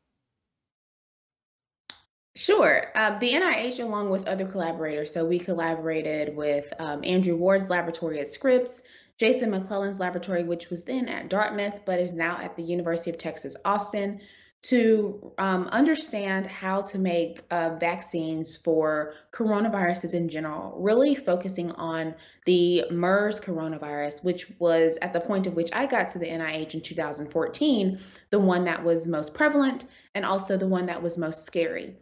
Sure. 2.38 2.94
Uh, 2.96 3.20
the 3.20 3.34
NIH, 3.34 3.84
along 3.84 4.10
with 4.10 4.26
other 4.26 4.46
collaborators, 4.46 5.12
so 5.12 5.26
we 5.26 5.38
collaborated 5.38 6.34
with 6.34 6.72
um, 6.80 7.04
Andrew 7.04 7.36
Ward's 7.36 7.70
laboratory 7.70 8.22
at 8.22 8.30
Scripps, 8.30 8.84
Jason 9.20 9.52
McLellan's 9.52 10.00
laboratory, 10.00 10.46
which 10.46 10.70
was 10.70 10.86
then 10.86 11.10
at 11.10 11.30
Dartmouth, 11.30 11.82
but 11.86 12.00
is 12.00 12.14
now 12.14 12.40
at 12.42 12.56
the 12.56 12.64
University 12.64 13.12
of 13.12 13.18
Texas, 13.18 13.58
Austin, 13.66 14.22
to 14.62 15.34
um, 15.38 15.68
understand 15.68 16.46
how 16.46 16.82
to 16.82 16.98
make 16.98 17.42
uh, 17.52 17.76
vaccines 17.80 18.58
for 18.58 19.14
coronaviruses 19.32 20.14
in 20.14 20.28
general, 20.28 20.78
really 20.80 21.16
focusing 21.16 21.72
on 21.72 22.14
the 22.46 22.84
MERS 22.92 23.40
coronavirus, 23.40 24.24
which 24.24 24.52
was 24.60 24.98
at 25.02 25.14
the 25.14 25.22
point 25.22 25.48
of 25.48 25.56
which 25.56 25.70
I 25.74 25.86
got 25.86 26.10
to 26.10 26.20
the 26.20 26.28
NIH 26.28 26.74
in 26.74 26.82
2014, 26.82 28.00
the 28.32 28.40
one 28.40 28.66
that 28.66 28.84
was 28.84 29.08
most 29.08 29.34
prevalent 29.34 29.86
and 30.14 30.26
also 30.26 30.58
the 30.58 30.68
one 30.68 30.88
that 30.88 31.02
was 31.02 31.18
most 31.18 31.46
scary. 31.46 31.96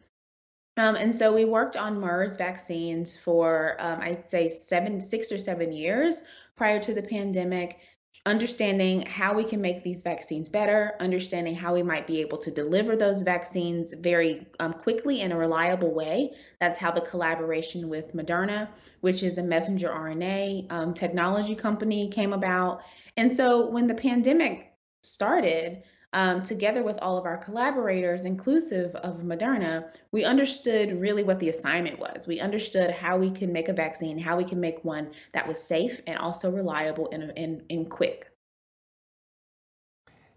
Um, 0.78 0.95
and 0.95 1.15
so 1.15 1.34
we 1.34 1.45
worked 1.45 1.76
on 1.76 1.99
MERS 1.99 2.38
vaccines 2.38 3.18
for, 3.18 3.76
um, 3.80 3.99
I'd 3.99 4.30
say, 4.30 4.47
seven, 4.47 5.01
six 5.01 5.32
or 5.32 5.39
seven 5.39 5.72
years 5.72 6.22
prior 6.58 6.80
to 6.80 6.93
the 6.93 7.03
pandemic, 7.03 7.78
understanding 8.26 9.05
how 9.05 9.34
we 9.34 9.45
can 9.45 9.62
make 9.62 9.84
these 9.84 10.01
vaccines 10.01 10.49
better, 10.49 10.95
understanding 10.99 11.55
how 11.55 11.74
we 11.74 11.82
might 11.82 12.05
be 12.05 12.20
able 12.20 12.38
to 12.38 12.51
deliver 12.51 12.97
those 12.97 13.22
vaccines 13.22 13.93
very 13.93 14.45
um, 14.60 14.74
quickly 14.74 15.22
in 15.22 15.32
a 15.32 15.38
reliable 15.38 15.93
way. 15.93 16.32
That's 16.60 16.78
how 16.78 16.91
the 16.91 17.01
collaboration 17.01 17.88
with 17.88 18.14
Moderna, 18.14 18.68
which 18.99 19.24
is 19.24 19.38
a 19.38 19.43
messenger 19.43 19.88
RNA 19.88 20.70
um, 20.70 20.93
technology 20.93 21.55
company, 21.55 22.10
came 22.10 22.34
about. 22.34 22.82
And 23.16 23.32
so 23.32 23.70
when 23.70 23.88
the 23.88 23.95
pandemic 23.95 24.74
started, 25.03 25.84
um, 26.14 26.41
together 26.41 26.84
with 26.84 26.97
all 27.01 27.18
of 27.18 27.26
our 27.26 27.38
collaborators, 27.38 28.26
inclusive 28.26 28.95
of 28.95 29.18
Moderna, 29.18 29.89
we 30.12 30.24
understood 30.24 30.99
really 30.99 31.24
what 31.24 31.39
the 31.39 31.49
assignment 31.49 31.99
was. 31.99 32.28
We 32.28 32.39
understood 32.39 32.91
how 32.91 33.18
we 33.18 33.30
can 33.30 33.51
make 33.51 33.68
a 33.68 33.74
vaccine, 33.74 34.18
how 34.18 34.38
we 34.38 34.43
can 34.43 34.60
make 34.60 34.84
one 34.86 35.12
that 35.34 35.47
was 35.47 35.62
safe 35.62 36.01
and 36.08 36.18
also 36.18 36.51
reliable 36.51 37.10
and, 37.12 37.32
and, 37.36 37.64
and 37.70 37.89
quick. 37.89 38.32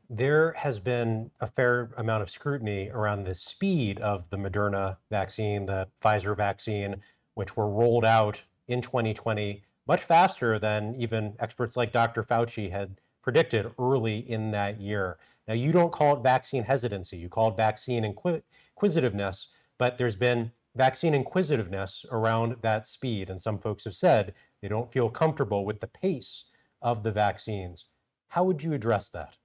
There 0.08 0.52
has 0.54 0.80
been 0.80 1.30
a 1.40 1.46
fair 1.46 1.90
amount 1.96 2.22
of 2.22 2.30
scrutiny 2.30 2.90
around 2.90 3.24
the 3.24 3.34
speed 3.34 4.00
of 4.00 4.28
the 4.28 4.36
Moderna 4.36 4.96
vaccine, 5.08 5.66
the 5.66 5.86
Pfizer 6.02 6.36
vaccine, 6.36 7.00
which 7.34 7.56
were 7.56 7.70
rolled 7.70 8.04
out 8.04 8.42
in 8.66 8.80
2020 8.82 9.62
much 9.86 10.02
faster 10.02 10.58
than 10.58 10.94
even 10.96 11.34
experts 11.40 11.76
like 11.76 11.90
Dr. 11.90 12.22
Fauci 12.22 12.70
had 12.70 13.00
predicted 13.22 13.72
early 13.78 14.18
in 14.30 14.50
that 14.52 14.80
year. 14.80 15.18
Now, 15.50 15.56
you 15.56 15.72
don't 15.72 15.90
call 15.90 16.16
it 16.16 16.22
vaccine 16.22 16.62
hesitancy, 16.62 17.16
you 17.16 17.28
call 17.28 17.48
it 17.48 17.56
vaccine 17.56 18.04
inquisitiveness, 18.04 19.48
but 19.78 19.98
there's 19.98 20.14
been 20.14 20.52
vaccine 20.76 21.12
inquisitiveness 21.12 22.06
around 22.12 22.54
that 22.62 22.86
speed. 22.86 23.30
And 23.30 23.40
some 23.40 23.58
folks 23.58 23.82
have 23.82 23.96
said 23.96 24.34
they 24.62 24.68
don't 24.68 24.92
feel 24.92 25.10
comfortable 25.10 25.64
with 25.64 25.80
the 25.80 25.88
pace 25.88 26.44
of 26.82 27.02
the 27.02 27.10
vaccines. 27.10 27.86
How 28.28 28.44
would 28.44 28.62
you 28.62 28.74
address 28.74 29.08
that? 29.08 29.36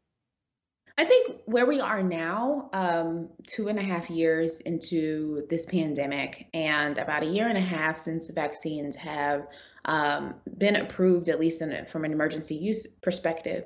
I 0.95 1.05
think 1.05 1.41
where 1.45 1.65
we 1.65 1.79
are 1.79 2.03
now, 2.03 2.69
um, 2.71 3.29
two 3.47 3.69
and 3.69 3.79
a 3.79 3.83
half 3.83 4.07
years 4.07 4.61
into 4.61 5.47
this 5.49 5.65
pandemic, 5.65 6.49
and 6.53 6.99
about 6.99 7.23
a 7.23 7.25
year 7.25 7.47
and 7.47 7.57
a 7.57 7.61
half 7.61 7.97
since 7.97 8.27
the 8.27 8.33
vaccines 8.33 8.95
have 8.95 9.47
um, 9.85 10.35
been 10.59 10.75
approved, 10.75 11.29
at 11.29 11.39
least 11.39 11.63
in, 11.63 11.87
from 11.87 12.05
an 12.05 12.11
emergency 12.11 12.53
use 12.53 12.85
perspective, 12.85 13.65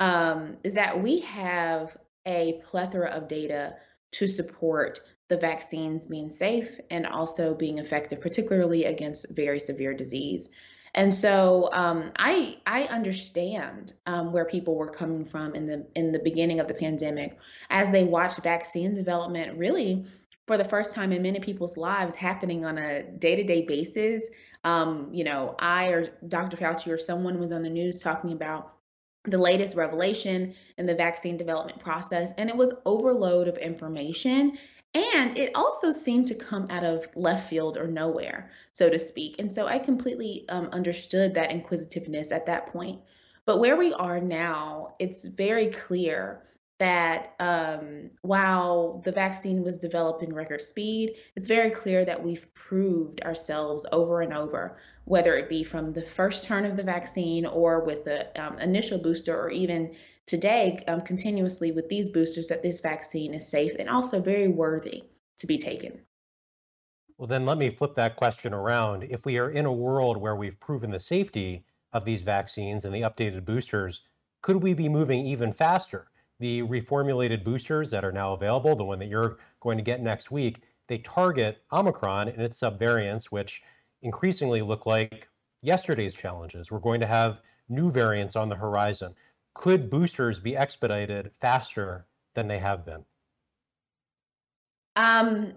um, 0.00 0.56
is 0.64 0.74
that 0.74 1.00
we 1.00 1.20
have 1.20 1.96
a 2.26 2.60
plethora 2.68 3.08
of 3.10 3.28
data 3.28 3.76
to 4.12 4.26
support 4.26 5.00
the 5.28 5.36
vaccines 5.36 6.06
being 6.06 6.30
safe 6.30 6.80
and 6.90 7.06
also 7.06 7.54
being 7.54 7.78
effective, 7.78 8.20
particularly 8.20 8.86
against 8.86 9.36
very 9.36 9.60
severe 9.60 9.94
disease. 9.94 10.50
And 10.94 11.14
so 11.14 11.70
um, 11.72 12.10
I 12.16 12.56
I 12.66 12.84
understand 12.84 13.92
um, 14.06 14.32
where 14.32 14.44
people 14.44 14.74
were 14.74 14.90
coming 14.90 15.24
from 15.24 15.54
in 15.54 15.66
the 15.66 15.86
in 15.94 16.10
the 16.10 16.18
beginning 16.18 16.58
of 16.58 16.66
the 16.66 16.74
pandemic 16.74 17.38
as 17.68 17.92
they 17.92 18.02
watched 18.02 18.42
vaccine 18.42 18.92
development 18.92 19.56
really 19.56 20.04
for 20.48 20.58
the 20.58 20.64
first 20.64 20.92
time 20.92 21.12
in 21.12 21.22
many 21.22 21.38
people's 21.38 21.76
lives 21.76 22.16
happening 22.16 22.64
on 22.64 22.76
a 22.76 23.04
day-to-day 23.04 23.66
basis. 23.66 24.28
Um, 24.64 25.08
you 25.12 25.22
know, 25.22 25.54
I 25.60 25.90
or 25.90 26.08
Dr. 26.26 26.56
Fauci 26.56 26.88
or 26.88 26.98
someone 26.98 27.38
was 27.38 27.52
on 27.52 27.62
the 27.62 27.70
news 27.70 28.02
talking 28.02 28.32
about 28.32 28.79
the 29.24 29.38
latest 29.38 29.76
revelation 29.76 30.54
in 30.78 30.86
the 30.86 30.94
vaccine 30.94 31.36
development 31.36 31.78
process, 31.78 32.32
and 32.38 32.48
it 32.48 32.56
was 32.56 32.72
overload 32.86 33.48
of 33.48 33.58
information. 33.58 34.56
And 34.94 35.38
it 35.38 35.52
also 35.54 35.92
seemed 35.92 36.26
to 36.28 36.34
come 36.34 36.66
out 36.68 36.84
of 36.84 37.08
left 37.14 37.48
field 37.48 37.76
or 37.76 37.86
nowhere, 37.86 38.50
so 38.72 38.90
to 38.90 38.98
speak. 38.98 39.38
And 39.38 39.52
so 39.52 39.66
I 39.66 39.78
completely 39.78 40.46
um, 40.48 40.68
understood 40.72 41.34
that 41.34 41.52
inquisitiveness 41.52 42.32
at 42.32 42.46
that 42.46 42.66
point. 42.66 43.00
But 43.46 43.60
where 43.60 43.76
we 43.76 43.92
are 43.94 44.20
now, 44.20 44.94
it's 44.98 45.24
very 45.24 45.68
clear 45.68 46.42
that 46.80 47.34
um, 47.40 48.10
while 48.22 49.02
the 49.04 49.12
vaccine 49.12 49.62
was 49.62 49.76
developed 49.76 50.22
in 50.22 50.32
record 50.32 50.62
speed, 50.62 51.14
it's 51.36 51.46
very 51.46 51.68
clear 51.68 52.06
that 52.06 52.20
we've 52.20 52.52
proved 52.54 53.20
ourselves 53.20 53.86
over 53.92 54.22
and 54.22 54.32
over, 54.32 54.78
whether 55.04 55.36
it 55.36 55.50
be 55.50 55.62
from 55.62 55.92
the 55.92 56.00
first 56.02 56.42
turn 56.44 56.64
of 56.64 56.78
the 56.78 56.82
vaccine 56.82 57.44
or 57.44 57.84
with 57.84 58.06
the 58.06 58.42
um, 58.42 58.58
initial 58.60 58.98
booster, 58.98 59.38
or 59.38 59.50
even 59.50 59.94
today 60.24 60.82
um, 60.88 61.02
continuously 61.02 61.70
with 61.70 61.86
these 61.90 62.08
boosters, 62.08 62.48
that 62.48 62.62
this 62.62 62.80
vaccine 62.80 63.34
is 63.34 63.46
safe 63.46 63.76
and 63.78 63.90
also 63.90 64.18
very 64.18 64.48
worthy 64.48 65.04
to 65.36 65.46
be 65.46 65.58
taken. 65.58 66.00
Well, 67.18 67.26
then 67.26 67.44
let 67.44 67.58
me 67.58 67.68
flip 67.68 67.94
that 67.96 68.16
question 68.16 68.54
around. 68.54 69.02
If 69.02 69.26
we 69.26 69.38
are 69.38 69.50
in 69.50 69.66
a 69.66 69.72
world 69.72 70.16
where 70.16 70.36
we've 70.36 70.58
proven 70.58 70.90
the 70.90 70.98
safety 70.98 71.62
of 71.92 72.06
these 72.06 72.22
vaccines 72.22 72.86
and 72.86 72.94
the 72.94 73.02
updated 73.02 73.44
boosters, 73.44 74.00
could 74.40 74.62
we 74.62 74.72
be 74.72 74.88
moving 74.88 75.26
even 75.26 75.52
faster? 75.52 76.06
The 76.40 76.62
reformulated 76.62 77.44
boosters 77.44 77.90
that 77.90 78.04
are 78.04 78.12
now 78.12 78.32
available, 78.32 78.74
the 78.74 78.84
one 78.84 78.98
that 78.98 79.08
you're 79.08 79.38
going 79.60 79.76
to 79.76 79.84
get 79.84 80.02
next 80.02 80.30
week, 80.30 80.62
they 80.88 80.98
target 80.98 81.62
Omicron 81.70 82.28
and 82.28 82.42
its 82.42 82.58
subvariants, 82.58 83.26
which 83.26 83.62
increasingly 84.02 84.62
look 84.62 84.86
like 84.86 85.28
yesterday's 85.62 86.14
challenges. 86.14 86.72
We're 86.72 86.78
going 86.78 87.00
to 87.00 87.06
have 87.06 87.42
new 87.68 87.92
variants 87.92 88.36
on 88.36 88.48
the 88.48 88.56
horizon. 88.56 89.14
Could 89.54 89.90
boosters 89.90 90.40
be 90.40 90.56
expedited 90.56 91.30
faster 91.40 92.06
than 92.34 92.48
they 92.48 92.58
have 92.58 92.86
been? 92.86 93.04
Um, 94.96 95.52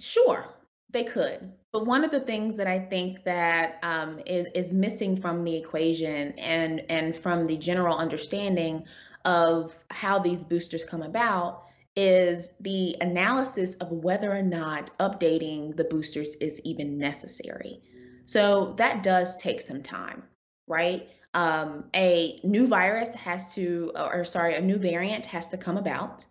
sure, 0.00 0.46
they 0.90 1.04
could. 1.04 1.52
But 1.72 1.84
one 1.84 2.04
of 2.04 2.10
the 2.10 2.20
things 2.20 2.56
that 2.56 2.66
I 2.66 2.78
think 2.78 3.24
that 3.24 3.78
um, 3.82 4.20
is, 4.24 4.48
is 4.54 4.72
missing 4.72 5.20
from 5.20 5.44
the 5.44 5.54
equation 5.54 6.32
and 6.38 6.82
and 6.88 7.14
from 7.14 7.46
the 7.46 7.56
general 7.56 7.96
understanding 7.96 8.84
of 9.24 9.76
how 9.90 10.18
these 10.18 10.44
boosters 10.44 10.84
come 10.84 11.02
about 11.02 11.64
is 11.96 12.54
the 12.60 12.96
analysis 13.00 13.74
of 13.76 13.90
whether 13.90 14.32
or 14.32 14.42
not 14.42 14.90
updating 14.98 15.76
the 15.76 15.84
boosters 15.84 16.34
is 16.36 16.60
even 16.64 16.96
necessary. 16.98 17.82
So 18.24 18.74
that 18.76 19.02
does 19.02 19.40
take 19.40 19.60
some 19.60 19.82
time, 19.82 20.22
right? 20.66 21.08
Um, 21.34 21.84
a 21.94 22.40
new 22.44 22.66
virus 22.66 23.14
has 23.14 23.54
to, 23.54 23.92
or 23.96 24.24
sorry, 24.24 24.54
a 24.54 24.60
new 24.60 24.76
variant 24.76 25.26
has 25.26 25.48
to 25.50 25.58
come 25.58 25.76
about. 25.76 26.24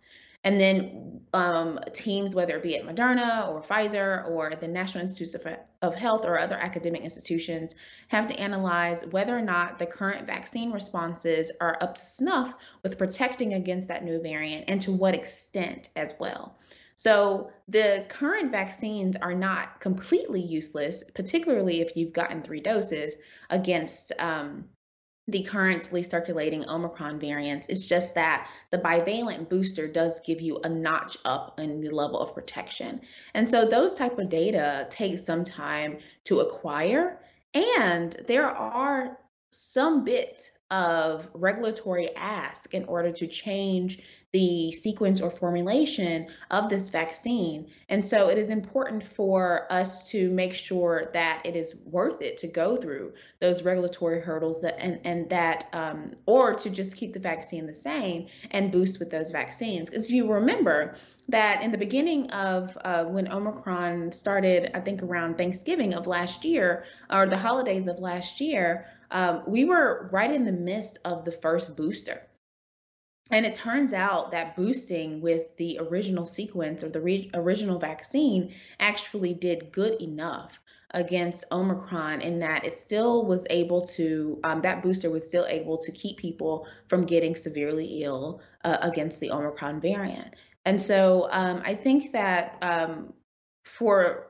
And 0.44 0.60
then 0.60 1.20
um, 1.34 1.80
teams, 1.92 2.34
whether 2.34 2.56
it 2.56 2.62
be 2.62 2.76
at 2.76 2.86
Moderna 2.86 3.48
or 3.48 3.62
Pfizer 3.62 4.28
or 4.28 4.54
the 4.58 4.68
National 4.68 5.02
Institutes 5.02 5.34
of, 5.34 5.46
of 5.82 5.94
Health 5.94 6.24
or 6.24 6.38
other 6.38 6.56
academic 6.56 7.02
institutions, 7.02 7.74
have 8.08 8.26
to 8.28 8.38
analyze 8.38 9.06
whether 9.06 9.36
or 9.36 9.42
not 9.42 9.78
the 9.78 9.86
current 9.86 10.26
vaccine 10.26 10.72
responses 10.72 11.52
are 11.60 11.76
up 11.80 11.96
to 11.96 12.00
snuff 12.00 12.54
with 12.82 12.98
protecting 12.98 13.54
against 13.54 13.88
that 13.88 14.04
new 14.04 14.20
variant 14.20 14.64
and 14.68 14.80
to 14.80 14.92
what 14.92 15.14
extent 15.14 15.90
as 15.96 16.14
well. 16.18 16.58
So 16.96 17.52
the 17.68 18.06
current 18.08 18.50
vaccines 18.50 19.14
are 19.16 19.34
not 19.34 19.80
completely 19.80 20.40
useless, 20.40 21.04
particularly 21.14 21.80
if 21.80 21.96
you've 21.96 22.12
gotten 22.12 22.42
three 22.42 22.60
doses 22.60 23.18
against 23.50 24.12
um, 24.18 24.64
the 25.28 25.42
currently 25.42 26.02
circulating 26.02 26.66
Omicron 26.68 27.20
variants. 27.20 27.68
It's 27.68 27.84
just 27.84 28.14
that 28.14 28.50
the 28.70 28.78
bivalent 28.78 29.50
booster 29.50 29.86
does 29.86 30.20
give 30.20 30.40
you 30.40 30.58
a 30.64 30.68
notch 30.68 31.18
up 31.26 31.60
in 31.60 31.80
the 31.80 31.90
level 31.90 32.18
of 32.18 32.34
protection. 32.34 33.02
And 33.34 33.46
so 33.46 33.66
those 33.66 33.94
type 33.94 34.18
of 34.18 34.30
data 34.30 34.86
take 34.90 35.18
some 35.18 35.44
time 35.44 35.98
to 36.24 36.40
acquire. 36.40 37.20
And 37.54 38.12
there 38.26 38.48
are 38.48 39.18
some 39.50 40.04
bit 40.04 40.50
of 40.70 41.28
regulatory 41.32 42.14
ask 42.14 42.74
in 42.74 42.84
order 42.84 43.10
to 43.10 43.26
change 43.26 44.02
the 44.32 44.70
sequence 44.72 45.22
or 45.22 45.30
formulation 45.30 46.26
of 46.50 46.68
this 46.68 46.90
vaccine. 46.90 47.66
And 47.88 48.04
so 48.04 48.28
it 48.28 48.36
is 48.36 48.50
important 48.50 49.02
for 49.02 49.66
us 49.70 50.10
to 50.10 50.30
make 50.30 50.52
sure 50.52 51.10
that 51.14 51.40
it 51.46 51.56
is 51.56 51.76
worth 51.86 52.20
it 52.20 52.36
to 52.38 52.46
go 52.46 52.76
through 52.76 53.14
those 53.40 53.62
regulatory 53.62 54.20
hurdles 54.20 54.60
that 54.60 54.76
and, 54.78 55.00
and 55.04 55.30
that 55.30 55.64
um, 55.72 56.14
or 56.26 56.52
to 56.54 56.68
just 56.68 56.96
keep 56.96 57.14
the 57.14 57.18
vaccine 57.18 57.66
the 57.66 57.74
same 57.74 58.26
and 58.50 58.70
boost 58.70 58.98
with 58.98 59.08
those 59.08 59.30
vaccines. 59.30 59.88
Because 59.88 60.10
you 60.10 60.30
remember 60.30 60.96
that 61.30 61.62
in 61.62 61.70
the 61.70 61.78
beginning 61.78 62.30
of 62.30 62.76
uh, 62.84 63.04
when 63.04 63.32
Omicron 63.32 64.12
started, 64.12 64.70
I 64.74 64.80
think 64.80 65.02
around 65.02 65.38
Thanksgiving 65.38 65.94
of 65.94 66.06
last 66.06 66.44
year 66.44 66.84
or 67.10 67.26
the 67.26 67.38
holidays 67.38 67.86
of 67.86 67.98
last 67.98 68.42
year, 68.42 68.86
um, 69.10 69.42
we 69.46 69.64
were 69.64 70.08
right 70.12 70.32
in 70.32 70.44
the 70.44 70.52
midst 70.52 70.98
of 71.04 71.24
the 71.24 71.32
first 71.32 71.76
booster. 71.76 72.22
And 73.30 73.44
it 73.44 73.54
turns 73.54 73.92
out 73.92 74.30
that 74.30 74.56
boosting 74.56 75.20
with 75.20 75.54
the 75.58 75.78
original 75.80 76.24
sequence 76.24 76.82
or 76.82 76.88
the 76.88 77.00
re- 77.00 77.30
original 77.34 77.78
vaccine 77.78 78.54
actually 78.80 79.34
did 79.34 79.70
good 79.70 80.00
enough 80.00 80.58
against 80.92 81.44
Omicron 81.52 82.22
in 82.22 82.38
that 82.38 82.64
it 82.64 82.72
still 82.72 83.26
was 83.26 83.46
able 83.50 83.86
to, 83.88 84.40
um, 84.44 84.62
that 84.62 84.82
booster 84.82 85.10
was 85.10 85.26
still 85.26 85.44
able 85.46 85.76
to 85.76 85.92
keep 85.92 86.16
people 86.16 86.66
from 86.88 87.04
getting 87.04 87.36
severely 87.36 88.02
ill 88.02 88.40
uh, 88.64 88.78
against 88.80 89.20
the 89.20 89.30
Omicron 89.30 89.80
variant. 89.82 90.34
And 90.64 90.80
so 90.80 91.28
um, 91.30 91.60
I 91.64 91.74
think 91.74 92.12
that 92.12 92.56
um, 92.62 93.12
for 93.64 94.28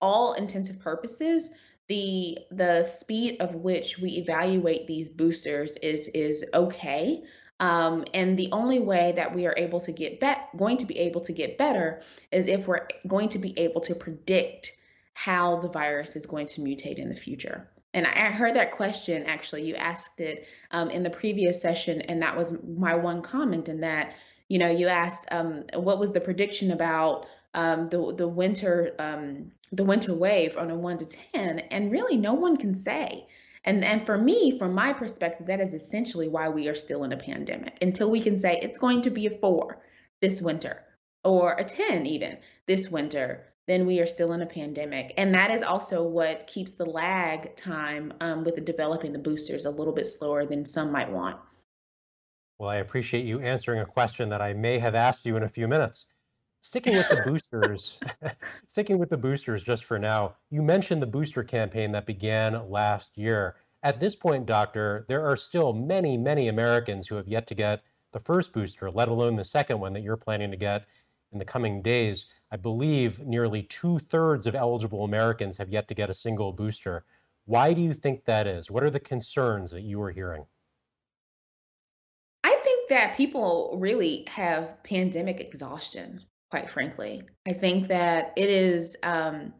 all 0.00 0.32
intensive 0.32 0.80
purposes, 0.80 1.50
the 1.88 2.38
the 2.50 2.82
speed 2.82 3.40
of 3.40 3.54
which 3.54 3.98
we 3.98 4.10
evaluate 4.12 4.86
these 4.86 5.10
boosters 5.10 5.76
is 5.76 6.08
is 6.08 6.44
okay. 6.54 7.22
Um, 7.60 8.04
and 8.12 8.36
the 8.36 8.50
only 8.50 8.80
way 8.80 9.12
that 9.16 9.34
we 9.34 9.46
are 9.46 9.54
able 9.56 9.80
to 9.80 9.92
get 9.92 10.18
bet 10.18 10.48
going 10.56 10.76
to 10.78 10.86
be 10.86 10.98
able 10.98 11.20
to 11.22 11.32
get 11.32 11.56
better 11.56 12.02
is 12.32 12.48
if 12.48 12.66
we're 12.66 12.88
going 13.06 13.28
to 13.30 13.38
be 13.38 13.56
able 13.58 13.80
to 13.82 13.94
predict 13.94 14.72
how 15.12 15.60
the 15.60 15.68
virus 15.68 16.16
is 16.16 16.26
going 16.26 16.46
to 16.48 16.60
mutate 16.60 16.98
in 16.98 17.08
the 17.08 17.14
future. 17.14 17.68
And 17.94 18.06
I 18.06 18.32
heard 18.32 18.56
that 18.56 18.72
question 18.72 19.24
actually. 19.24 19.62
You 19.62 19.76
asked 19.76 20.20
it 20.20 20.48
um, 20.72 20.90
in 20.90 21.04
the 21.04 21.10
previous 21.10 21.62
session, 21.62 22.00
and 22.02 22.22
that 22.22 22.36
was 22.36 22.58
my 22.64 22.96
one 22.96 23.22
comment. 23.22 23.68
In 23.68 23.80
that, 23.80 24.14
you 24.48 24.58
know, 24.58 24.70
you 24.70 24.88
asked 24.88 25.28
um, 25.30 25.64
what 25.74 26.00
was 26.00 26.12
the 26.12 26.20
prediction 26.20 26.72
about 26.72 27.26
um, 27.54 27.88
the 27.88 28.14
the 28.14 28.28
winter 28.28 28.94
um, 28.98 29.52
the 29.72 29.84
winter 29.84 30.14
wave 30.14 30.56
on 30.56 30.70
a 30.70 30.76
one 30.76 30.98
to 30.98 31.06
ten, 31.06 31.60
and 31.60 31.90
really 31.90 32.16
no 32.16 32.34
one 32.34 32.56
can 32.56 32.74
say. 32.74 33.26
And 33.64 33.84
and 33.84 34.04
for 34.04 34.18
me, 34.18 34.58
from 34.58 34.74
my 34.74 34.92
perspective, 34.92 35.46
that 35.46 35.60
is 35.60 35.72
essentially 35.72 36.28
why 36.28 36.48
we 36.48 36.68
are 36.68 36.74
still 36.74 37.04
in 37.04 37.12
a 37.12 37.16
pandemic 37.16 37.78
until 37.80 38.10
we 38.10 38.20
can 38.20 38.36
say 38.36 38.58
it's 38.60 38.78
going 38.78 39.02
to 39.02 39.10
be 39.10 39.26
a 39.26 39.38
four 39.38 39.82
this 40.20 40.42
winter 40.42 40.84
or 41.22 41.54
a 41.54 41.64
ten 41.64 42.06
even 42.06 42.38
this 42.66 42.90
winter. 42.90 43.46
Then 43.66 43.86
we 43.86 44.00
are 44.00 44.06
still 44.06 44.34
in 44.34 44.42
a 44.42 44.46
pandemic, 44.46 45.14
and 45.16 45.34
that 45.34 45.50
is 45.50 45.62
also 45.62 46.06
what 46.06 46.46
keeps 46.46 46.74
the 46.74 46.84
lag 46.84 47.56
time 47.56 48.12
um, 48.20 48.44
with 48.44 48.56
the 48.56 48.60
developing 48.60 49.14
the 49.14 49.18
boosters 49.18 49.64
a 49.64 49.70
little 49.70 49.94
bit 49.94 50.06
slower 50.06 50.44
than 50.44 50.66
some 50.66 50.92
might 50.92 51.10
want. 51.10 51.38
Well, 52.58 52.68
I 52.68 52.76
appreciate 52.76 53.24
you 53.24 53.40
answering 53.40 53.80
a 53.80 53.86
question 53.86 54.28
that 54.28 54.42
I 54.42 54.52
may 54.52 54.78
have 54.78 54.94
asked 54.94 55.24
you 55.24 55.36
in 55.38 55.42
a 55.42 55.48
few 55.48 55.66
minutes. 55.66 56.04
Sticking 56.64 56.96
with 56.96 57.10
the 57.10 57.20
boosters, 57.26 57.98
sticking 58.66 58.96
with 58.96 59.10
the 59.10 59.18
boosters 59.18 59.62
just 59.62 59.84
for 59.84 59.98
now, 59.98 60.34
you 60.48 60.62
mentioned 60.62 61.02
the 61.02 61.06
booster 61.06 61.44
campaign 61.44 61.92
that 61.92 62.06
began 62.06 62.70
last 62.70 63.18
year. 63.18 63.56
At 63.82 64.00
this 64.00 64.16
point, 64.16 64.46
doctor, 64.46 65.04
there 65.06 65.28
are 65.28 65.36
still 65.36 65.74
many, 65.74 66.16
many 66.16 66.48
Americans 66.48 67.06
who 67.06 67.16
have 67.16 67.28
yet 67.28 67.46
to 67.48 67.54
get 67.54 67.82
the 68.12 68.18
first 68.18 68.54
booster, 68.54 68.90
let 68.90 69.08
alone 69.08 69.36
the 69.36 69.44
second 69.44 69.78
one 69.78 69.92
that 69.92 70.00
you're 70.00 70.16
planning 70.16 70.50
to 70.52 70.56
get 70.56 70.86
in 71.32 71.38
the 71.38 71.44
coming 71.44 71.82
days. 71.82 72.24
I 72.50 72.56
believe 72.56 73.20
nearly 73.20 73.64
two 73.64 73.98
thirds 73.98 74.46
of 74.46 74.54
eligible 74.54 75.04
Americans 75.04 75.58
have 75.58 75.68
yet 75.68 75.86
to 75.88 75.94
get 75.94 76.08
a 76.08 76.14
single 76.14 76.50
booster. 76.50 77.04
Why 77.44 77.74
do 77.74 77.82
you 77.82 77.92
think 77.92 78.24
that 78.24 78.46
is? 78.46 78.70
What 78.70 78.84
are 78.84 78.90
the 78.90 79.00
concerns 79.00 79.70
that 79.72 79.82
you 79.82 80.00
are 80.00 80.10
hearing? 80.10 80.46
I 82.42 82.58
think 82.64 82.88
that 82.88 83.18
people 83.18 83.76
really 83.78 84.24
have 84.30 84.82
pandemic 84.82 85.40
exhaustion 85.40 86.22
quite 86.54 86.70
frankly. 86.70 87.20
I 87.48 87.52
think 87.52 87.88
that 87.88 88.32
it 88.36 88.48
is 88.48 88.96
um, 89.02 89.54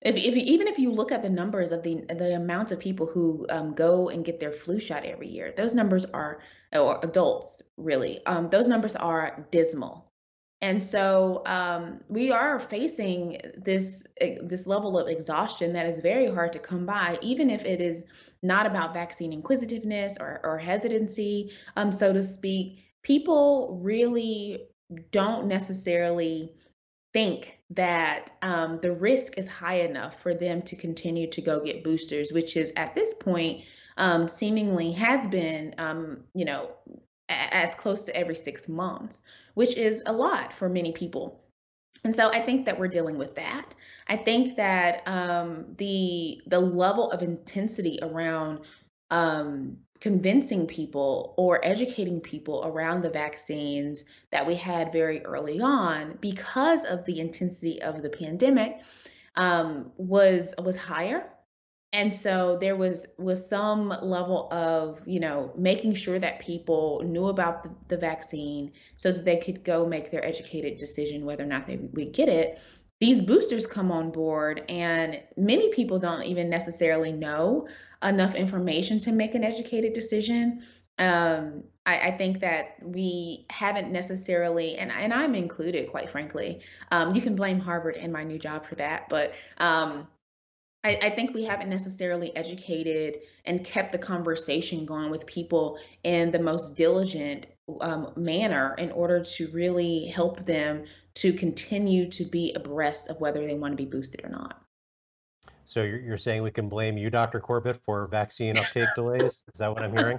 if, 0.00 0.16
if 0.16 0.34
even 0.34 0.66
if 0.66 0.78
you 0.78 0.90
look 0.90 1.12
at 1.12 1.22
the 1.22 1.28
numbers 1.28 1.72
of 1.72 1.82
the 1.82 2.06
the 2.08 2.36
amount 2.36 2.72
of 2.72 2.78
people 2.78 3.06
who 3.06 3.44
um, 3.50 3.74
go 3.74 4.08
and 4.08 4.24
get 4.24 4.40
their 4.40 4.50
flu 4.50 4.80
shot 4.80 5.04
every 5.04 5.28
year, 5.28 5.52
those 5.54 5.74
numbers 5.74 6.06
are 6.06 6.40
or 6.72 7.00
adults 7.02 7.60
really. 7.76 8.24
Um, 8.24 8.48
those 8.48 8.66
numbers 8.66 8.96
are 8.96 9.46
dismal, 9.50 10.10
and 10.62 10.82
so 10.82 11.42
um, 11.44 12.00
we 12.08 12.30
are 12.30 12.58
facing 12.58 13.38
this 13.58 14.06
eh, 14.18 14.38
this 14.42 14.66
level 14.66 14.98
of 14.98 15.08
exhaustion 15.08 15.74
that 15.74 15.84
is 15.84 16.00
very 16.00 16.32
hard 16.32 16.54
to 16.54 16.60
come 16.60 16.86
by, 16.86 17.18
even 17.20 17.50
if 17.50 17.66
it 17.66 17.82
is 17.82 18.06
not 18.42 18.64
about 18.64 18.94
vaccine 18.94 19.34
inquisitiveness 19.34 20.16
or, 20.18 20.40
or 20.44 20.56
hesitancy, 20.56 21.52
um, 21.76 21.92
so 21.92 22.10
to 22.10 22.22
speak. 22.22 22.78
People 23.02 23.80
really 23.82 24.68
don't 25.10 25.46
necessarily 25.46 26.52
think 27.12 27.58
that 27.70 28.30
um, 28.42 28.78
the 28.80 28.92
risk 28.92 29.38
is 29.38 29.46
high 29.46 29.80
enough 29.80 30.20
for 30.20 30.34
them 30.34 30.62
to 30.62 30.76
continue 30.76 31.26
to 31.28 31.40
go 31.40 31.60
get 31.60 31.84
boosters, 31.84 32.32
which 32.32 32.56
is 32.56 32.72
at 32.76 32.94
this 32.94 33.14
point 33.14 33.64
um, 33.96 34.28
seemingly 34.28 34.92
has 34.92 35.26
been, 35.26 35.74
um, 35.78 36.24
you 36.34 36.44
know, 36.44 36.70
as 37.28 37.74
close 37.74 38.02
to 38.04 38.16
every 38.16 38.34
six 38.34 38.68
months, 38.68 39.22
which 39.54 39.76
is 39.76 40.02
a 40.06 40.12
lot 40.12 40.52
for 40.52 40.68
many 40.68 40.92
people. 40.92 41.40
And 42.04 42.14
so 42.14 42.28
I 42.30 42.40
think 42.40 42.66
that 42.66 42.78
we're 42.78 42.88
dealing 42.88 43.18
with 43.18 43.34
that. 43.36 43.74
I 44.08 44.16
think 44.16 44.56
that 44.56 45.02
um, 45.06 45.66
the 45.76 46.42
the 46.46 46.58
level 46.58 47.10
of 47.10 47.22
intensity 47.22 47.98
around 48.02 48.60
um, 49.10 49.78
convincing 50.02 50.66
people 50.66 51.32
or 51.36 51.64
educating 51.64 52.20
people 52.20 52.64
around 52.64 53.02
the 53.02 53.10
vaccines 53.10 54.04
that 54.32 54.44
we 54.44 54.56
had 54.56 54.92
very 54.92 55.24
early 55.24 55.60
on 55.60 56.18
because 56.20 56.84
of 56.84 57.04
the 57.04 57.20
intensity 57.20 57.80
of 57.80 58.02
the 58.02 58.08
pandemic 58.08 58.80
um, 59.36 59.92
was 59.96 60.54
was 60.58 60.76
higher. 60.76 61.28
And 61.92 62.12
so 62.12 62.58
there 62.60 62.74
was 62.74 63.06
was 63.16 63.48
some 63.48 63.90
level 63.90 64.52
of 64.52 65.06
you 65.06 65.20
know 65.20 65.52
making 65.56 65.94
sure 65.94 66.18
that 66.18 66.40
people 66.40 67.02
knew 67.04 67.26
about 67.26 67.62
the, 67.62 67.70
the 67.86 67.96
vaccine 67.96 68.72
so 68.96 69.12
that 69.12 69.24
they 69.24 69.36
could 69.36 69.62
go 69.62 69.86
make 69.86 70.10
their 70.10 70.24
educated 70.24 70.78
decision 70.78 71.24
whether 71.24 71.44
or 71.44 71.46
not 71.46 71.68
they 71.68 71.76
would 71.76 72.12
get 72.12 72.28
it 72.28 72.58
these 73.02 73.20
boosters 73.20 73.66
come 73.66 73.90
on 73.90 74.12
board 74.12 74.64
and 74.68 75.20
many 75.36 75.72
people 75.72 75.98
don't 75.98 76.22
even 76.22 76.48
necessarily 76.48 77.10
know 77.10 77.66
enough 78.00 78.36
information 78.36 79.00
to 79.00 79.10
make 79.10 79.34
an 79.34 79.42
educated 79.42 79.92
decision 79.92 80.62
um, 80.98 81.64
I, 81.84 81.98
I, 81.98 82.10
think 82.12 82.38
that 82.40 82.76
we 82.80 83.46
haven't 83.50 83.90
necessarily, 83.90 84.76
and, 84.76 84.92
and 84.92 85.12
I'm 85.12 85.34
included, 85.34 85.90
quite 85.90 86.10
frankly. 86.10 86.60
Um, 86.92 87.14
you 87.14 87.22
can 87.22 87.34
blame 87.34 87.58
Harvard 87.58 87.96
and 87.96 88.12
my 88.12 88.22
new 88.22 88.38
job 88.38 88.66
for 88.66 88.74
that, 88.74 89.08
but 89.08 89.32
um, 89.56 90.06
I, 90.84 90.98
I, 91.02 91.10
think 91.10 91.34
we 91.34 91.44
haven't 91.44 91.70
necessarily 91.70 92.36
educated 92.36 93.22
and 93.46 93.64
kept 93.64 93.90
the 93.90 93.98
conversation 93.98 94.84
going 94.84 95.10
with 95.10 95.26
people 95.26 95.78
in 96.04 96.30
the 96.30 96.38
most 96.38 96.76
diligent 96.76 97.46
um, 97.80 98.12
manner 98.16 98.74
in 98.78 98.90
order 98.90 99.22
to 99.24 99.48
really 99.48 100.06
help 100.06 100.44
them 100.44 100.84
to 101.14 101.32
continue 101.32 102.10
to 102.10 102.24
be 102.24 102.52
abreast 102.54 103.08
of 103.08 103.20
whether 103.20 103.46
they 103.46 103.54
want 103.54 103.72
to 103.72 103.76
be 103.76 103.88
boosted 103.88 104.24
or 104.24 104.30
not. 104.30 104.62
So 105.64 105.82
you're, 105.82 106.00
you're 106.00 106.18
saying 106.18 106.42
we 106.42 106.50
can 106.50 106.68
blame 106.68 106.98
you, 106.98 107.08
Dr. 107.08 107.40
Corbett, 107.40 107.78
for 107.84 108.06
vaccine 108.08 108.58
uptake 108.58 108.88
delays? 108.94 109.44
Is 109.54 109.58
that 109.58 109.72
what 109.72 109.82
I'm 109.82 109.92
hearing? 109.92 110.18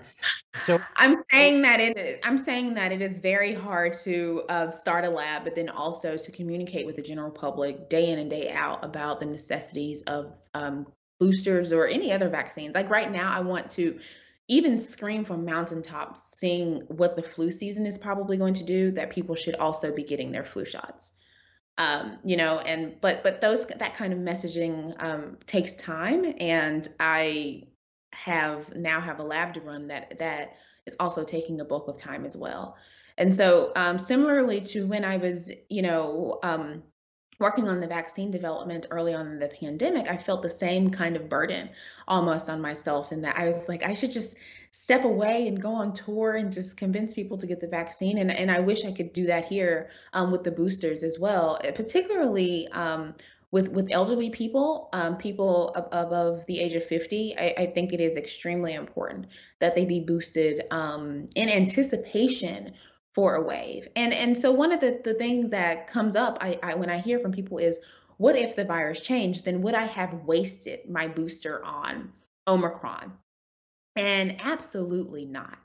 So 0.58 0.82
I'm 0.96 1.24
saying 1.32 1.62
that 1.64 1.80
it 1.80 1.98
is. 1.98 2.20
I'm 2.24 2.38
saying 2.38 2.74
that 2.76 2.92
it 2.92 3.02
is 3.02 3.20
very 3.20 3.54
hard 3.54 3.94
to 4.04 4.44
uh, 4.50 4.70
start 4.70 5.06
a 5.06 5.10
lab, 5.10 5.44
but 5.44 5.54
then 5.54 5.70
also 5.70 6.18
to 6.18 6.32
communicate 6.32 6.86
with 6.86 6.96
the 6.96 7.02
general 7.02 7.30
public 7.30 7.90
day 7.90 8.10
in 8.10 8.20
and 8.20 8.30
day 8.30 8.52
out 8.52 8.84
about 8.84 9.20
the 9.20 9.26
necessities 9.26 10.02
of 10.04 10.34
um, 10.54 10.88
boosters 11.20 11.72
or 11.72 11.88
any 11.88 12.12
other 12.12 12.30
vaccines. 12.30 12.74
Like 12.74 12.90
right 12.90 13.12
now, 13.12 13.32
I 13.32 13.42
want 13.42 13.70
to 13.72 14.00
even 14.54 14.78
scream 14.78 15.26
from 15.26 15.46
mountaintops, 15.46 16.22
seeing 16.38 16.82
what 16.88 17.16
the 17.16 17.24
flu 17.24 17.50
season 17.50 17.88
is 17.88 17.98
probably 17.98 18.38
going 18.38 18.54
to 18.54 18.64
do, 18.64 18.92
that 18.92 19.10
people 19.10 19.34
should 19.36 19.56
also 19.56 19.92
be 19.96 20.04
getting 20.04 20.32
their 20.32 20.44
flu 20.44 20.64
shots. 20.64 21.18
Um, 21.80 22.20
you 22.24 22.38
know, 22.38 22.60
and 22.60 23.02
but 23.02 23.24
but 23.24 23.42
those 23.42 23.66
that 23.66 23.96
kind 23.96 24.14
of 24.14 24.20
messaging 24.20 24.94
um, 25.00 25.38
takes 25.48 25.74
time, 25.74 26.36
and 26.40 26.88
I 27.00 27.64
have 28.14 28.76
now 28.76 29.02
have 29.02 29.20
a 29.20 29.24
lab 29.24 29.56
to 29.56 29.62
run 29.62 29.88
that 29.88 30.20
that 30.20 30.56
is 30.86 30.96
also 31.00 31.24
taking 31.24 31.60
a 31.60 31.66
bulk 31.66 31.88
of 31.88 31.98
time 31.98 32.24
as 32.24 32.38
well. 32.38 32.78
And 33.18 33.34
so, 33.34 33.72
um, 33.76 33.98
similarly 33.98 34.62
to 34.62 34.86
when 34.86 35.04
I 35.04 35.18
was, 35.18 35.52
you 35.68 35.82
know, 35.82 36.40
um, 36.44 36.84
working 37.40 37.68
on 37.68 37.80
the 37.80 37.88
vaccine 37.88 38.32
development 38.32 38.88
early 38.92 39.14
on 39.14 39.28
in 39.28 39.40
the 39.40 39.48
pandemic, 39.48 40.08
I 40.08 40.18
felt 40.18 40.42
the 40.42 40.50
same 40.50 40.90
kind 40.90 41.16
of 41.16 41.30
burden 41.30 41.70
almost 42.08 42.50
on 42.50 42.62
myself, 42.62 43.12
in 43.12 43.22
that 43.22 43.38
I 43.38 43.48
was 43.48 43.68
like, 43.68 43.84
I 43.84 43.94
should 43.94 44.12
just 44.12 44.38
step 44.72 45.06
away 45.06 45.48
and 45.48 45.62
go 45.62 45.74
on 45.74 45.94
tour 45.94 46.34
and 46.34 46.52
just 46.52 46.78
convince 46.78 47.14
people 47.14 47.38
to 47.38 47.48
get 47.48 47.60
the 47.60 47.68
vaccine. 47.68 48.18
And, 48.18 48.32
and 48.32 48.50
I 48.50 48.60
wish 48.60 48.86
I 48.86 48.92
could 48.92 49.14
do 49.14 49.28
that 49.28 49.46
here 49.46 49.90
um, 50.14 50.32
with 50.32 50.44
the 50.44 50.52
boosters 50.52 51.04
as 51.04 51.20
well, 51.20 51.60
eh, 51.64 51.72
particularly 51.72 52.68
um, 52.70 53.14
with, 53.52 53.68
with 53.68 53.90
elderly 53.92 54.32
people, 54.32 54.90
um, 54.94 55.18
people 55.18 55.72
above 55.76 56.44
the 56.48 56.60
age 56.60 56.74
of 56.74 56.84
50. 56.84 57.38
I, 57.38 57.54
I, 57.56 57.66
think 57.68 57.94
it 57.94 58.02
is 58.02 58.18
extremely 58.18 58.74
important 58.74 59.28
that 59.60 59.76
they 59.76 59.86
be 59.86 60.00
boosted 60.00 60.64
um, 60.72 61.28
in 61.36 61.50
anticipation 61.50 62.74
for 63.14 63.36
a 63.36 63.42
wave. 63.42 63.88
And 63.96 64.14
and 64.14 64.38
so 64.38 64.52
one 64.52 64.72
of 64.72 64.80
the, 64.80 65.00
the 65.04 65.14
things 65.14 65.52
that 65.52 65.88
comes 65.88 66.16
up 66.16 66.38
I, 66.42 66.60
I 66.64 66.76
when 66.76 66.90
I 66.90 67.00
hear 67.00 67.20
from 67.20 67.32
people 67.32 67.58
is 67.58 67.80
what 68.18 68.36
if 68.36 68.56
the 68.56 68.66
virus 68.66 69.00
changed? 69.00 69.46
Then 69.46 69.62
would 69.62 69.76
I 69.76 69.86
have 69.86 70.14
wasted 70.26 70.90
my 70.90 71.08
booster 71.08 71.64
on 71.64 72.12
Omicron? 72.48 73.14
And 73.96 74.38
absolutely 74.40 75.26
not. 75.26 75.58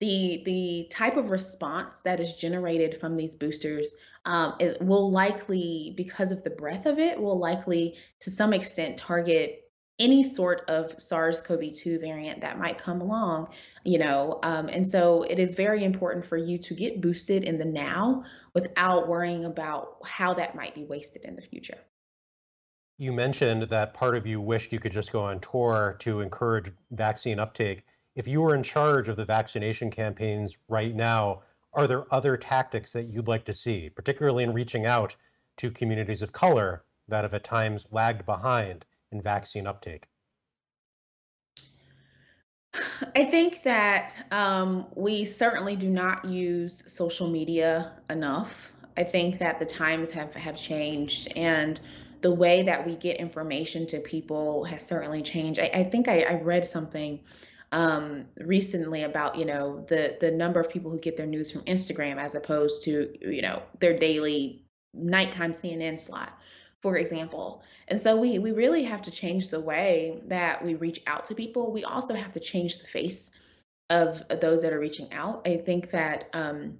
The 0.00 0.42
the 0.44 0.88
type 0.90 1.16
of 1.16 1.30
response 1.30 2.00
that 2.02 2.20
is 2.20 2.34
generated 2.34 2.98
from 3.00 3.16
these 3.16 3.34
boosters 3.34 3.94
um, 4.24 4.56
will 4.80 5.10
likely, 5.10 5.94
because 5.96 6.32
of 6.32 6.42
the 6.42 6.50
breadth 6.50 6.86
of 6.86 6.98
it, 6.98 7.20
will 7.20 7.38
likely 7.38 7.96
to 8.20 8.30
some 8.30 8.52
extent 8.52 8.96
target 8.96 9.63
any 9.98 10.24
sort 10.24 10.68
of 10.68 11.00
SARS-CoV-2 11.00 12.00
variant 12.00 12.40
that 12.40 12.58
might 12.58 12.78
come 12.78 13.00
along, 13.00 13.48
you 13.84 13.98
know, 13.98 14.40
um, 14.42 14.68
and 14.68 14.86
so 14.86 15.22
it 15.22 15.38
is 15.38 15.54
very 15.54 15.84
important 15.84 16.26
for 16.26 16.36
you 16.36 16.58
to 16.58 16.74
get 16.74 17.00
boosted 17.00 17.44
in 17.44 17.58
the 17.58 17.64
now 17.64 18.24
without 18.54 19.08
worrying 19.08 19.44
about 19.44 19.98
how 20.04 20.34
that 20.34 20.56
might 20.56 20.74
be 20.74 20.84
wasted 20.84 21.24
in 21.24 21.36
the 21.36 21.42
future. 21.42 21.78
You 22.98 23.12
mentioned 23.12 23.62
that 23.62 23.94
part 23.94 24.16
of 24.16 24.26
you 24.26 24.40
wished 24.40 24.72
you 24.72 24.80
could 24.80 24.92
just 24.92 25.12
go 25.12 25.22
on 25.22 25.40
tour 25.40 25.96
to 26.00 26.20
encourage 26.20 26.72
vaccine 26.90 27.38
uptake. 27.38 27.84
If 28.16 28.26
you 28.26 28.40
were 28.40 28.54
in 28.54 28.62
charge 28.62 29.08
of 29.08 29.16
the 29.16 29.24
vaccination 29.24 29.90
campaigns 29.90 30.56
right 30.68 30.94
now, 30.94 31.42
are 31.72 31.86
there 31.86 32.12
other 32.12 32.36
tactics 32.36 32.92
that 32.92 33.08
you'd 33.08 33.28
like 33.28 33.44
to 33.46 33.54
see, 33.54 33.90
particularly 33.90 34.44
in 34.44 34.52
reaching 34.52 34.86
out 34.86 35.16
to 35.56 35.70
communities 35.70 36.22
of 36.22 36.32
color 36.32 36.84
that 37.08 37.22
have 37.22 37.34
at 37.34 37.44
times 37.44 37.86
lagged 37.90 38.24
behind? 38.24 38.84
In 39.14 39.22
vaccine 39.22 39.66
uptake? 39.66 40.06
I 43.16 43.24
think 43.24 43.62
that 43.62 44.14
um, 44.30 44.86
we 44.94 45.24
certainly 45.24 45.76
do 45.76 45.88
not 45.88 46.24
use 46.24 46.82
social 46.86 47.30
media 47.30 47.92
enough. 48.10 48.72
I 48.96 49.04
think 49.04 49.38
that 49.38 49.58
the 49.58 49.66
times 49.66 50.10
have, 50.10 50.34
have 50.34 50.56
changed 50.56 51.32
and 51.36 51.80
the 52.20 52.32
way 52.32 52.62
that 52.62 52.86
we 52.86 52.96
get 52.96 53.18
information 53.18 53.86
to 53.88 54.00
people 54.00 54.64
has 54.64 54.84
certainly 54.84 55.22
changed. 55.22 55.60
I, 55.60 55.70
I 55.74 55.84
think 55.84 56.08
I, 56.08 56.22
I, 56.22 56.40
read 56.40 56.66
something 56.66 57.20
um, 57.70 58.24
recently 58.38 59.02
about 59.02 59.36
you 59.36 59.44
know 59.44 59.84
the 59.88 60.16
the 60.20 60.30
number 60.30 60.58
of 60.58 60.70
people 60.70 60.90
who 60.90 60.98
get 60.98 61.16
their 61.16 61.26
news 61.26 61.50
from 61.52 61.60
Instagram 61.62 62.16
as 62.16 62.34
opposed 62.34 62.84
to 62.84 63.14
you 63.20 63.42
know 63.42 63.62
their 63.78 63.98
daily 63.98 64.64
nighttime 64.94 65.52
CNN 65.52 66.00
slot 66.00 66.38
for 66.84 66.98
example. 66.98 67.62
And 67.88 67.98
so 67.98 68.14
we 68.14 68.38
we 68.38 68.52
really 68.52 68.84
have 68.84 69.00
to 69.02 69.10
change 69.10 69.48
the 69.48 69.58
way 69.58 70.20
that 70.26 70.62
we 70.62 70.74
reach 70.74 71.00
out 71.06 71.24
to 71.24 71.34
people. 71.34 71.72
We 71.72 71.82
also 71.82 72.14
have 72.14 72.32
to 72.34 72.40
change 72.40 72.78
the 72.78 72.86
face 72.86 73.40
of 73.88 74.22
those 74.42 74.60
that 74.60 74.72
are 74.74 74.78
reaching 74.78 75.10
out. 75.14 75.48
I 75.48 75.56
think 75.56 75.90
that 75.92 76.26
um, 76.34 76.78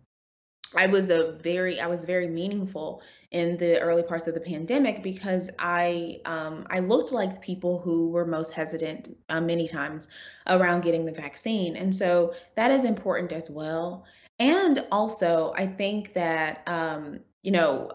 I 0.76 0.88
was 0.88 1.08
a 1.08 1.38
very 1.42 1.80
I 1.80 1.86
was 1.86 2.04
very 2.04 2.28
meaningful 2.28 3.00
in 3.30 3.56
the 3.56 3.80
early 3.80 4.02
parts 4.02 4.26
of 4.28 4.34
the 4.34 4.40
pandemic 4.40 5.02
because 5.02 5.50
I 5.58 6.20
um, 6.26 6.66
I 6.68 6.80
looked 6.80 7.10
like 7.10 7.40
people 7.40 7.80
who 7.80 8.10
were 8.10 8.26
most 8.26 8.52
hesitant 8.52 9.08
uh, 9.30 9.40
many 9.40 9.66
times 9.66 10.08
around 10.46 10.82
getting 10.82 11.06
the 11.06 11.12
vaccine, 11.12 11.76
and 11.76 11.96
so 11.96 12.34
that 12.56 12.70
is 12.70 12.84
important 12.84 13.32
as 13.32 13.48
well. 13.48 14.04
And 14.38 14.84
also, 14.92 15.54
I 15.56 15.66
think 15.66 16.12
that 16.12 16.60
um, 16.66 17.20
you 17.42 17.52
know 17.52 17.90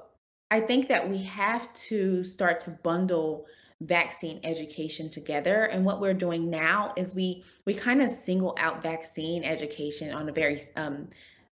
I 0.51 0.61
think 0.61 0.87
that 0.87 1.07
we 1.09 1.23
have 1.23 1.71
to 1.73 2.23
start 2.23 2.59
to 2.61 2.71
bundle 2.71 3.45
vaccine 3.81 4.41
education 4.43 5.09
together 5.09 5.65
and 5.65 5.85
what 5.85 6.01
we're 6.01 6.13
doing 6.13 6.49
now 6.49 6.93
is 6.97 7.15
we 7.15 7.43
we 7.65 7.73
kind 7.73 8.01
of 8.01 8.11
single 8.11 8.53
out 8.59 8.83
vaccine 8.83 9.43
education 9.45 10.13
on 10.13 10.27
a 10.27 10.33
very 10.33 10.61
um, 10.75 11.07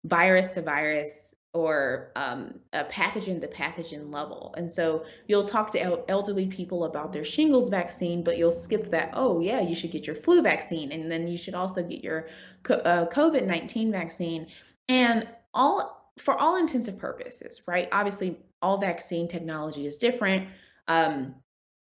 virus 0.06 0.52
to 0.52 0.62
virus 0.62 1.36
or 1.56 2.12
um, 2.18 2.60
a 2.74 2.84
pathogen 2.84 3.40
to 3.40 3.48
pathogen 3.48 4.12
level. 4.12 4.54
And 4.58 4.70
so 4.70 5.06
you'll 5.28 5.48
talk 5.48 5.72
to 5.72 5.82
el- 5.82 6.04
elderly 6.10 6.48
people 6.48 6.84
about 6.84 7.14
their 7.14 7.24
shingles 7.24 7.70
vaccine, 7.70 8.26
but 8.26 8.38
you'll 8.38 8.52
skip 8.52 8.90
that, 8.92 9.12
oh, 9.14 9.40
yeah, 9.40 9.62
you 9.62 9.74
should 9.74 9.92
get 9.92 10.06
your 10.06 10.18
flu 10.18 10.42
vaccine. 10.42 10.92
And 10.92 11.10
then 11.10 11.30
you 11.30 11.38
should 11.38 11.56
also 11.56 11.82
get 11.82 12.04
your 12.04 12.28
co- 12.64 12.76
uh, 12.76 13.08
COVID 13.08 13.46
19 13.46 13.90
vaccine. 13.90 14.48
And 14.90 15.30
all, 15.54 16.05
for 16.18 16.38
all 16.38 16.56
intents 16.56 16.88
and 16.88 17.00
purposes, 17.00 17.64
right? 17.68 17.90
Obviously, 17.92 18.38
all 18.62 18.78
vaccine 18.78 19.28
technology 19.28 19.86
is 19.86 19.98
different. 19.98 20.48
Um, 20.88 21.36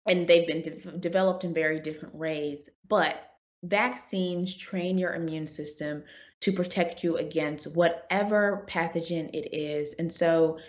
and 0.08 0.28
they've 0.28 0.48
been 0.48 0.62
de- 0.62 0.98
developed 0.98 1.44
in 1.44 1.54
very 1.54 1.80
different 1.80 2.16
ways. 2.16 2.70
But 2.88 3.16
vaccines 3.64 4.56
train 4.56 4.98
your 4.98 5.16
immune 5.16 5.48
system 5.48 6.04
to 6.42 6.52
protect 6.52 7.04
you 7.04 7.18
against 7.18 7.76
whatever 7.76 8.66
pathogen 8.68 9.30
it 9.34 9.56
is. 9.56 9.94
And 9.94 10.12
so, 10.12 10.60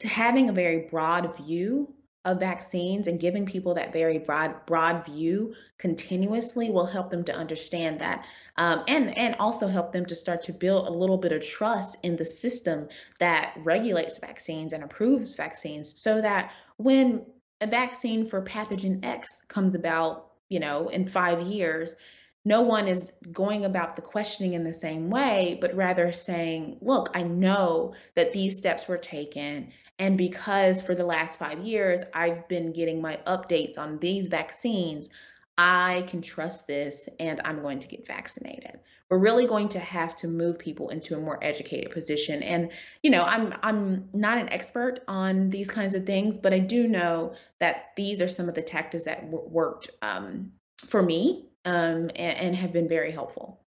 to 0.00 0.08
having 0.08 0.48
a 0.48 0.52
very 0.52 0.88
broad 0.90 1.36
view 1.36 1.94
of 2.24 2.38
vaccines 2.38 3.08
and 3.08 3.18
giving 3.18 3.44
people 3.44 3.74
that 3.74 3.92
very 3.92 4.18
broad 4.18 4.54
broad 4.64 5.04
view 5.04 5.54
continuously 5.78 6.70
will 6.70 6.86
help 6.86 7.10
them 7.10 7.24
to 7.24 7.34
understand 7.34 7.98
that 7.98 8.24
um, 8.56 8.84
and 8.86 9.16
and 9.16 9.34
also 9.36 9.66
help 9.66 9.92
them 9.92 10.06
to 10.06 10.14
start 10.14 10.42
to 10.42 10.52
build 10.52 10.86
a 10.86 10.92
little 10.92 11.18
bit 11.18 11.32
of 11.32 11.44
trust 11.44 11.96
in 12.04 12.16
the 12.16 12.24
system 12.24 12.88
that 13.18 13.54
regulates 13.64 14.18
vaccines 14.18 14.72
and 14.72 14.84
approves 14.84 15.34
vaccines 15.34 16.00
so 16.00 16.20
that 16.20 16.52
when 16.76 17.24
a 17.60 17.66
vaccine 17.66 18.28
for 18.28 18.40
pathogen 18.42 19.04
x 19.04 19.42
comes 19.48 19.74
about 19.74 20.30
you 20.48 20.60
know 20.60 20.88
in 20.88 21.06
five 21.06 21.40
years 21.40 21.96
no 22.44 22.62
one 22.62 22.88
is 22.88 23.12
going 23.30 23.64
about 23.64 23.94
the 23.94 24.02
questioning 24.02 24.54
in 24.54 24.64
the 24.64 24.74
same 24.74 25.10
way, 25.10 25.58
but 25.60 25.76
rather 25.76 26.10
saying, 26.10 26.76
look, 26.80 27.08
I 27.14 27.22
know 27.22 27.94
that 28.16 28.32
these 28.32 28.58
steps 28.58 28.88
were 28.88 28.98
taken 28.98 29.72
and 30.02 30.18
because 30.18 30.82
for 30.82 30.96
the 30.96 31.04
last 31.04 31.38
five 31.38 31.60
years, 31.60 32.02
I've 32.12 32.48
been 32.48 32.72
getting 32.72 33.00
my 33.00 33.20
updates 33.24 33.78
on 33.78 34.00
these 34.00 34.26
vaccines, 34.26 35.08
I 35.56 36.02
can 36.08 36.22
trust 36.22 36.66
this 36.66 37.08
and 37.20 37.40
I'm 37.44 37.62
going 37.62 37.78
to 37.78 37.86
get 37.86 38.04
vaccinated. 38.04 38.80
We're 39.08 39.18
really 39.18 39.46
going 39.46 39.68
to 39.68 39.78
have 39.78 40.16
to 40.16 40.26
move 40.26 40.58
people 40.58 40.88
into 40.88 41.16
a 41.16 41.20
more 41.20 41.38
educated 41.40 41.92
position. 41.92 42.42
And, 42.42 42.72
you 43.04 43.12
know, 43.12 43.22
I'm 43.22 43.54
I'm 43.62 44.08
not 44.12 44.38
an 44.38 44.48
expert 44.48 44.98
on 45.06 45.50
these 45.50 45.70
kinds 45.70 45.94
of 45.94 46.04
things, 46.04 46.36
but 46.36 46.52
I 46.52 46.58
do 46.58 46.88
know 46.88 47.34
that 47.60 47.92
these 47.96 48.20
are 48.20 48.28
some 48.28 48.48
of 48.48 48.56
the 48.56 48.62
tactics 48.62 49.04
that 49.04 49.30
w- 49.30 49.48
worked 49.48 49.88
um, 50.02 50.50
for 50.84 51.00
me 51.00 51.46
um, 51.64 52.10
and, 52.16 52.38
and 52.38 52.56
have 52.56 52.72
been 52.72 52.88
very 52.88 53.12
helpful. 53.12 53.61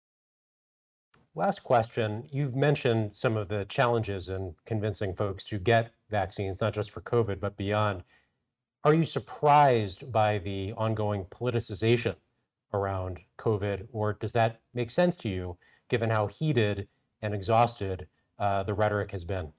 Last 1.34 1.62
question. 1.62 2.24
You've 2.30 2.56
mentioned 2.56 3.12
some 3.14 3.36
of 3.38 3.48
the 3.48 3.64
challenges 3.64 4.28
in 4.28 4.54
convincing 4.66 5.14
folks 5.14 5.46
to 5.46 5.58
get 5.58 5.92
vaccines, 6.10 6.60
not 6.60 6.74
just 6.74 6.90
for 6.90 7.00
COVID, 7.00 7.40
but 7.40 7.56
beyond. 7.56 8.02
Are 8.84 8.92
you 8.92 9.06
surprised 9.06 10.10
by 10.12 10.38
the 10.38 10.74
ongoing 10.76 11.24
politicization 11.24 12.16
around 12.74 13.20
COVID, 13.38 13.86
or 13.92 14.14
does 14.14 14.32
that 14.32 14.60
make 14.74 14.90
sense 14.90 15.16
to 15.18 15.28
you 15.28 15.56
given 15.88 16.10
how 16.10 16.26
heated 16.26 16.88
and 17.22 17.34
exhausted 17.34 18.08
uh, 18.38 18.62
the 18.64 18.74
rhetoric 18.74 19.10
has 19.12 19.24
been? 19.24 19.52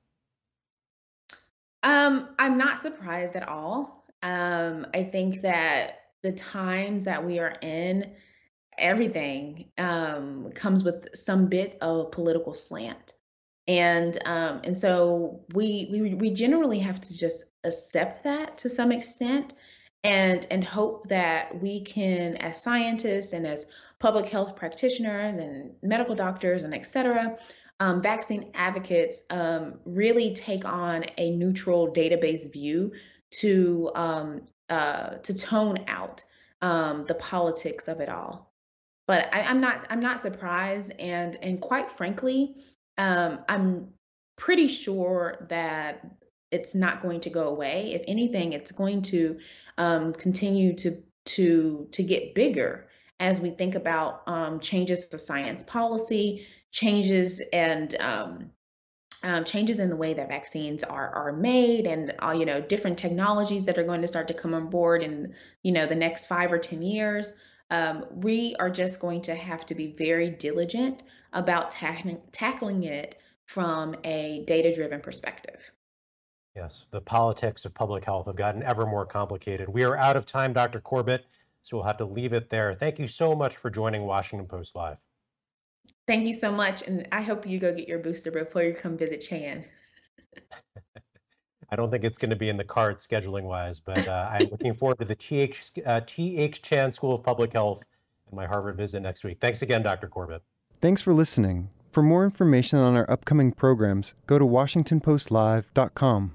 Um, 1.81 2.29
I'm 2.37 2.57
not 2.57 2.81
surprised 2.81 3.35
at 3.35 3.47
all. 3.47 4.05
Um, 4.21 4.87
I 4.93 5.03
think 5.03 5.41
that 5.41 6.01
the 6.21 6.31
times 6.33 7.05
that 7.05 7.23
we 7.23 7.39
are 7.39 7.55
in, 7.61 8.11
everything 8.77 9.69
um, 9.77 10.51
comes 10.53 10.83
with 10.83 11.15
some 11.15 11.47
bit 11.47 11.75
of 11.81 12.11
political 12.11 12.53
slant. 12.53 13.13
And 13.67 14.17
um, 14.25 14.61
and 14.63 14.75
so 14.75 15.45
we, 15.53 15.87
we 15.91 16.13
we 16.15 16.31
generally 16.31 16.79
have 16.79 16.99
to 17.01 17.17
just 17.17 17.45
accept 17.63 18.25
that 18.25 18.57
to 18.59 18.69
some 18.69 18.91
extent 18.91 19.53
and 20.03 20.45
and 20.51 20.63
hope 20.63 21.07
that 21.09 21.61
we 21.61 21.81
can 21.81 22.35
as 22.37 22.61
scientists 22.61 23.33
and 23.33 23.47
as 23.47 23.67
public 23.99 24.27
health 24.27 24.55
practitioners 24.55 25.39
and 25.39 25.71
medical 25.81 26.15
doctors 26.15 26.63
and 26.63 26.73
et 26.73 26.85
cetera 26.85 27.37
um, 27.79 28.01
vaccine 28.01 28.51
advocates 28.53 29.23
um, 29.29 29.79
really 29.85 30.33
take 30.33 30.65
on 30.65 31.05
a 31.17 31.31
neutral 31.31 31.93
database 31.93 32.51
view 32.51 32.91
to 33.31 33.89
um, 33.95 34.41
uh, 34.69 35.15
to 35.17 35.33
tone 35.33 35.85
out 35.87 36.23
um, 36.61 37.05
the 37.07 37.15
politics 37.15 37.87
of 37.87 37.99
it 38.01 38.09
all 38.09 38.52
but 39.07 39.33
I, 39.33 39.41
I'm 39.41 39.61
not 39.61 39.85
I'm 39.89 39.99
not 39.99 40.19
surprised 40.19 40.91
and 40.99 41.35
and 41.37 41.61
quite 41.61 41.89
frankly 41.89 42.55
um, 42.97 43.39
I'm 43.49 43.93
pretty 44.37 44.67
sure 44.67 45.45
that 45.49 46.05
it's 46.51 46.75
not 46.75 47.01
going 47.01 47.21
to 47.21 47.29
go 47.29 47.47
away. 47.47 47.93
If 47.93 48.03
anything, 48.07 48.53
it's 48.53 48.71
going 48.71 49.01
to 49.03 49.39
um, 49.77 50.13
continue 50.13 50.75
to 50.77 51.01
to 51.25 51.87
to 51.91 52.03
get 52.03 52.35
bigger 52.35 52.87
as 53.19 53.41
we 53.41 53.49
think 53.51 53.75
about 53.75 54.21
um, 54.27 54.59
changes 54.59 55.07
to 55.07 55.17
science 55.17 55.63
policy, 55.63 56.45
changes 56.71 57.41
and 57.51 57.95
um, 57.99 58.51
um, 59.23 59.45
changes 59.45 59.79
in 59.79 59.89
the 59.89 59.95
way 59.95 60.13
that 60.13 60.27
vaccines 60.27 60.83
are 60.83 61.09
are 61.15 61.31
made, 61.31 61.87
and 61.87 62.13
uh, 62.21 62.35
you 62.37 62.45
know 62.45 62.61
different 62.61 62.99
technologies 62.99 63.65
that 63.65 63.77
are 63.77 63.83
going 63.83 64.01
to 64.01 64.07
start 64.07 64.27
to 64.27 64.33
come 64.33 64.53
on 64.53 64.69
board 64.69 65.01
in 65.01 65.33
you 65.63 65.71
know 65.71 65.87
the 65.87 65.95
next 65.95 66.27
five 66.27 66.51
or 66.51 66.59
ten 66.59 66.81
years. 66.81 67.33
Um, 67.73 68.05
we 68.11 68.55
are 68.59 68.69
just 68.69 68.99
going 68.99 69.23
to 69.23 69.33
have 69.33 69.65
to 69.65 69.73
be 69.73 69.95
very 69.97 70.29
diligent 70.29 71.01
about 71.33 71.71
tackling 71.71 72.21
tackling 72.31 72.83
it 72.83 73.19
from 73.47 73.95
a 74.03 74.43
data 74.45 74.71
driven 74.71 75.01
perspective. 75.01 75.71
Yes, 76.55 76.85
the 76.91 77.01
politics 77.01 77.65
of 77.65 77.73
public 77.73 78.05
health 78.05 78.27
have 78.27 78.35
gotten 78.35 78.61
ever 78.61 78.85
more 78.85 79.07
complicated. 79.07 79.67
We 79.67 79.83
are 79.85 79.97
out 79.97 80.15
of 80.15 80.27
time, 80.27 80.53
Dr. 80.53 80.81
Corbett, 80.81 81.25
so 81.63 81.75
we'll 81.75 81.85
have 81.87 81.97
to 81.97 82.05
leave 82.05 82.31
it 82.33 82.47
there. 82.47 82.75
Thank 82.75 82.99
you 82.99 83.07
so 83.07 83.33
much 83.33 83.57
for 83.57 83.71
joining 83.71 84.03
Washington 84.03 84.47
Post 84.47 84.75
Live. 84.75 84.97
Thank 86.05 86.27
you 86.27 86.35
so 86.35 86.51
much, 86.51 86.83
and 86.83 87.07
I 87.11 87.23
hope 87.23 87.47
you 87.47 87.57
go 87.57 87.73
get 87.73 87.87
your 87.87 87.97
booster 87.97 88.29
before 88.29 88.61
you 88.61 88.75
come 88.75 88.99
visit 88.99 89.21
Chan. 89.21 89.65
I 91.73 91.75
don't 91.75 91.89
think 91.89 92.03
it's 92.03 92.19
going 92.19 92.29
to 92.29 92.35
be 92.35 92.49
in 92.49 92.57
the 92.57 92.63
cards 92.63 93.07
scheduling 93.07 93.45
wise, 93.45 93.79
but 93.79 94.07
uh, 94.07 94.29
I'm 94.31 94.47
looking 94.51 94.75
forward 94.75 94.99
to 94.99 95.05
the 95.05 95.15
TH, 95.15 95.71
uh, 95.83 96.01
TH 96.05 96.61
Chan 96.61 96.91
School 96.91 97.15
of 97.15 97.23
Public 97.23 97.51
Health 97.51 97.81
and 98.27 98.37
my 98.37 98.45
Harvard 98.45 98.77
visit 98.77 98.99
next 98.99 99.23
week. 99.23 99.39
Thanks 99.41 99.63
again, 99.63 99.81
Dr. 99.81 100.07
Corbett. 100.07 100.43
Thanks 100.81 101.01
for 101.01 101.15
listening. 101.15 101.69
For 101.89 102.03
more 102.03 102.25
information 102.25 102.77
on 102.77 102.95
our 102.95 103.09
upcoming 103.09 103.53
programs, 103.53 104.13
go 104.27 104.37
to 104.37 104.45
WashingtonPostLive.com. 104.45 106.33